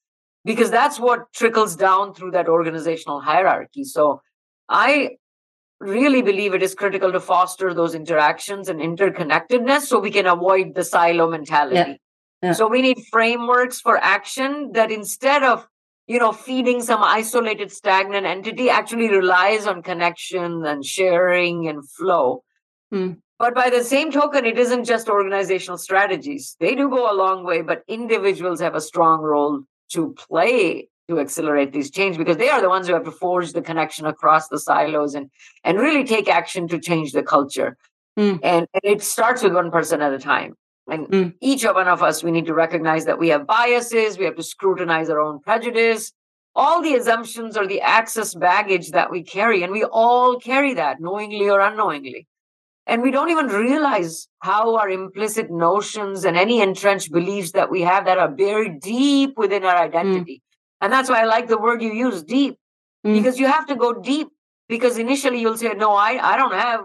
because 0.43 0.71
that's 0.71 0.99
what 0.99 1.31
trickles 1.33 1.75
down 1.75 2.15
through 2.15 2.31
that 2.31 2.47
organizational 2.47 3.19
hierarchy. 3.19 3.83
So 3.83 4.21
I 4.67 5.17
really 5.79 6.23
believe 6.23 6.55
it 6.55 6.63
is 6.63 6.73
critical 6.73 7.11
to 7.11 7.19
foster 7.19 7.75
those 7.75 7.93
interactions 7.93 8.69
and 8.69 8.79
interconnectedness 8.79 9.81
so 9.81 9.99
we 9.99 10.09
can 10.09 10.25
avoid 10.25 10.73
the 10.73 10.83
silo 10.83 11.29
mentality. 11.29 11.91
Yeah. 11.91 11.95
Yeah. 12.41 12.53
So 12.53 12.67
we 12.67 12.81
need 12.81 12.99
frameworks 13.11 13.81
for 13.81 13.97
action 13.97 14.71
that 14.73 14.91
instead 14.91 15.43
of 15.43 15.67
you 16.07 16.19
know 16.19 16.31
feeding 16.31 16.81
some 16.81 17.03
isolated 17.03 17.71
stagnant 17.71 18.25
entity 18.25 18.69
actually 18.69 19.09
relies 19.09 19.67
on 19.67 19.81
connection 19.81 20.65
and 20.65 20.85
sharing 20.85 21.67
and 21.67 21.87
flow. 21.89 22.43
Hmm. 22.91 23.13
But 23.39 23.53
by 23.53 23.69
the 23.69 23.83
same 23.83 24.11
token, 24.11 24.45
it 24.45 24.57
isn't 24.57 24.85
just 24.85 25.09
organizational 25.09 25.77
strategies. 25.77 26.55
They 26.59 26.73
do 26.73 26.89
go 26.89 27.11
a 27.11 27.13
long 27.13 27.43
way, 27.43 27.61
but 27.61 27.83
individuals 27.87 28.59
have 28.61 28.73
a 28.73 28.81
strong 28.81 29.21
role 29.21 29.61
to 29.91 30.15
play 30.17 30.89
to 31.07 31.19
accelerate 31.19 31.71
these 31.71 31.91
change 31.91 32.17
because 32.17 32.37
they 32.37 32.49
are 32.49 32.61
the 32.61 32.69
ones 32.69 32.87
who 32.87 32.93
have 32.93 33.05
to 33.05 33.11
forge 33.11 33.53
the 33.53 33.61
connection 33.61 34.05
across 34.05 34.47
the 34.49 34.59
silos 34.59 35.15
and 35.15 35.29
and 35.63 35.79
really 35.79 36.03
take 36.03 36.27
action 36.27 36.67
to 36.67 36.79
change 36.79 37.11
the 37.11 37.23
culture 37.23 37.77
Mm. 38.17 38.39
And, 38.43 38.67
and, 38.73 38.83
it 38.83 39.01
starts 39.03 39.43
with 39.43 39.53
one 39.53 39.71
person 39.71 40.01
at 40.01 40.11
a 40.11 40.19
time. 40.19 40.55
And 40.89 41.07
mm. 41.07 41.33
each 41.41 41.65
one 41.65 41.87
of 41.87 42.01
us, 42.01 42.23
we 42.23 42.31
need 42.31 42.45
to 42.45 42.53
recognize 42.53 43.05
that 43.05 43.19
we 43.19 43.29
have 43.29 43.45
biases, 43.45 44.17
we 44.17 44.25
have 44.25 44.35
to 44.35 44.43
scrutinize 44.43 45.09
our 45.09 45.19
own 45.19 45.39
prejudice, 45.39 46.13
all 46.55 46.81
the 46.81 46.95
assumptions 46.95 47.57
or 47.57 47.67
the 47.67 47.81
access 47.81 48.33
baggage 48.33 48.91
that 48.91 49.11
we 49.11 49.23
carry. 49.23 49.63
And 49.63 49.71
we 49.71 49.83
all 49.83 50.39
carry 50.39 50.73
that 50.75 50.99
knowingly 50.99 51.49
or 51.49 51.59
unknowingly. 51.59 52.27
And 52.87 53.01
we 53.01 53.11
don't 53.11 53.29
even 53.29 53.47
realize 53.47 54.29
how 54.39 54.77
our 54.77 54.89
implicit 54.89 55.51
notions 55.51 56.23
and 56.23 56.37
any 56.37 56.61
entrenched 56.61 57.11
beliefs 57.11 57.51
that 57.51 57.69
we 57.69 57.81
have 57.81 58.05
that 58.05 58.17
are 58.17 58.29
buried 58.29 58.79
deep 58.79 59.37
within 59.37 59.65
our 59.65 59.75
hmm. 59.75 59.83
identity. 59.83 60.35
Mm. 60.35 60.85
And 60.85 60.93
that's 60.93 61.09
why 61.09 61.21
I 61.21 61.25
like 61.25 61.47
the 61.47 61.57
word 61.57 61.81
you 61.81 61.91
use, 61.91 62.23
deep, 62.23 62.57
mm. 63.05 63.13
because 63.13 63.39
you 63.39 63.47
have 63.47 63.65
to 63.67 63.75
go 63.75 63.93
deep. 63.93 64.29
Because 64.69 64.97
initially 64.97 65.39
you'll 65.39 65.57
say, 65.57 65.69
No, 65.69 65.93
I, 65.93 66.19
I 66.21 66.37
don't 66.37 66.53
have 66.53 66.81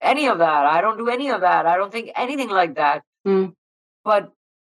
any 0.00 0.28
of 0.28 0.38
that. 0.38 0.66
I 0.66 0.80
don't 0.80 0.98
do 0.98 1.08
any 1.08 1.30
of 1.30 1.40
that. 1.42 1.66
I 1.66 1.76
don't 1.76 1.92
think 1.92 2.10
anything 2.16 2.48
like 2.50 2.76
that. 2.76 3.02
Mm. 3.26 3.54
But 4.04 4.30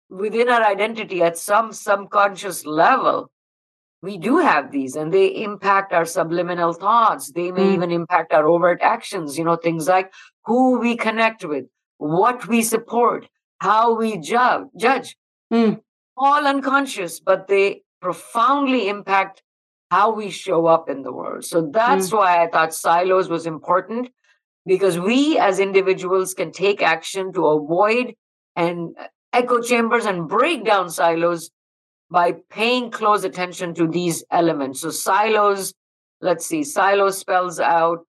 within 0.09 0.49
our 0.49 0.63
identity, 0.63 1.23
at 1.23 1.39
some 1.39 1.73
subconscious 1.73 2.65
level, 2.65 3.31
we 4.03 4.17
do 4.17 4.39
have 4.39 4.71
these 4.71 4.95
and 4.97 5.13
they 5.13 5.27
impact 5.27 5.93
our 5.93 6.05
subliminal 6.05 6.73
thoughts. 6.73 7.33
They 7.33 7.51
may 7.51 7.67
mm. 7.67 7.75
even 7.75 7.91
impact 7.91 8.33
our 8.33 8.47
overt 8.47 8.81
actions, 8.81 9.37
you 9.37 9.45
know, 9.45 9.57
things 9.57 9.89
like 9.89 10.13
who 10.45 10.79
we 10.79 10.97
connect 10.97 11.45
with, 11.45 11.65
what 11.99 12.47
we 12.47 12.63
support, 12.63 13.29
how 13.59 13.97
we 13.97 14.19
judge, 14.19 14.67
judge. 14.77 15.17
Mm. 15.53 15.81
All 16.17 16.47
unconscious, 16.47 17.21
but 17.21 17.49
they 17.49 17.83
profoundly 18.01 18.89
impact 18.89 19.43
how 19.91 20.13
we 20.13 20.31
show 20.31 20.67
up 20.67 20.89
in 20.89 21.03
the 21.03 21.13
world. 21.13 21.45
So 21.45 21.71
that's 21.73 22.11
mm. 22.11 22.19
why 22.19 22.43
I 22.43 22.49
thought 22.49 22.75
silos 22.75 23.29
was 23.29 23.47
important 23.47 24.11
because 24.67 24.99
we 24.99 25.39
as 25.39 25.59
individuals 25.59 26.35
can 26.35 26.53
take 26.53 26.83
action 26.83 27.33
to 27.33 27.47
avoid 27.47 28.15
and 28.59 28.97
echo 29.33 29.63
chambers 29.63 30.05
and 30.05 30.29
break 30.29 30.65
down 30.65 30.91
silos 30.91 31.51
by 32.11 32.35
paying 32.51 32.91
close 32.91 33.23
attention 33.23 33.73
to 33.73 33.87
these 33.87 34.25
elements. 34.33 34.81
So 34.81 34.91
silos, 34.91 35.73
let's 36.21 36.45
see, 36.45 36.65
silos 36.65 37.19
spells 37.19 37.61
out 37.61 38.01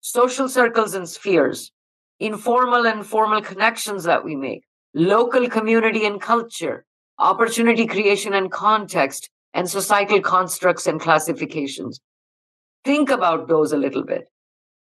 social 0.00 0.48
circles 0.48 0.94
and 0.94 1.08
spheres, 1.08 1.70
informal 2.18 2.84
and 2.86 3.06
formal 3.06 3.42
connections 3.42 4.02
that 4.02 4.24
we 4.24 4.34
make, 4.34 4.64
local 4.92 5.48
community 5.48 6.04
and 6.04 6.20
culture, 6.20 6.84
opportunity 7.20 7.86
creation 7.86 8.34
and 8.34 8.50
context, 8.50 9.30
and 9.54 9.70
societal 9.70 10.20
constructs 10.20 10.88
and 10.88 11.00
classifications. 11.00 12.00
Think 12.84 13.08
about 13.10 13.46
those 13.46 13.70
a 13.72 13.76
little 13.76 14.02
bit. 14.02 14.31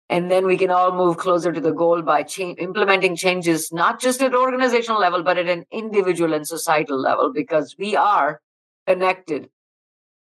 And 0.10 0.30
then 0.30 0.46
we 0.46 0.58
can 0.58 0.70
all 0.70 0.92
move 0.92 1.18
closer 1.18 1.52
to 1.52 1.62
the 1.62 1.72
goal 1.72 2.02
by 2.02 2.24
cha- 2.24 2.56
implementing 2.60 3.16
changes, 3.16 3.72
not 3.72 4.00
just 4.00 4.22
at 4.22 4.36
organizational 4.36 5.00
level, 5.00 5.24
but 5.24 5.38
at 5.38 5.48
an 5.48 5.66
individual 5.72 6.34
and 6.34 6.48
societal 6.48 7.00
level, 7.00 7.32
because 7.34 7.76
we 7.80 7.96
are 7.96 8.42
connected, 8.86 9.50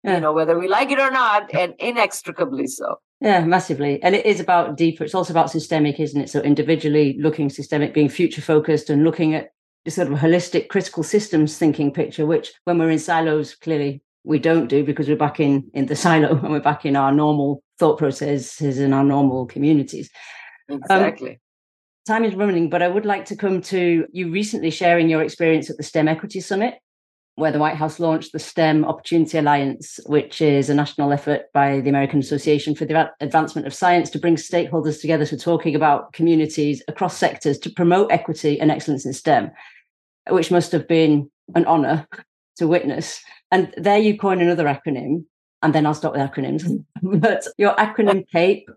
yeah. 0.03 0.15
you 0.15 0.21
know, 0.21 0.31
whether 0.31 0.57
we 0.57 0.67
like 0.67 0.91
it 0.91 0.99
or 0.99 1.11
not, 1.11 1.53
and 1.53 1.73
inextricably 1.79 2.67
so. 2.67 2.97
Yeah, 3.19 3.45
massively. 3.45 4.03
And 4.03 4.15
it 4.15 4.25
is 4.25 4.39
about 4.39 4.75
deeper. 4.75 5.05
It's 5.05 5.15
also 5.15 5.31
about 5.31 5.49
systemic, 5.49 5.99
isn't 5.99 6.19
it? 6.19 6.29
So 6.29 6.41
individually 6.41 7.17
looking 7.19 7.49
systemic, 7.49 7.93
being 7.93 8.09
future 8.09 8.41
focused 8.41 8.89
and 8.89 9.03
looking 9.03 9.33
at 9.33 9.51
the 9.85 9.91
sort 9.91 10.11
of 10.11 10.19
holistic 10.19 10.67
critical 10.67 11.03
systems 11.03 11.57
thinking 11.57 11.91
picture, 11.91 12.25
which 12.25 12.51
when 12.65 12.77
we're 12.77 12.89
in 12.89 12.99
silos, 12.99 13.55
clearly 13.55 14.01
we 14.25 14.39
don't 14.39 14.67
do 14.67 14.83
because 14.83 15.07
we're 15.07 15.15
back 15.15 15.39
in 15.39 15.69
in 15.73 15.85
the 15.85 15.95
silo 15.95 16.29
and 16.43 16.51
we're 16.51 16.59
back 16.59 16.85
in 16.85 16.97
our 16.97 17.13
normal 17.13 17.62
thought 17.79 17.97
processes 17.97 18.79
in 18.79 18.93
our 18.93 19.03
normal 19.03 19.45
communities. 19.45 20.09
Um, 20.69 20.79
exactly. 20.79 21.31
Um, 21.31 21.37
time 22.07 22.23
is 22.25 22.35
running, 22.35 22.69
but 22.69 22.81
I 22.81 22.87
would 22.87 23.05
like 23.05 23.25
to 23.25 23.35
come 23.35 23.61
to 23.61 24.05
you 24.11 24.31
recently 24.31 24.69
sharing 24.69 25.09
your 25.09 25.21
experience 25.21 25.69
at 25.69 25.77
the 25.77 25.83
STEM 25.83 26.07
Equity 26.07 26.39
Summit 26.39 26.75
where 27.35 27.51
the 27.51 27.59
White 27.59 27.75
House 27.75 27.99
launched 27.99 28.31
the 28.31 28.39
STEM 28.39 28.85
Opportunity 28.85 29.39
Alliance, 29.39 29.99
which 30.05 30.39
is 30.39 30.69
a 30.69 30.75
national 30.75 31.11
effort 31.11 31.45
by 31.53 31.79
the 31.79 31.89
American 31.89 32.19
Association 32.19 32.75
for 32.75 32.85
the 32.85 33.11
Advancement 33.21 33.65
of 33.65 33.73
Science 33.73 34.09
to 34.11 34.19
bring 34.19 34.35
stakeholders 34.35 35.01
together 35.01 35.25
to 35.25 35.37
talking 35.37 35.75
about 35.75 36.13
communities 36.13 36.83
across 36.87 37.17
sectors 37.17 37.57
to 37.59 37.71
promote 37.71 38.11
equity 38.11 38.59
and 38.59 38.69
excellence 38.69 39.05
in 39.05 39.13
STEM, 39.13 39.49
which 40.29 40.51
must 40.51 40.71
have 40.71 40.87
been 40.87 41.29
an 41.55 41.65
honor 41.65 42.07
to 42.57 42.67
witness. 42.67 43.19
And 43.51 43.73
there 43.77 43.97
you 43.97 44.15
coin 44.17 44.39
another 44.39 44.65
acronym, 44.65 45.25
and 45.63 45.73
then 45.73 45.85
I'll 45.85 45.93
stop 45.93 46.11
with 46.13 46.21
acronyms. 46.21 46.85
but 47.01 47.47
your 47.57 47.73
acronym 47.75 48.29
CAPE, 48.31 48.69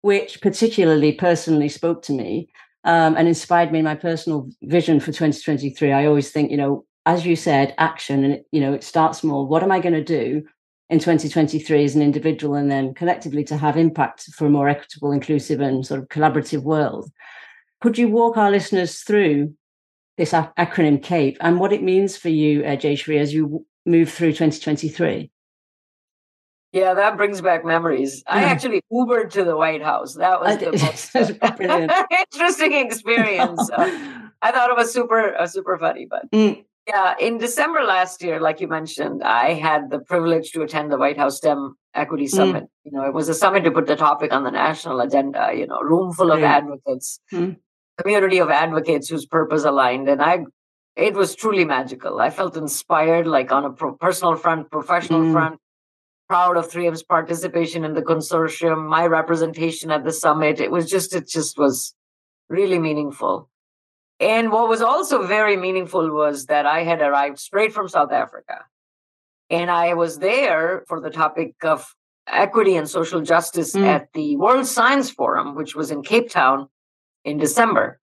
which 0.00 0.40
particularly 0.40 1.12
personally 1.12 1.68
spoke 1.68 2.02
to 2.02 2.12
me 2.12 2.48
um, 2.84 3.16
and 3.16 3.28
inspired 3.28 3.72
me 3.72 3.80
in 3.80 3.84
my 3.84 3.96
personal 3.96 4.48
vision 4.62 5.00
for 5.00 5.06
2023. 5.06 5.92
I 5.92 6.06
always 6.06 6.30
think, 6.30 6.50
you 6.50 6.56
know, 6.56 6.86
as 7.04 7.26
you 7.26 7.36
said, 7.36 7.74
action, 7.78 8.24
and 8.24 8.34
it, 8.34 8.46
you 8.52 8.60
know, 8.60 8.72
it 8.72 8.84
starts 8.84 9.18
small. 9.18 9.46
What 9.46 9.62
am 9.62 9.72
I 9.72 9.80
going 9.80 9.94
to 9.94 10.04
do 10.04 10.44
in 10.88 10.98
2023 10.98 11.84
as 11.84 11.96
an 11.96 12.02
individual, 12.02 12.54
and 12.54 12.70
then 12.70 12.94
collectively 12.94 13.44
to 13.44 13.56
have 13.56 13.76
impact 13.76 14.24
for 14.34 14.46
a 14.46 14.50
more 14.50 14.68
equitable, 14.68 15.12
inclusive, 15.12 15.60
and 15.60 15.84
sort 15.84 16.00
of 16.00 16.08
collaborative 16.08 16.62
world? 16.62 17.10
Could 17.80 17.98
you 17.98 18.08
walk 18.08 18.36
our 18.36 18.50
listeners 18.50 19.00
through 19.00 19.54
this 20.16 20.32
acronym 20.32 21.02
CAPE 21.02 21.36
and 21.40 21.58
what 21.58 21.72
it 21.72 21.82
means 21.82 22.16
for 22.16 22.28
you, 22.28 22.62
uh, 22.64 22.76
Jayshree, 22.76 23.18
as 23.18 23.32
you 23.32 23.64
move 23.86 24.10
through 24.10 24.32
2023? 24.32 25.30
Yeah, 26.78 26.94
that 26.94 27.16
brings 27.16 27.40
back 27.40 27.64
memories. 27.64 28.22
I 28.26 28.44
actually 28.44 28.82
Ubered 28.92 29.30
to 29.32 29.42
the 29.42 29.56
White 29.56 29.82
House. 29.82 30.14
That 30.14 30.40
was 30.40 30.58
the 30.58 30.70
most 30.84 32.14
interesting 32.32 32.72
experience. 32.74 33.68
Uh, 33.70 33.90
I 34.42 34.52
thought 34.52 34.70
it 34.70 34.76
was 34.76 34.92
super, 34.92 35.34
uh, 35.36 35.46
super 35.46 35.76
funny. 35.76 36.06
But 36.08 36.30
mm. 36.30 36.64
Yeah, 36.86 37.14
in 37.20 37.36
December 37.38 37.82
last 37.82 38.22
year, 38.22 38.40
like 38.40 38.60
you 38.60 38.68
mentioned, 38.68 39.22
I 39.22 39.54
had 39.54 39.90
the 39.90 39.98
privilege 39.98 40.52
to 40.52 40.62
attend 40.62 40.92
the 40.92 40.96
White 40.96 41.18
House 41.18 41.38
STEM 41.38 41.76
Equity 41.94 42.26
mm. 42.26 42.30
Summit. 42.30 42.64
Mm. 42.64 42.68
You 42.84 42.92
know, 42.92 43.04
it 43.06 43.12
was 43.12 43.28
a 43.28 43.34
summit 43.34 43.64
to 43.64 43.72
put 43.72 43.86
the 43.86 43.96
topic 43.96 44.32
on 44.32 44.44
the 44.44 44.50
national 44.50 45.00
agenda. 45.00 45.50
You 45.54 45.66
know, 45.66 45.80
room 45.80 46.12
full 46.12 46.30
of 46.30 46.42
advocates, 46.42 47.20
mm. 47.32 47.56
community 48.00 48.38
of 48.38 48.50
advocates 48.50 49.08
whose 49.08 49.26
purpose 49.26 49.64
aligned, 49.64 50.08
and 50.08 50.22
I. 50.22 50.44
It 50.96 51.14
was 51.14 51.36
truly 51.36 51.64
magical. 51.64 52.18
I 52.20 52.30
felt 52.30 52.56
inspired, 52.56 53.28
like 53.28 53.52
on 53.52 53.64
a 53.64 53.70
pro- 53.70 53.94
personal 53.94 54.34
front, 54.34 54.68
professional 54.68 55.20
mm. 55.20 55.32
front. 55.32 55.60
Proud 56.28 56.56
of 56.56 56.70
3M's 56.70 57.02
participation 57.02 57.84
in 57.84 57.94
the 57.94 58.02
consortium, 58.02 58.88
my 58.88 59.06
representation 59.06 59.90
at 59.90 60.04
the 60.04 60.12
summit. 60.12 60.60
It 60.60 60.70
was 60.70 60.90
just, 60.90 61.14
it 61.14 61.26
just 61.26 61.58
was 61.58 61.94
really 62.48 62.78
meaningful. 62.78 63.48
And 64.20 64.50
what 64.50 64.68
was 64.68 64.82
also 64.82 65.26
very 65.26 65.56
meaningful 65.56 66.10
was 66.10 66.46
that 66.46 66.66
I 66.66 66.82
had 66.82 67.00
arrived 67.00 67.38
straight 67.38 67.72
from 67.72 67.88
South 67.88 68.12
Africa. 68.12 68.64
And 69.48 69.70
I 69.70 69.94
was 69.94 70.18
there 70.18 70.84
for 70.88 71.00
the 71.00 71.10
topic 71.10 71.54
of 71.62 71.94
equity 72.26 72.76
and 72.76 72.88
social 72.88 73.22
justice 73.22 73.74
mm. 73.74 73.84
at 73.84 74.12
the 74.12 74.36
World 74.36 74.66
Science 74.66 75.10
Forum, 75.10 75.54
which 75.54 75.74
was 75.74 75.90
in 75.90 76.02
Cape 76.02 76.30
Town 76.30 76.68
in 77.24 77.38
December. 77.38 78.00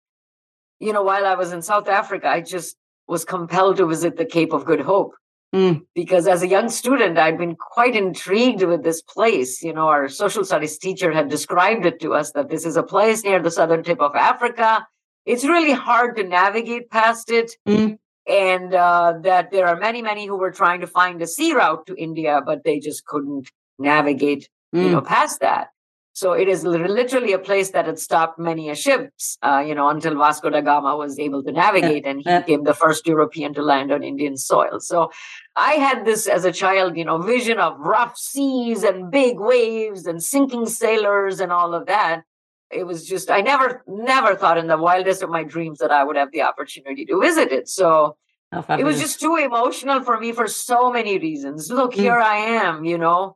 You 0.79 0.93
know, 0.93 1.03
while 1.03 1.25
I 1.25 1.35
was 1.35 1.53
in 1.53 1.61
South 1.61 1.87
Africa, 1.87 2.27
I 2.27 2.41
just 2.41 2.77
was 3.07 3.23
compelled 3.23 3.77
to 3.77 3.85
visit 3.85 4.17
the 4.17 4.25
Cape 4.25 4.53
of 4.53 4.65
Good 4.65 4.81
Hope. 4.81 5.13
Mm. 5.53 5.85
Because 5.93 6.27
as 6.27 6.41
a 6.41 6.47
young 6.47 6.69
student, 6.69 7.17
I'd 7.17 7.37
been 7.37 7.55
quite 7.55 7.95
intrigued 7.95 8.63
with 8.63 8.83
this 8.83 9.01
place. 9.01 9.61
You 9.61 9.73
know, 9.73 9.87
our 9.87 10.09
social 10.09 10.43
studies 10.43 10.77
teacher 10.77 11.11
had 11.11 11.29
described 11.29 11.85
it 11.85 11.99
to 12.01 12.13
us 12.13 12.31
that 12.31 12.49
this 12.49 12.65
is 12.65 12.75
a 12.75 12.83
place 12.83 13.23
near 13.23 13.41
the 13.41 13.51
southern 13.51 13.83
tip 13.83 14.01
of 14.01 14.15
Africa 14.15 14.85
it's 15.25 15.43
really 15.43 15.71
hard 15.71 16.15
to 16.17 16.23
navigate 16.23 16.89
past 16.89 17.31
it. 17.31 17.51
Mm. 17.67 17.97
And 18.27 18.73
uh, 18.73 19.13
that 19.21 19.51
there 19.51 19.67
are 19.67 19.75
many, 19.75 20.01
many 20.01 20.25
who 20.25 20.35
were 20.35 20.51
trying 20.51 20.81
to 20.81 20.87
find 20.87 21.21
a 21.21 21.27
sea 21.27 21.53
route 21.53 21.85
to 21.87 21.95
India, 21.95 22.41
but 22.43 22.63
they 22.63 22.79
just 22.79 23.05
couldn't 23.05 23.51
navigate, 23.77 24.49
mm. 24.73 24.83
you 24.83 24.89
know, 24.89 25.01
mm. 25.01 25.05
past 25.05 25.41
that. 25.41 25.67
So 26.15 26.31
it 26.31 26.47
is 26.47 26.63
literally 26.63 27.33
a 27.33 27.37
place 27.37 27.71
that 27.71 27.87
had 27.87 27.99
stopped 27.99 28.39
many 28.39 28.69
a 28.69 28.75
ships, 28.75 29.37
uh, 29.43 29.61
you 29.67 29.75
know, 29.75 29.89
until 29.89 30.15
Vasco 30.15 30.49
da 30.49 30.61
Gama 30.61 30.95
was 30.95 31.19
able 31.19 31.43
to 31.43 31.51
navigate, 31.51 32.05
and 32.05 32.21
he 32.25 32.37
became 32.37 32.63
the 32.63 32.73
first 32.73 33.05
European 33.05 33.53
to 33.55 33.61
land 33.61 33.91
on 33.91 34.01
Indian 34.01 34.37
soil. 34.37 34.79
So 34.79 35.11
I 35.57 35.73
had 35.73 36.05
this 36.05 36.25
as 36.25 36.45
a 36.45 36.53
child, 36.53 36.95
you 36.95 37.03
know, 37.03 37.17
vision 37.17 37.59
of 37.59 37.77
rough 37.77 38.17
seas 38.17 38.81
and 38.81 39.11
big 39.11 39.41
waves 39.41 40.05
and 40.05 40.23
sinking 40.23 40.67
sailors 40.67 41.41
and 41.41 41.51
all 41.51 41.73
of 41.73 41.85
that. 41.87 42.23
It 42.71 42.85
was 42.85 43.05
just 43.05 43.29
i 43.29 43.41
never 43.41 43.83
never 43.85 44.35
thought 44.35 44.57
in 44.57 44.67
the 44.67 44.77
wildest 44.77 45.21
of 45.21 45.29
my 45.29 45.43
dreams 45.43 45.79
that 45.79 45.91
i 45.91 46.03
would 46.03 46.15
have 46.15 46.31
the 46.31 46.43
opportunity 46.43 47.03
to 47.07 47.19
visit 47.19 47.51
it. 47.51 47.67
So 47.67 48.15
oh, 48.53 48.65
it 48.69 48.85
was 48.85 49.01
just 49.01 49.19
too 49.19 49.35
emotional 49.35 49.99
for 50.01 50.17
me 50.17 50.31
for 50.31 50.47
so 50.47 50.89
many 50.93 51.19
reasons. 51.19 51.69
Look 51.69 51.91
mm. 51.91 52.03
here 52.03 52.19
i 52.19 52.37
am 52.37 52.85
you 52.85 52.97
know 52.97 53.35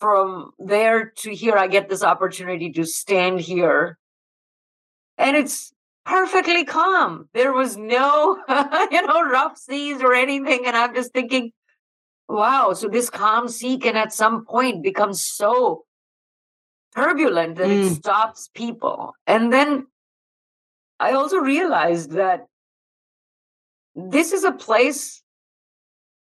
from 0.00 0.52
there 0.58 1.12
to 1.16 1.34
here 1.34 1.56
i 1.56 1.66
get 1.66 1.88
this 1.88 2.02
opportunity 2.02 2.70
to 2.72 2.84
stand 2.84 3.40
here 3.40 3.98
and 5.16 5.36
it's 5.36 5.72
perfectly 6.04 6.64
calm 6.64 7.28
there 7.34 7.52
was 7.52 7.76
no 7.76 8.38
you 8.90 9.06
know 9.06 9.22
rough 9.22 9.56
seas 9.58 10.00
or 10.00 10.14
anything 10.14 10.60
and 10.64 10.76
i'm 10.76 10.94
just 10.94 11.12
thinking 11.12 11.52
wow 12.28 12.72
so 12.72 12.88
this 12.88 13.10
calm 13.10 13.48
sea 13.48 13.78
can 13.78 13.96
at 13.96 14.12
some 14.12 14.44
point 14.44 14.82
become 14.82 15.12
so 15.12 15.84
turbulent 16.98 17.56
that 17.56 17.68
mm. 17.68 17.90
it 17.90 17.94
stops 17.94 18.50
people. 18.54 19.14
And 19.26 19.52
then 19.52 19.86
I 20.98 21.12
also 21.12 21.38
realized 21.38 22.12
that 22.12 22.46
this 23.94 24.32
is 24.32 24.44
a 24.44 24.52
place 24.52 25.22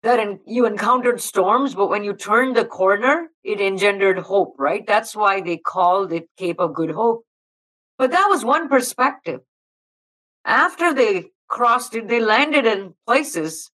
that 0.03 0.39
you 0.47 0.67
encountered 0.67 1.21
storms, 1.21 1.75
but 1.75 1.89
when 1.89 2.03
you 2.03 2.13
turned 2.13 2.57
the 2.57 2.65
corner, 2.65 3.29
it 3.45 3.61
engendered 3.61 4.19
hope, 4.19 4.57
right? 4.59 4.85
That's 4.87 5.15
why 5.15 5.41
they 5.41 5.57
called 5.57 6.13
it 6.13 6.29
Cape 6.37 6.59
of 6.59 6.75
Good 6.75 6.91
Hope. 6.91 7.25
But 7.99 8.11
that 8.11 8.27
was 8.29 8.45
one 8.45 8.69
perspective. 8.69 9.41
After 10.45 10.93
they 10.93 11.31
crossed 11.47 11.95
it, 11.95 12.09
they 12.09 12.21
landed 12.21 12.67
in 12.67 12.95
places. 13.07 13.71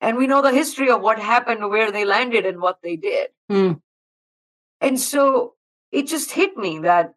And 0.00 0.16
we 0.16 0.28
know 0.28 0.42
the 0.42 0.52
history 0.52 0.90
of 0.90 1.00
what 1.00 1.18
happened, 1.18 1.68
where 1.68 1.90
they 1.90 2.04
landed, 2.04 2.46
and 2.46 2.60
what 2.60 2.78
they 2.82 2.96
did. 2.96 3.30
Mm. 3.50 3.80
And 4.80 5.00
so 5.00 5.54
it 5.90 6.06
just 6.06 6.32
hit 6.32 6.56
me 6.56 6.80
that 6.80 7.14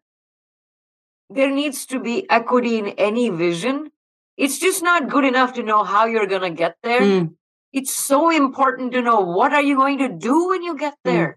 there 1.30 1.50
needs 1.50 1.86
to 1.86 2.00
be 2.00 2.28
equity 2.30 2.78
in 2.78 2.88
any 2.90 3.28
vision 3.28 3.90
it's 4.36 4.58
just 4.58 4.82
not 4.82 5.08
good 5.08 5.24
enough 5.24 5.54
to 5.54 5.62
know 5.62 5.84
how 5.84 6.06
you're 6.06 6.26
going 6.26 6.42
to 6.42 6.50
get 6.50 6.76
there 6.82 7.00
mm. 7.00 7.34
it's 7.72 7.94
so 7.94 8.30
important 8.30 8.92
to 8.92 9.02
know 9.02 9.20
what 9.20 9.52
are 9.52 9.62
you 9.62 9.76
going 9.76 9.98
to 9.98 10.08
do 10.08 10.48
when 10.48 10.62
you 10.62 10.76
get 10.76 10.94
mm. 10.94 11.04
there 11.04 11.28
mm. 11.28 11.36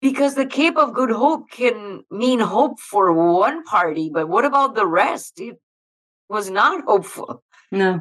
because 0.00 0.34
the 0.34 0.46
cape 0.46 0.76
of 0.76 0.94
good 0.94 1.10
hope 1.10 1.50
can 1.50 2.02
mean 2.10 2.40
hope 2.40 2.80
for 2.80 3.12
one 3.12 3.62
party 3.64 4.10
but 4.12 4.28
what 4.28 4.44
about 4.44 4.74
the 4.74 4.86
rest 4.86 5.40
it 5.40 5.58
was 6.28 6.50
not 6.50 6.84
hopeful 6.86 7.42
no 7.70 8.00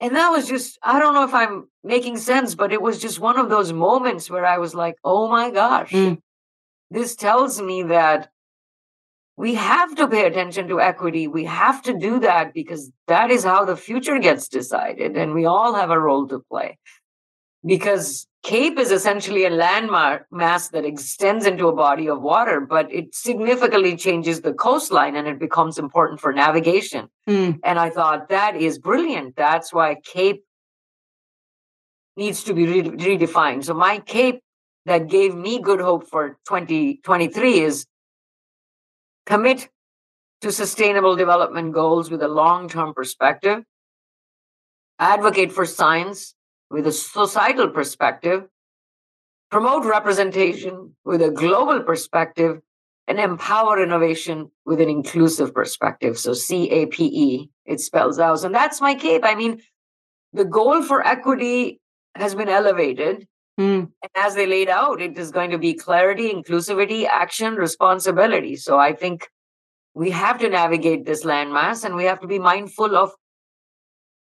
and 0.00 0.16
that 0.16 0.30
was 0.30 0.48
just 0.48 0.78
i 0.82 0.98
don't 0.98 1.14
know 1.14 1.24
if 1.24 1.34
i'm 1.34 1.68
making 1.82 2.16
sense 2.16 2.54
but 2.54 2.72
it 2.72 2.82
was 2.82 2.98
just 2.98 3.20
one 3.20 3.38
of 3.38 3.48
those 3.48 3.72
moments 3.72 4.30
where 4.30 4.46
i 4.46 4.58
was 4.58 4.74
like 4.74 4.96
oh 5.04 5.28
my 5.28 5.50
gosh 5.50 5.90
mm. 5.90 6.18
this 6.90 7.14
tells 7.14 7.60
me 7.60 7.82
that 7.82 8.30
we 9.36 9.54
have 9.54 9.94
to 9.96 10.06
pay 10.06 10.26
attention 10.26 10.68
to 10.68 10.80
equity. 10.80 11.26
We 11.26 11.44
have 11.44 11.82
to 11.82 11.98
do 11.98 12.20
that 12.20 12.54
because 12.54 12.92
that 13.08 13.30
is 13.30 13.42
how 13.42 13.64
the 13.64 13.76
future 13.76 14.18
gets 14.18 14.48
decided. 14.48 15.16
And 15.16 15.34
we 15.34 15.44
all 15.44 15.74
have 15.74 15.90
a 15.90 15.98
role 15.98 16.28
to 16.28 16.38
play. 16.38 16.78
Because 17.66 18.28
Cape 18.44 18.78
is 18.78 18.92
essentially 18.92 19.46
a 19.46 19.50
landmark 19.50 20.26
mass 20.30 20.68
that 20.68 20.84
extends 20.84 21.46
into 21.46 21.66
a 21.66 21.74
body 21.74 22.08
of 22.08 22.20
water, 22.20 22.60
but 22.60 22.92
it 22.92 23.14
significantly 23.14 23.96
changes 23.96 24.42
the 24.42 24.52
coastline 24.52 25.16
and 25.16 25.26
it 25.26 25.38
becomes 25.38 25.78
important 25.78 26.20
for 26.20 26.32
navigation. 26.32 27.08
Mm. 27.26 27.58
And 27.64 27.78
I 27.78 27.90
thought 27.90 28.28
that 28.28 28.54
is 28.54 28.78
brilliant. 28.78 29.34
That's 29.34 29.72
why 29.72 29.96
Cape 30.04 30.44
needs 32.16 32.44
to 32.44 32.54
be 32.54 32.66
re- 32.66 32.90
redefined. 32.90 33.64
So 33.64 33.74
my 33.74 33.98
Cape 33.98 34.42
that 34.84 35.08
gave 35.08 35.34
me 35.34 35.60
good 35.60 35.80
hope 35.80 36.06
for 36.06 36.38
2023 36.46 37.60
is 37.60 37.86
commit 39.26 39.68
to 40.40 40.52
sustainable 40.52 41.16
development 41.16 41.72
goals 41.72 42.10
with 42.10 42.22
a 42.22 42.28
long 42.28 42.68
term 42.68 42.94
perspective, 42.94 43.64
advocate 44.98 45.52
for 45.52 45.64
science 45.64 46.34
with 46.70 46.86
a 46.86 46.92
societal 46.92 47.68
perspective, 47.68 48.44
promote 49.50 49.84
representation 49.84 50.94
with 51.04 51.22
a 51.22 51.30
global 51.30 51.82
perspective, 51.82 52.60
and 53.06 53.20
empower 53.20 53.82
innovation 53.82 54.50
with 54.64 54.80
an 54.80 54.88
inclusive 54.88 55.54
perspective. 55.54 56.18
So 56.18 56.32
CAPE, 56.32 57.50
it 57.66 57.80
spells 57.80 58.18
out. 58.18 58.44
And 58.44 58.54
that's 58.54 58.80
my 58.80 58.94
cape. 58.94 59.22
I 59.24 59.34
mean, 59.34 59.60
the 60.32 60.44
goal 60.44 60.82
for 60.82 61.06
equity 61.06 61.80
has 62.14 62.34
been 62.34 62.48
elevated. 62.48 63.26
Mm. 63.58 63.90
And 64.02 64.10
as 64.16 64.34
they 64.34 64.46
laid 64.46 64.68
out, 64.68 65.00
it 65.00 65.16
is 65.16 65.30
going 65.30 65.50
to 65.50 65.58
be 65.58 65.74
clarity, 65.74 66.32
inclusivity, 66.32 67.06
action, 67.06 67.54
responsibility. 67.54 68.56
So 68.56 68.78
I 68.78 68.92
think 68.92 69.28
we 69.94 70.10
have 70.10 70.38
to 70.38 70.48
navigate 70.48 71.06
this 71.06 71.24
landmass 71.24 71.84
and 71.84 71.94
we 71.94 72.04
have 72.04 72.20
to 72.20 72.26
be 72.26 72.38
mindful 72.38 72.96
of 72.96 73.12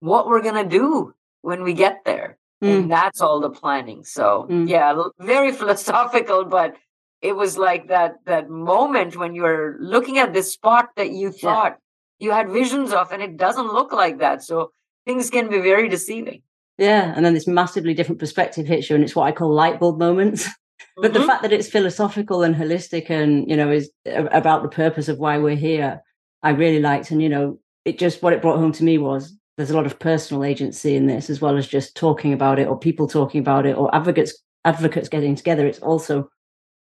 what 0.01 0.27
we're 0.27 0.43
going 0.43 0.63
to 0.63 0.69
do 0.69 1.15
when 1.43 1.63
we 1.63 1.75
get 1.75 2.05
there. 2.05 2.39
Mm. 2.63 2.79
And 2.79 2.91
that's 2.91 3.21
all 3.21 3.41
the 3.41 3.51
planning. 3.51 4.03
So, 4.03 4.47
mm. 4.51 4.69
yeah, 4.69 5.01
very 5.19 5.53
philosophical, 5.61 6.45
but 6.45 6.75
it 7.21 7.35
was 7.37 7.59
like 7.59 7.89
that 7.89 8.17
that 8.27 8.49
moment 8.49 9.17
when 9.17 9.35
you're 9.35 9.77
looking 9.81 10.19
at 10.19 10.33
this 10.33 10.53
spot 10.53 10.91
that 10.97 11.11
you 11.11 11.33
thought 11.33 11.79
yeah. 12.19 12.27
you 12.27 12.33
had 12.33 12.49
visions 12.49 12.93
of 12.93 13.11
and 13.11 13.21
it 13.23 13.37
doesn't 13.37 13.73
look 13.73 13.93
like 13.93 14.19
that. 14.19 14.43
So, 14.43 14.73
things 15.07 15.31
can 15.31 15.49
be 15.49 15.61
very 15.61 15.89
deceiving. 15.89 16.43
Yeah, 16.79 17.13
and 17.15 17.25
then 17.25 17.35
this 17.35 17.47
massively 17.47 17.93
different 17.93 18.21
perspective 18.21 18.67
hits 18.67 18.89
you, 18.89 18.95
and 18.95 19.05
it's 19.05 19.17
what 19.17 19.25
I 19.25 19.33
call 19.33 19.53
light 19.53 19.81
bulb 19.81 19.99
moments. 19.99 20.49
but 20.97 21.11
mm-hmm. 21.13 21.21
the 21.21 21.27
fact 21.27 21.43
that 21.43 21.53
it's 21.53 21.69
philosophical 21.69 22.43
and 22.43 22.55
holistic, 22.55 23.11
and 23.11 23.49
you 23.51 23.57
know, 23.57 23.71
is 23.71 23.91
about 24.07 24.63
the 24.63 24.69
purpose 24.69 25.09
of 25.09 25.19
why 25.19 25.39
we're 25.39 25.57
here, 25.57 26.01
I 26.43 26.51
really 26.51 26.81
liked. 26.81 27.11
And 27.11 27.21
you 27.21 27.29
know, 27.29 27.59
it 27.85 27.99
just 27.99 28.23
what 28.23 28.33
it 28.33 28.43
brought 28.43 28.59
home 28.59 28.73
to 28.73 28.85
me 28.85 28.97
was 28.97 29.37
there's 29.57 29.71
a 29.71 29.77
lot 29.77 29.87
of 29.87 29.99
personal 29.99 30.45
agency 30.45 30.95
in 30.95 31.07
this, 31.07 31.29
as 31.29 31.41
well 31.41 31.57
as 31.57 31.67
just 31.67 31.97
talking 31.97 32.33
about 32.33 32.61
it, 32.61 32.69
or 32.69 32.79
people 32.79 33.09
talking 33.09 33.41
about 33.41 33.67
it, 33.67 33.77
or 33.77 33.93
advocates 33.95 34.41
advocates 34.65 35.09
getting 35.09 35.35
together. 35.35 35.67
It's 35.67 35.81
also 35.81 36.29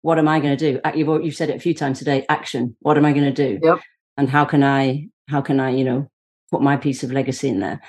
what 0.05 0.19
am 0.19 0.29
I 0.29 0.39
going 0.39 0.55
to 0.55 0.73
do? 0.73 0.81
You've 0.95 1.25
you've 1.25 1.35
said 1.35 1.49
it 1.49 1.57
a 1.57 1.61
few 1.61 1.73
times 1.73 1.99
today. 1.99 2.27
Action. 2.29 2.77
What 2.81 2.99
am 2.99 3.07
I 3.07 3.13
going 3.13 3.33
to 3.33 3.33
do? 3.33 3.59
Yep. 3.63 3.81
And 4.19 4.29
how 4.29 4.45
can 4.45 4.63
I 4.63 5.09
how 5.31 5.41
can 5.41 5.61
I 5.61 5.71
you 5.71 5.83
know 5.83 6.11
put 6.51 6.61
my 6.61 6.77
piece 6.77 7.03
of 7.03 7.11
legacy 7.11 7.49
in 7.49 7.61
there? 7.61 7.81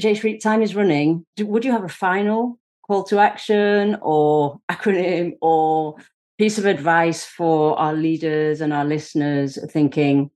Jayshree, 0.00 0.40
time 0.40 0.62
is 0.62 0.74
running. 0.74 1.24
Would 1.38 1.64
you 1.64 1.72
have 1.72 1.84
a 1.84 1.88
final 1.88 2.58
call 2.86 3.04
to 3.04 3.18
action 3.18 3.96
or 4.02 4.58
acronym 4.70 5.32
or 5.40 5.96
piece 6.38 6.58
of 6.58 6.66
advice 6.66 7.24
for 7.24 7.78
our 7.78 7.94
leaders 7.94 8.60
and 8.60 8.72
our 8.72 8.84
listeners 8.84 9.58
thinking, 9.70 10.30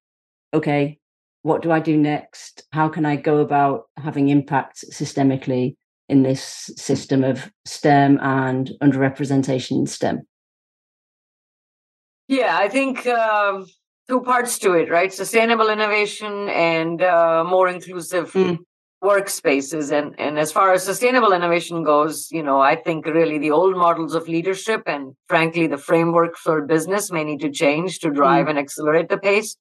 okay, 0.54 0.98
what 1.42 1.62
do 1.62 1.72
I 1.72 1.80
do 1.80 1.96
next? 1.96 2.64
How 2.72 2.88
can 2.88 3.04
I 3.04 3.16
go 3.16 3.38
about 3.38 3.84
having 3.96 4.28
impact 4.28 4.84
systemically 4.92 5.76
in 6.09 6.22
this 6.22 6.70
system 6.76 7.24
of 7.24 7.50
STEM 7.64 8.18
and 8.22 8.70
underrepresentation 8.82 9.80
in 9.80 9.86
STEM? 9.86 10.22
Yeah, 12.28 12.56
I 12.56 12.68
think 12.68 13.06
um, 13.06 13.66
two 14.09 14.20
parts 14.20 14.59
to 14.61 14.72
it, 14.74 14.90
right? 14.90 15.12
Sustainable 15.12 15.68
innovation 15.68 16.48
and 16.48 17.02
uh, 17.02 17.44
more 17.44 17.68
inclusive 17.68 18.32
mm 18.32 18.59
workspaces 19.03 19.92
and 19.92 20.14
and 20.18 20.38
as 20.38 20.51
far 20.51 20.72
as 20.72 20.82
sustainable 20.82 21.32
innovation 21.32 21.84
goes 21.84 22.28
you 22.32 22.42
know 22.42 22.61
i 22.61 22.74
think 22.74 23.07
really 23.07 23.38
the 23.38 23.51
old 23.51 23.76
models 23.76 24.12
of 24.12 24.26
leadership 24.26 24.82
and 24.86 25.14
frankly 25.28 25.68
the 25.68 25.78
framework 25.78 26.36
for 26.36 26.62
business 26.62 27.12
may 27.12 27.22
need 27.22 27.38
to 27.38 27.51
change 27.51 28.01
to 28.01 28.11
drive 28.11 28.46
mm. 28.46 28.51
and 28.51 28.59
accelerate 28.59 29.09
the 29.09 29.16
pace 29.16 29.57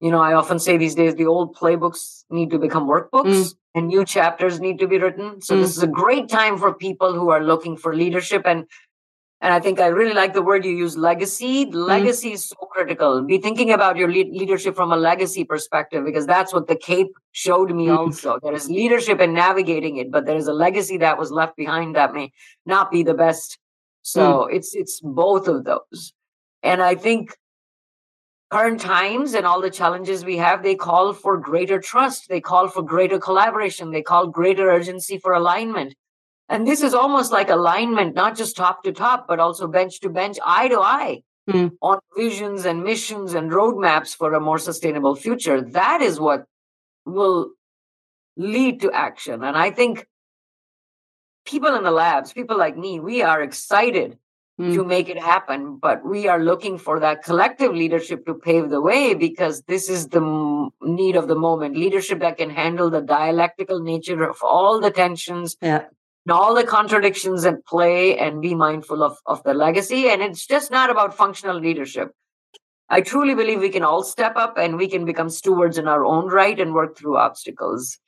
you 0.00 0.10
know 0.10 0.20
i 0.20 0.34
often 0.34 0.58
say 0.58 0.76
these 0.76 0.94
days 0.94 1.14
the 1.14 1.24
old 1.24 1.56
playbooks 1.56 2.24
need 2.28 2.50
to 2.50 2.58
become 2.58 2.86
workbooks 2.86 3.24
mm. 3.24 3.54
and 3.74 3.88
new 3.88 4.04
chapters 4.04 4.60
need 4.60 4.78
to 4.78 4.86
be 4.86 4.98
written 4.98 5.40
so 5.40 5.56
mm. 5.56 5.60
this 5.62 5.74
is 5.74 5.82
a 5.82 5.86
great 5.86 6.28
time 6.28 6.58
for 6.58 6.74
people 6.74 7.14
who 7.14 7.30
are 7.30 7.42
looking 7.42 7.74
for 7.74 7.96
leadership 7.96 8.42
and 8.44 8.66
and 9.42 9.52
I 9.52 9.58
think 9.58 9.80
I 9.80 9.88
really 9.88 10.14
like 10.14 10.34
the 10.34 10.40
word 10.40 10.64
you 10.64 10.70
use, 10.70 10.96
legacy. 10.96 11.66
Mm-hmm. 11.66 11.76
Legacy 11.76 12.30
mm. 12.30 12.34
is 12.34 12.48
so 12.48 12.56
critical. 12.70 13.20
Be 13.22 13.38
thinking 13.38 13.72
about 13.72 13.96
your 13.96 14.08
le- 14.08 14.32
leadership 14.32 14.76
from 14.76 14.92
a 14.92 14.96
legacy 14.96 15.42
perspective, 15.42 16.04
because 16.04 16.26
that's 16.26 16.54
what 16.54 16.68
the 16.68 16.76
Cape 16.76 17.12
showed 17.32 17.72
me 17.72 17.86
mm. 17.86 17.98
also. 17.98 18.38
There 18.40 18.54
is 18.54 18.70
leadership 18.70 19.20
in 19.20 19.34
navigating 19.34 19.96
it, 19.96 20.12
but 20.12 20.26
there 20.26 20.36
is 20.36 20.46
a 20.46 20.52
legacy 20.52 20.96
that 20.98 21.18
was 21.18 21.32
left 21.32 21.56
behind 21.56 21.96
that 21.96 22.14
may 22.14 22.32
not 22.66 22.92
be 22.92 23.02
the 23.02 23.14
best. 23.14 23.58
So 24.02 24.22
mm. 24.22 24.54
it's 24.54 24.76
it's 24.76 25.00
both 25.00 25.48
of 25.48 25.64
those. 25.64 26.12
And 26.62 26.80
I 26.80 26.94
think 26.94 27.36
current 28.52 28.80
times 28.80 29.34
and 29.34 29.44
all 29.44 29.60
the 29.60 29.70
challenges 29.70 30.24
we 30.24 30.36
have, 30.36 30.62
they 30.62 30.76
call 30.76 31.12
for 31.12 31.36
greater 31.36 31.80
trust. 31.80 32.28
They 32.28 32.40
call 32.40 32.68
for 32.68 32.82
greater 32.82 33.18
collaboration. 33.18 33.90
They 33.90 34.02
call 34.02 34.28
greater 34.28 34.70
urgency 34.70 35.18
for 35.18 35.32
alignment. 35.32 35.96
And 36.52 36.66
this 36.66 36.82
is 36.82 36.92
almost 36.92 37.32
like 37.32 37.48
alignment, 37.48 38.14
not 38.14 38.36
just 38.36 38.56
top 38.56 38.84
to 38.84 38.92
top, 38.92 39.26
but 39.26 39.40
also 39.40 39.66
bench 39.66 40.00
to 40.00 40.10
bench, 40.10 40.36
eye 40.44 40.68
to 40.68 40.80
eye 40.80 41.22
mm. 41.48 41.72
on 41.80 41.98
visions 42.14 42.66
and 42.66 42.84
missions 42.84 43.32
and 43.32 43.50
roadmaps 43.50 44.14
for 44.14 44.34
a 44.34 44.40
more 44.40 44.58
sustainable 44.58 45.16
future. 45.16 45.62
That 45.62 46.02
is 46.02 46.20
what 46.20 46.44
will 47.06 47.52
lead 48.36 48.82
to 48.82 48.92
action. 48.92 49.42
And 49.42 49.56
I 49.56 49.70
think 49.70 50.06
people 51.46 51.74
in 51.74 51.84
the 51.84 51.90
labs, 51.90 52.34
people 52.34 52.58
like 52.58 52.76
me, 52.76 53.00
we 53.00 53.22
are 53.22 53.40
excited 53.40 54.18
mm. 54.60 54.74
to 54.74 54.84
make 54.84 55.08
it 55.08 55.18
happen, 55.18 55.78
but 55.80 56.04
we 56.04 56.28
are 56.28 56.38
looking 56.38 56.76
for 56.76 57.00
that 57.00 57.24
collective 57.24 57.74
leadership 57.74 58.26
to 58.26 58.34
pave 58.34 58.68
the 58.68 58.82
way 58.82 59.14
because 59.14 59.62
this 59.62 59.88
is 59.88 60.08
the 60.08 60.68
need 60.82 61.16
of 61.16 61.28
the 61.28 61.34
moment. 61.34 61.78
Leadership 61.78 62.18
that 62.18 62.36
can 62.36 62.50
handle 62.50 62.90
the 62.90 63.00
dialectical 63.00 63.80
nature 63.80 64.22
of 64.22 64.36
all 64.42 64.80
the 64.82 64.90
tensions, 64.90 65.56
yeah 65.62 65.84
and 66.26 66.32
all 66.32 66.54
the 66.54 66.64
contradictions 66.64 67.44
at 67.44 67.64
play 67.66 68.18
and 68.18 68.40
be 68.40 68.54
mindful 68.54 69.02
of, 69.02 69.18
of 69.26 69.42
the 69.42 69.54
legacy. 69.54 70.08
And 70.08 70.22
it's 70.22 70.46
just 70.46 70.70
not 70.70 70.90
about 70.90 71.16
functional 71.16 71.58
leadership. 71.58 72.12
I 72.88 73.00
truly 73.00 73.34
believe 73.34 73.60
we 73.60 73.70
can 73.70 73.82
all 73.82 74.02
step 74.02 74.36
up 74.36 74.58
and 74.58 74.76
we 74.76 74.88
can 74.88 75.04
become 75.04 75.30
stewards 75.30 75.78
in 75.78 75.88
our 75.88 76.04
own 76.04 76.26
right 76.26 76.58
and 76.60 76.74
work 76.74 76.96
through 76.96 77.16
obstacles. 77.16 77.98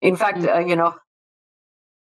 In 0.00 0.16
fact, 0.16 0.38
mm-hmm. 0.38 0.56
uh, 0.56 0.66
you 0.66 0.76
know, 0.76 0.94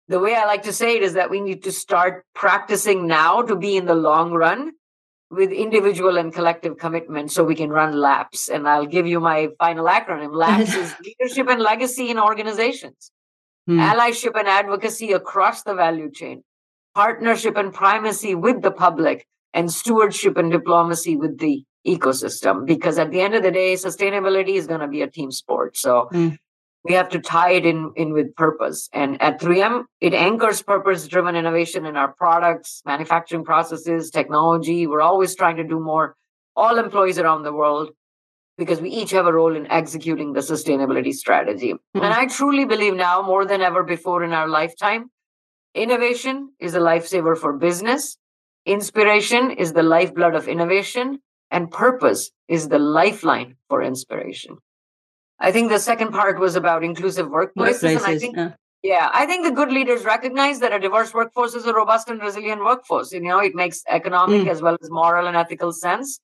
the 0.08 0.20
way 0.20 0.34
I 0.34 0.44
like 0.44 0.64
to 0.64 0.72
say 0.72 0.96
it 0.96 1.02
is 1.02 1.14
that 1.14 1.30
we 1.30 1.40
need 1.40 1.64
to 1.64 1.72
start 1.72 2.24
practicing 2.34 3.06
now 3.06 3.42
to 3.42 3.56
be 3.56 3.76
in 3.76 3.86
the 3.86 3.94
long 3.94 4.32
run 4.32 4.72
with 5.30 5.50
individual 5.50 6.18
and 6.18 6.32
collective 6.32 6.78
commitment 6.78 7.32
so 7.32 7.42
we 7.42 7.56
can 7.56 7.70
run 7.70 7.92
laps 7.92 8.48
and 8.48 8.68
i'll 8.68 8.86
give 8.86 9.08
you 9.08 9.18
my 9.18 9.48
final 9.58 9.86
acronym 9.86 10.32
laps 10.44 10.72
is 10.74 10.94
leadership 11.04 11.48
and 11.48 11.60
legacy 11.60 12.10
in 12.10 12.18
organizations 12.18 13.10
hmm. 13.66 13.78
allyship 13.78 14.38
and 14.38 14.48
advocacy 14.48 15.12
across 15.12 15.62
the 15.62 15.74
value 15.74 16.10
chain 16.10 16.42
partnership 16.94 17.56
and 17.56 17.74
primacy 17.74 18.34
with 18.34 18.62
the 18.62 18.70
public 18.70 19.26
and 19.52 19.70
stewardship 19.70 20.36
and 20.36 20.50
diplomacy 20.50 21.16
with 21.16 21.38
the 21.38 21.64
ecosystem 21.86 22.66
because 22.66 22.98
at 22.98 23.10
the 23.10 23.20
end 23.20 23.34
of 23.34 23.42
the 23.42 23.50
day 23.50 23.74
sustainability 23.74 24.54
is 24.54 24.66
going 24.66 24.80
to 24.80 24.88
be 24.88 25.02
a 25.02 25.10
team 25.10 25.30
sport 25.30 25.76
so 25.76 26.08
mm. 26.12 26.36
we 26.84 26.94
have 26.94 27.08
to 27.08 27.20
tie 27.20 27.52
it 27.52 27.64
in 27.64 27.92
in 27.96 28.12
with 28.12 28.34
purpose 28.34 28.88
and 28.92 29.20
at 29.22 29.40
3m 29.40 29.84
it 30.00 30.14
anchors 30.14 30.62
purpose 30.62 31.06
driven 31.06 31.36
innovation 31.36 31.86
in 31.86 31.96
our 31.96 32.12
products 32.12 32.82
manufacturing 32.84 33.44
processes 33.44 34.10
technology 34.10 34.86
we're 34.86 35.00
always 35.00 35.36
trying 35.36 35.56
to 35.56 35.64
do 35.64 35.78
more 35.78 36.16
all 36.56 36.78
employees 36.78 37.18
around 37.18 37.44
the 37.44 37.52
world 37.52 37.90
because 38.58 38.80
we 38.80 38.90
each 38.90 39.10
have 39.10 39.26
a 39.26 39.32
role 39.32 39.54
in 39.54 39.70
executing 39.70 40.32
the 40.32 40.40
sustainability 40.40 41.12
strategy 41.12 41.72
mm. 41.72 41.80
and 41.94 42.14
i 42.14 42.26
truly 42.26 42.64
believe 42.64 42.94
now 42.94 43.22
more 43.22 43.44
than 43.44 43.60
ever 43.60 43.82
before 43.82 44.22
in 44.24 44.32
our 44.32 44.48
lifetime 44.48 45.10
innovation 45.74 46.52
is 46.58 46.74
a 46.74 46.80
lifesaver 46.80 47.36
for 47.36 47.52
business 47.52 48.16
inspiration 48.66 49.52
is 49.52 49.72
the 49.72 49.82
lifeblood 49.82 50.34
of 50.34 50.48
innovation 50.48 51.20
and 51.50 51.70
purpose 51.70 52.30
is 52.48 52.68
the 52.68 52.78
lifeline 52.78 53.56
for 53.68 53.82
inspiration. 53.82 54.58
I 55.38 55.52
think 55.52 55.70
the 55.70 55.78
second 55.78 56.12
part 56.12 56.38
was 56.38 56.56
about 56.56 56.82
inclusive 56.82 57.28
workplaces. 57.28 57.82
workplaces 57.82 57.96
and 57.96 58.04
I 58.04 58.18
think, 58.18 58.36
yeah. 58.36 58.52
yeah, 58.82 59.10
I 59.12 59.26
think 59.26 59.44
the 59.44 59.52
good 59.52 59.70
leaders 59.70 60.04
recognize 60.04 60.60
that 60.60 60.72
a 60.72 60.80
diverse 60.80 61.12
workforce 61.14 61.54
is 61.54 61.66
a 61.66 61.74
robust 61.74 62.08
and 62.08 62.20
resilient 62.20 62.64
workforce. 62.64 63.12
You 63.12 63.20
know, 63.20 63.38
it 63.38 63.54
makes 63.54 63.82
economic 63.88 64.42
mm. 64.42 64.48
as 64.48 64.62
well 64.62 64.76
as 64.82 64.90
moral 64.90 65.26
and 65.26 65.36
ethical 65.36 65.72
sense. 65.72 66.20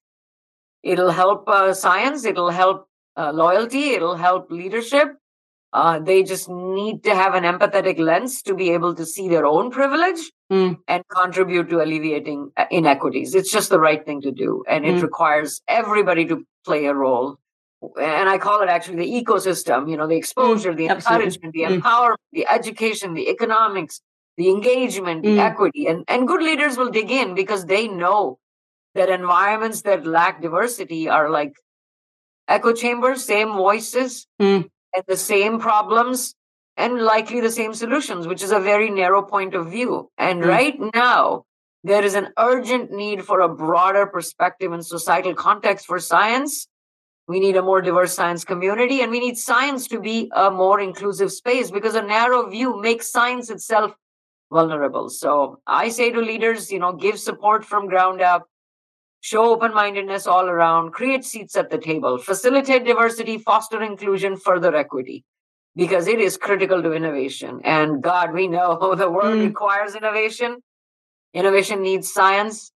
It'll 0.82 1.10
help 1.10 1.48
uh, 1.48 1.74
science, 1.74 2.24
it'll 2.24 2.50
help 2.50 2.88
uh, 3.16 3.32
loyalty, 3.32 3.90
it'll 3.90 4.16
help 4.16 4.50
leadership. 4.50 5.16
Uh, 5.72 5.98
they 5.98 6.22
just 6.22 6.50
need 6.50 7.02
to 7.02 7.14
have 7.14 7.34
an 7.34 7.44
empathetic 7.44 7.98
lens 7.98 8.42
to 8.42 8.54
be 8.54 8.70
able 8.70 8.94
to 8.94 9.06
see 9.06 9.28
their 9.28 9.46
own 9.46 9.70
privilege 9.70 10.30
mm. 10.52 10.76
and 10.86 11.02
contribute 11.08 11.70
to 11.70 11.80
alleviating 11.82 12.50
uh, 12.58 12.66
inequities. 12.70 13.34
It's 13.34 13.50
just 13.50 13.70
the 13.70 13.80
right 13.80 14.04
thing 14.04 14.20
to 14.20 14.30
do. 14.30 14.64
And 14.68 14.84
it 14.84 14.96
mm. 14.96 15.02
requires 15.02 15.62
everybody 15.68 16.26
to 16.26 16.46
play 16.66 16.84
a 16.84 16.94
role. 16.94 17.38
And 17.98 18.28
I 18.28 18.36
call 18.36 18.60
it 18.60 18.68
actually 18.68 18.96
the 18.96 19.24
ecosystem, 19.24 19.90
you 19.90 19.96
know, 19.96 20.06
the 20.06 20.16
exposure, 20.16 20.74
mm. 20.74 20.76
the 20.76 20.86
encouragement, 20.88 21.54
the 21.54 21.62
mm. 21.62 21.80
empowerment, 21.80 22.16
the 22.32 22.46
education, 22.50 23.14
the 23.14 23.30
economics, 23.30 24.02
the 24.36 24.50
engagement, 24.50 25.22
the 25.22 25.36
mm. 25.36 25.38
equity. 25.38 25.86
And, 25.86 26.04
and 26.06 26.28
good 26.28 26.42
leaders 26.42 26.76
will 26.76 26.90
dig 26.90 27.10
in 27.10 27.34
because 27.34 27.64
they 27.64 27.88
know 27.88 28.38
that 28.94 29.08
environments 29.08 29.82
that 29.82 30.06
lack 30.06 30.42
diversity 30.42 31.08
are 31.08 31.30
like 31.30 31.54
echo 32.48 32.72
chambers, 32.72 33.24
same 33.24 33.52
voices, 33.52 34.26
mm 34.40 34.68
and 34.94 35.04
the 35.06 35.16
same 35.16 35.58
problems 35.58 36.34
and 36.76 37.00
likely 37.00 37.40
the 37.40 37.50
same 37.50 37.74
solutions, 37.74 38.26
which 38.26 38.42
is 38.42 38.50
a 38.50 38.60
very 38.60 38.90
narrow 38.90 39.22
point 39.22 39.54
of 39.54 39.70
view. 39.70 40.10
And 40.18 40.42
mm. 40.42 40.46
right 40.46 40.78
now, 40.94 41.44
there 41.84 42.04
is 42.04 42.14
an 42.14 42.28
urgent 42.38 42.92
need 42.92 43.24
for 43.24 43.40
a 43.40 43.48
broader 43.48 44.06
perspective 44.06 44.72
and 44.72 44.84
societal 44.84 45.34
context 45.34 45.86
for 45.86 45.98
science. 45.98 46.68
We 47.28 47.40
need 47.40 47.56
a 47.56 47.62
more 47.62 47.82
diverse 47.82 48.14
science 48.14 48.44
community, 48.44 49.00
and 49.00 49.10
we 49.10 49.20
need 49.20 49.38
science 49.38 49.88
to 49.88 50.00
be 50.00 50.30
a 50.34 50.50
more 50.50 50.80
inclusive 50.80 51.32
space 51.32 51.70
because 51.70 51.94
a 51.94 52.02
narrow 52.02 52.48
view 52.48 52.80
makes 52.80 53.10
science 53.10 53.50
itself 53.50 53.94
vulnerable. 54.50 55.08
So 55.08 55.60
I 55.66 55.88
say 55.88 56.10
to 56.10 56.20
leaders, 56.20 56.70
you 56.70 56.78
know, 56.78 56.92
give 56.92 57.18
support 57.18 57.64
from 57.64 57.88
ground 57.88 58.20
up, 58.20 58.48
show 59.22 59.44
open 59.44 59.72
mindedness 59.72 60.26
all 60.26 60.46
around, 60.46 60.90
create 60.90 61.24
seats 61.24 61.56
at 61.56 61.70
the 61.70 61.78
table, 61.78 62.18
facilitate 62.18 62.84
diversity, 62.84 63.38
foster 63.38 63.80
inclusion, 63.80 64.36
further 64.36 64.74
equity, 64.74 65.24
because 65.76 66.08
it 66.08 66.18
is 66.20 66.36
critical 66.36 66.82
to 66.82 66.92
innovation. 66.92 67.60
And 67.64 68.02
God, 68.02 68.32
we 68.32 68.48
know 68.48 68.94
the 68.96 69.10
world 69.10 69.38
mm. 69.38 69.46
requires 69.46 69.94
innovation. 69.94 70.58
Innovation 71.32 71.82
needs 71.82 72.12
science. 72.12 72.72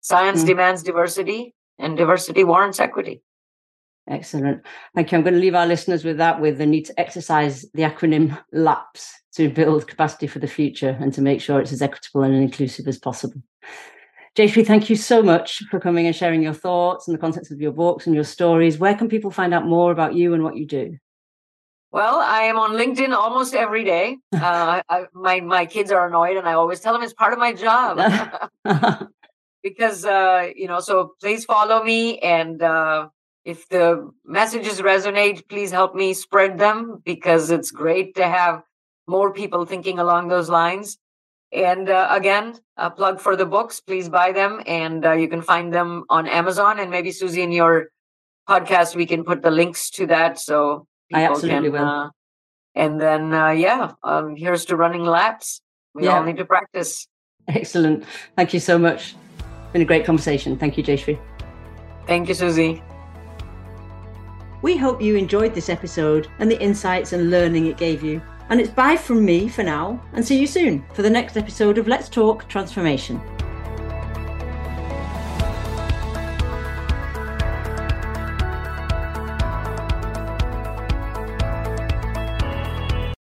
Science 0.00 0.44
mm. 0.44 0.46
demands 0.46 0.84
diversity, 0.84 1.52
and 1.78 1.96
diversity 1.96 2.44
warrants 2.44 2.78
equity. 2.78 3.20
Excellent. 4.08 4.62
Thank 4.94 5.10
you. 5.10 5.18
I'm 5.18 5.24
going 5.24 5.34
to 5.34 5.40
leave 5.40 5.56
our 5.56 5.66
listeners 5.66 6.04
with 6.04 6.16
that, 6.18 6.40
with 6.40 6.58
the 6.58 6.64
need 6.64 6.84
to 6.86 6.98
exercise 6.98 7.66
the 7.74 7.82
acronym 7.82 8.38
LAPS 8.52 9.12
to 9.34 9.50
build 9.50 9.86
capacity 9.88 10.28
for 10.28 10.38
the 10.38 10.46
future 10.46 10.96
and 11.00 11.12
to 11.12 11.20
make 11.20 11.40
sure 11.40 11.60
it's 11.60 11.72
as 11.72 11.82
equitable 11.82 12.22
and 12.22 12.34
inclusive 12.34 12.86
as 12.86 12.98
possible. 12.98 13.42
Jayshree, 14.38 14.64
thank 14.64 14.88
you 14.88 14.94
so 14.94 15.20
much 15.20 15.64
for 15.68 15.80
coming 15.80 16.06
and 16.06 16.14
sharing 16.14 16.44
your 16.44 16.52
thoughts 16.52 17.08
and 17.08 17.14
the 17.16 17.18
contents 17.18 17.50
of 17.50 17.60
your 17.60 17.72
books 17.72 18.06
and 18.06 18.14
your 18.14 18.22
stories. 18.22 18.78
Where 18.78 18.94
can 18.94 19.08
people 19.08 19.32
find 19.32 19.52
out 19.52 19.66
more 19.66 19.90
about 19.90 20.14
you 20.14 20.32
and 20.32 20.44
what 20.44 20.56
you 20.56 20.64
do? 20.64 20.96
Well, 21.90 22.20
I 22.20 22.42
am 22.42 22.56
on 22.56 22.74
LinkedIn 22.74 23.12
almost 23.12 23.52
every 23.52 23.82
day. 23.82 24.18
Uh, 24.32 24.80
I, 24.88 25.06
my 25.12 25.40
my 25.40 25.66
kids 25.66 25.90
are 25.90 26.06
annoyed, 26.06 26.36
and 26.36 26.48
I 26.48 26.52
always 26.52 26.78
tell 26.78 26.92
them 26.92 27.02
it's 27.02 27.12
part 27.12 27.32
of 27.32 27.40
my 27.40 27.52
job 27.52 27.98
because 29.64 30.04
uh, 30.04 30.50
you 30.54 30.68
know. 30.68 30.78
So 30.78 31.14
please 31.20 31.44
follow 31.44 31.82
me, 31.82 32.20
and 32.20 32.62
uh, 32.62 33.08
if 33.44 33.68
the 33.68 34.08
messages 34.24 34.80
resonate, 34.80 35.48
please 35.48 35.72
help 35.72 35.96
me 35.96 36.14
spread 36.14 36.58
them 36.58 37.02
because 37.04 37.50
it's 37.50 37.72
great 37.72 38.14
to 38.14 38.28
have 38.28 38.62
more 39.08 39.32
people 39.32 39.66
thinking 39.66 39.98
along 39.98 40.28
those 40.28 40.48
lines. 40.48 40.96
And 41.52 41.88
uh, 41.88 42.08
again, 42.10 42.54
a 42.76 42.90
plug 42.90 43.20
for 43.20 43.34
the 43.34 43.46
books. 43.46 43.80
Please 43.80 44.08
buy 44.08 44.32
them, 44.32 44.62
and 44.66 45.04
uh, 45.04 45.12
you 45.12 45.28
can 45.28 45.40
find 45.40 45.72
them 45.72 46.04
on 46.10 46.26
Amazon. 46.26 46.78
And 46.78 46.90
maybe 46.90 47.10
Susie, 47.10 47.42
in 47.42 47.52
your 47.52 47.88
podcast, 48.48 48.94
we 48.94 49.06
can 49.06 49.24
put 49.24 49.42
the 49.42 49.50
links 49.50 49.90
to 49.90 50.06
that 50.06 50.38
so 50.38 50.86
I 51.12 51.24
absolutely 51.24 51.70
can, 51.70 51.72
will. 51.72 51.84
Uh, 51.84 52.10
and 52.74 53.00
then, 53.00 53.32
uh, 53.32 53.50
yeah, 53.50 53.92
um, 54.02 54.36
here's 54.36 54.66
to 54.66 54.76
running 54.76 55.04
laps. 55.04 55.60
We 55.94 56.04
yeah. 56.04 56.18
all 56.18 56.24
need 56.24 56.36
to 56.36 56.44
practice. 56.44 57.08
Excellent. 57.48 58.04
Thank 58.36 58.52
you 58.52 58.60
so 58.60 58.78
much. 58.78 59.16
It's 59.38 59.72
been 59.72 59.82
a 59.82 59.86
great 59.86 60.04
conversation. 60.04 60.56
Thank 60.58 60.76
you, 60.76 60.84
Jayshree. 60.84 61.18
Thank 62.06 62.28
you, 62.28 62.34
Susie. 62.34 62.82
We 64.60 64.76
hope 64.76 65.00
you 65.00 65.16
enjoyed 65.16 65.54
this 65.54 65.68
episode 65.68 66.28
and 66.38 66.50
the 66.50 66.60
insights 66.60 67.12
and 67.12 67.30
learning 67.30 67.66
it 67.66 67.78
gave 67.78 68.02
you. 68.02 68.20
And 68.50 68.60
it's 68.60 68.70
bye 68.70 68.96
from 68.96 69.24
me 69.24 69.48
for 69.48 69.62
now, 69.62 70.02
and 70.14 70.26
see 70.26 70.40
you 70.40 70.46
soon 70.46 70.84
for 70.94 71.02
the 71.02 71.10
next 71.10 71.36
episode 71.36 71.76
of 71.76 71.86
Let's 71.86 72.08
Talk 72.08 72.48
Transformation. 72.48 73.20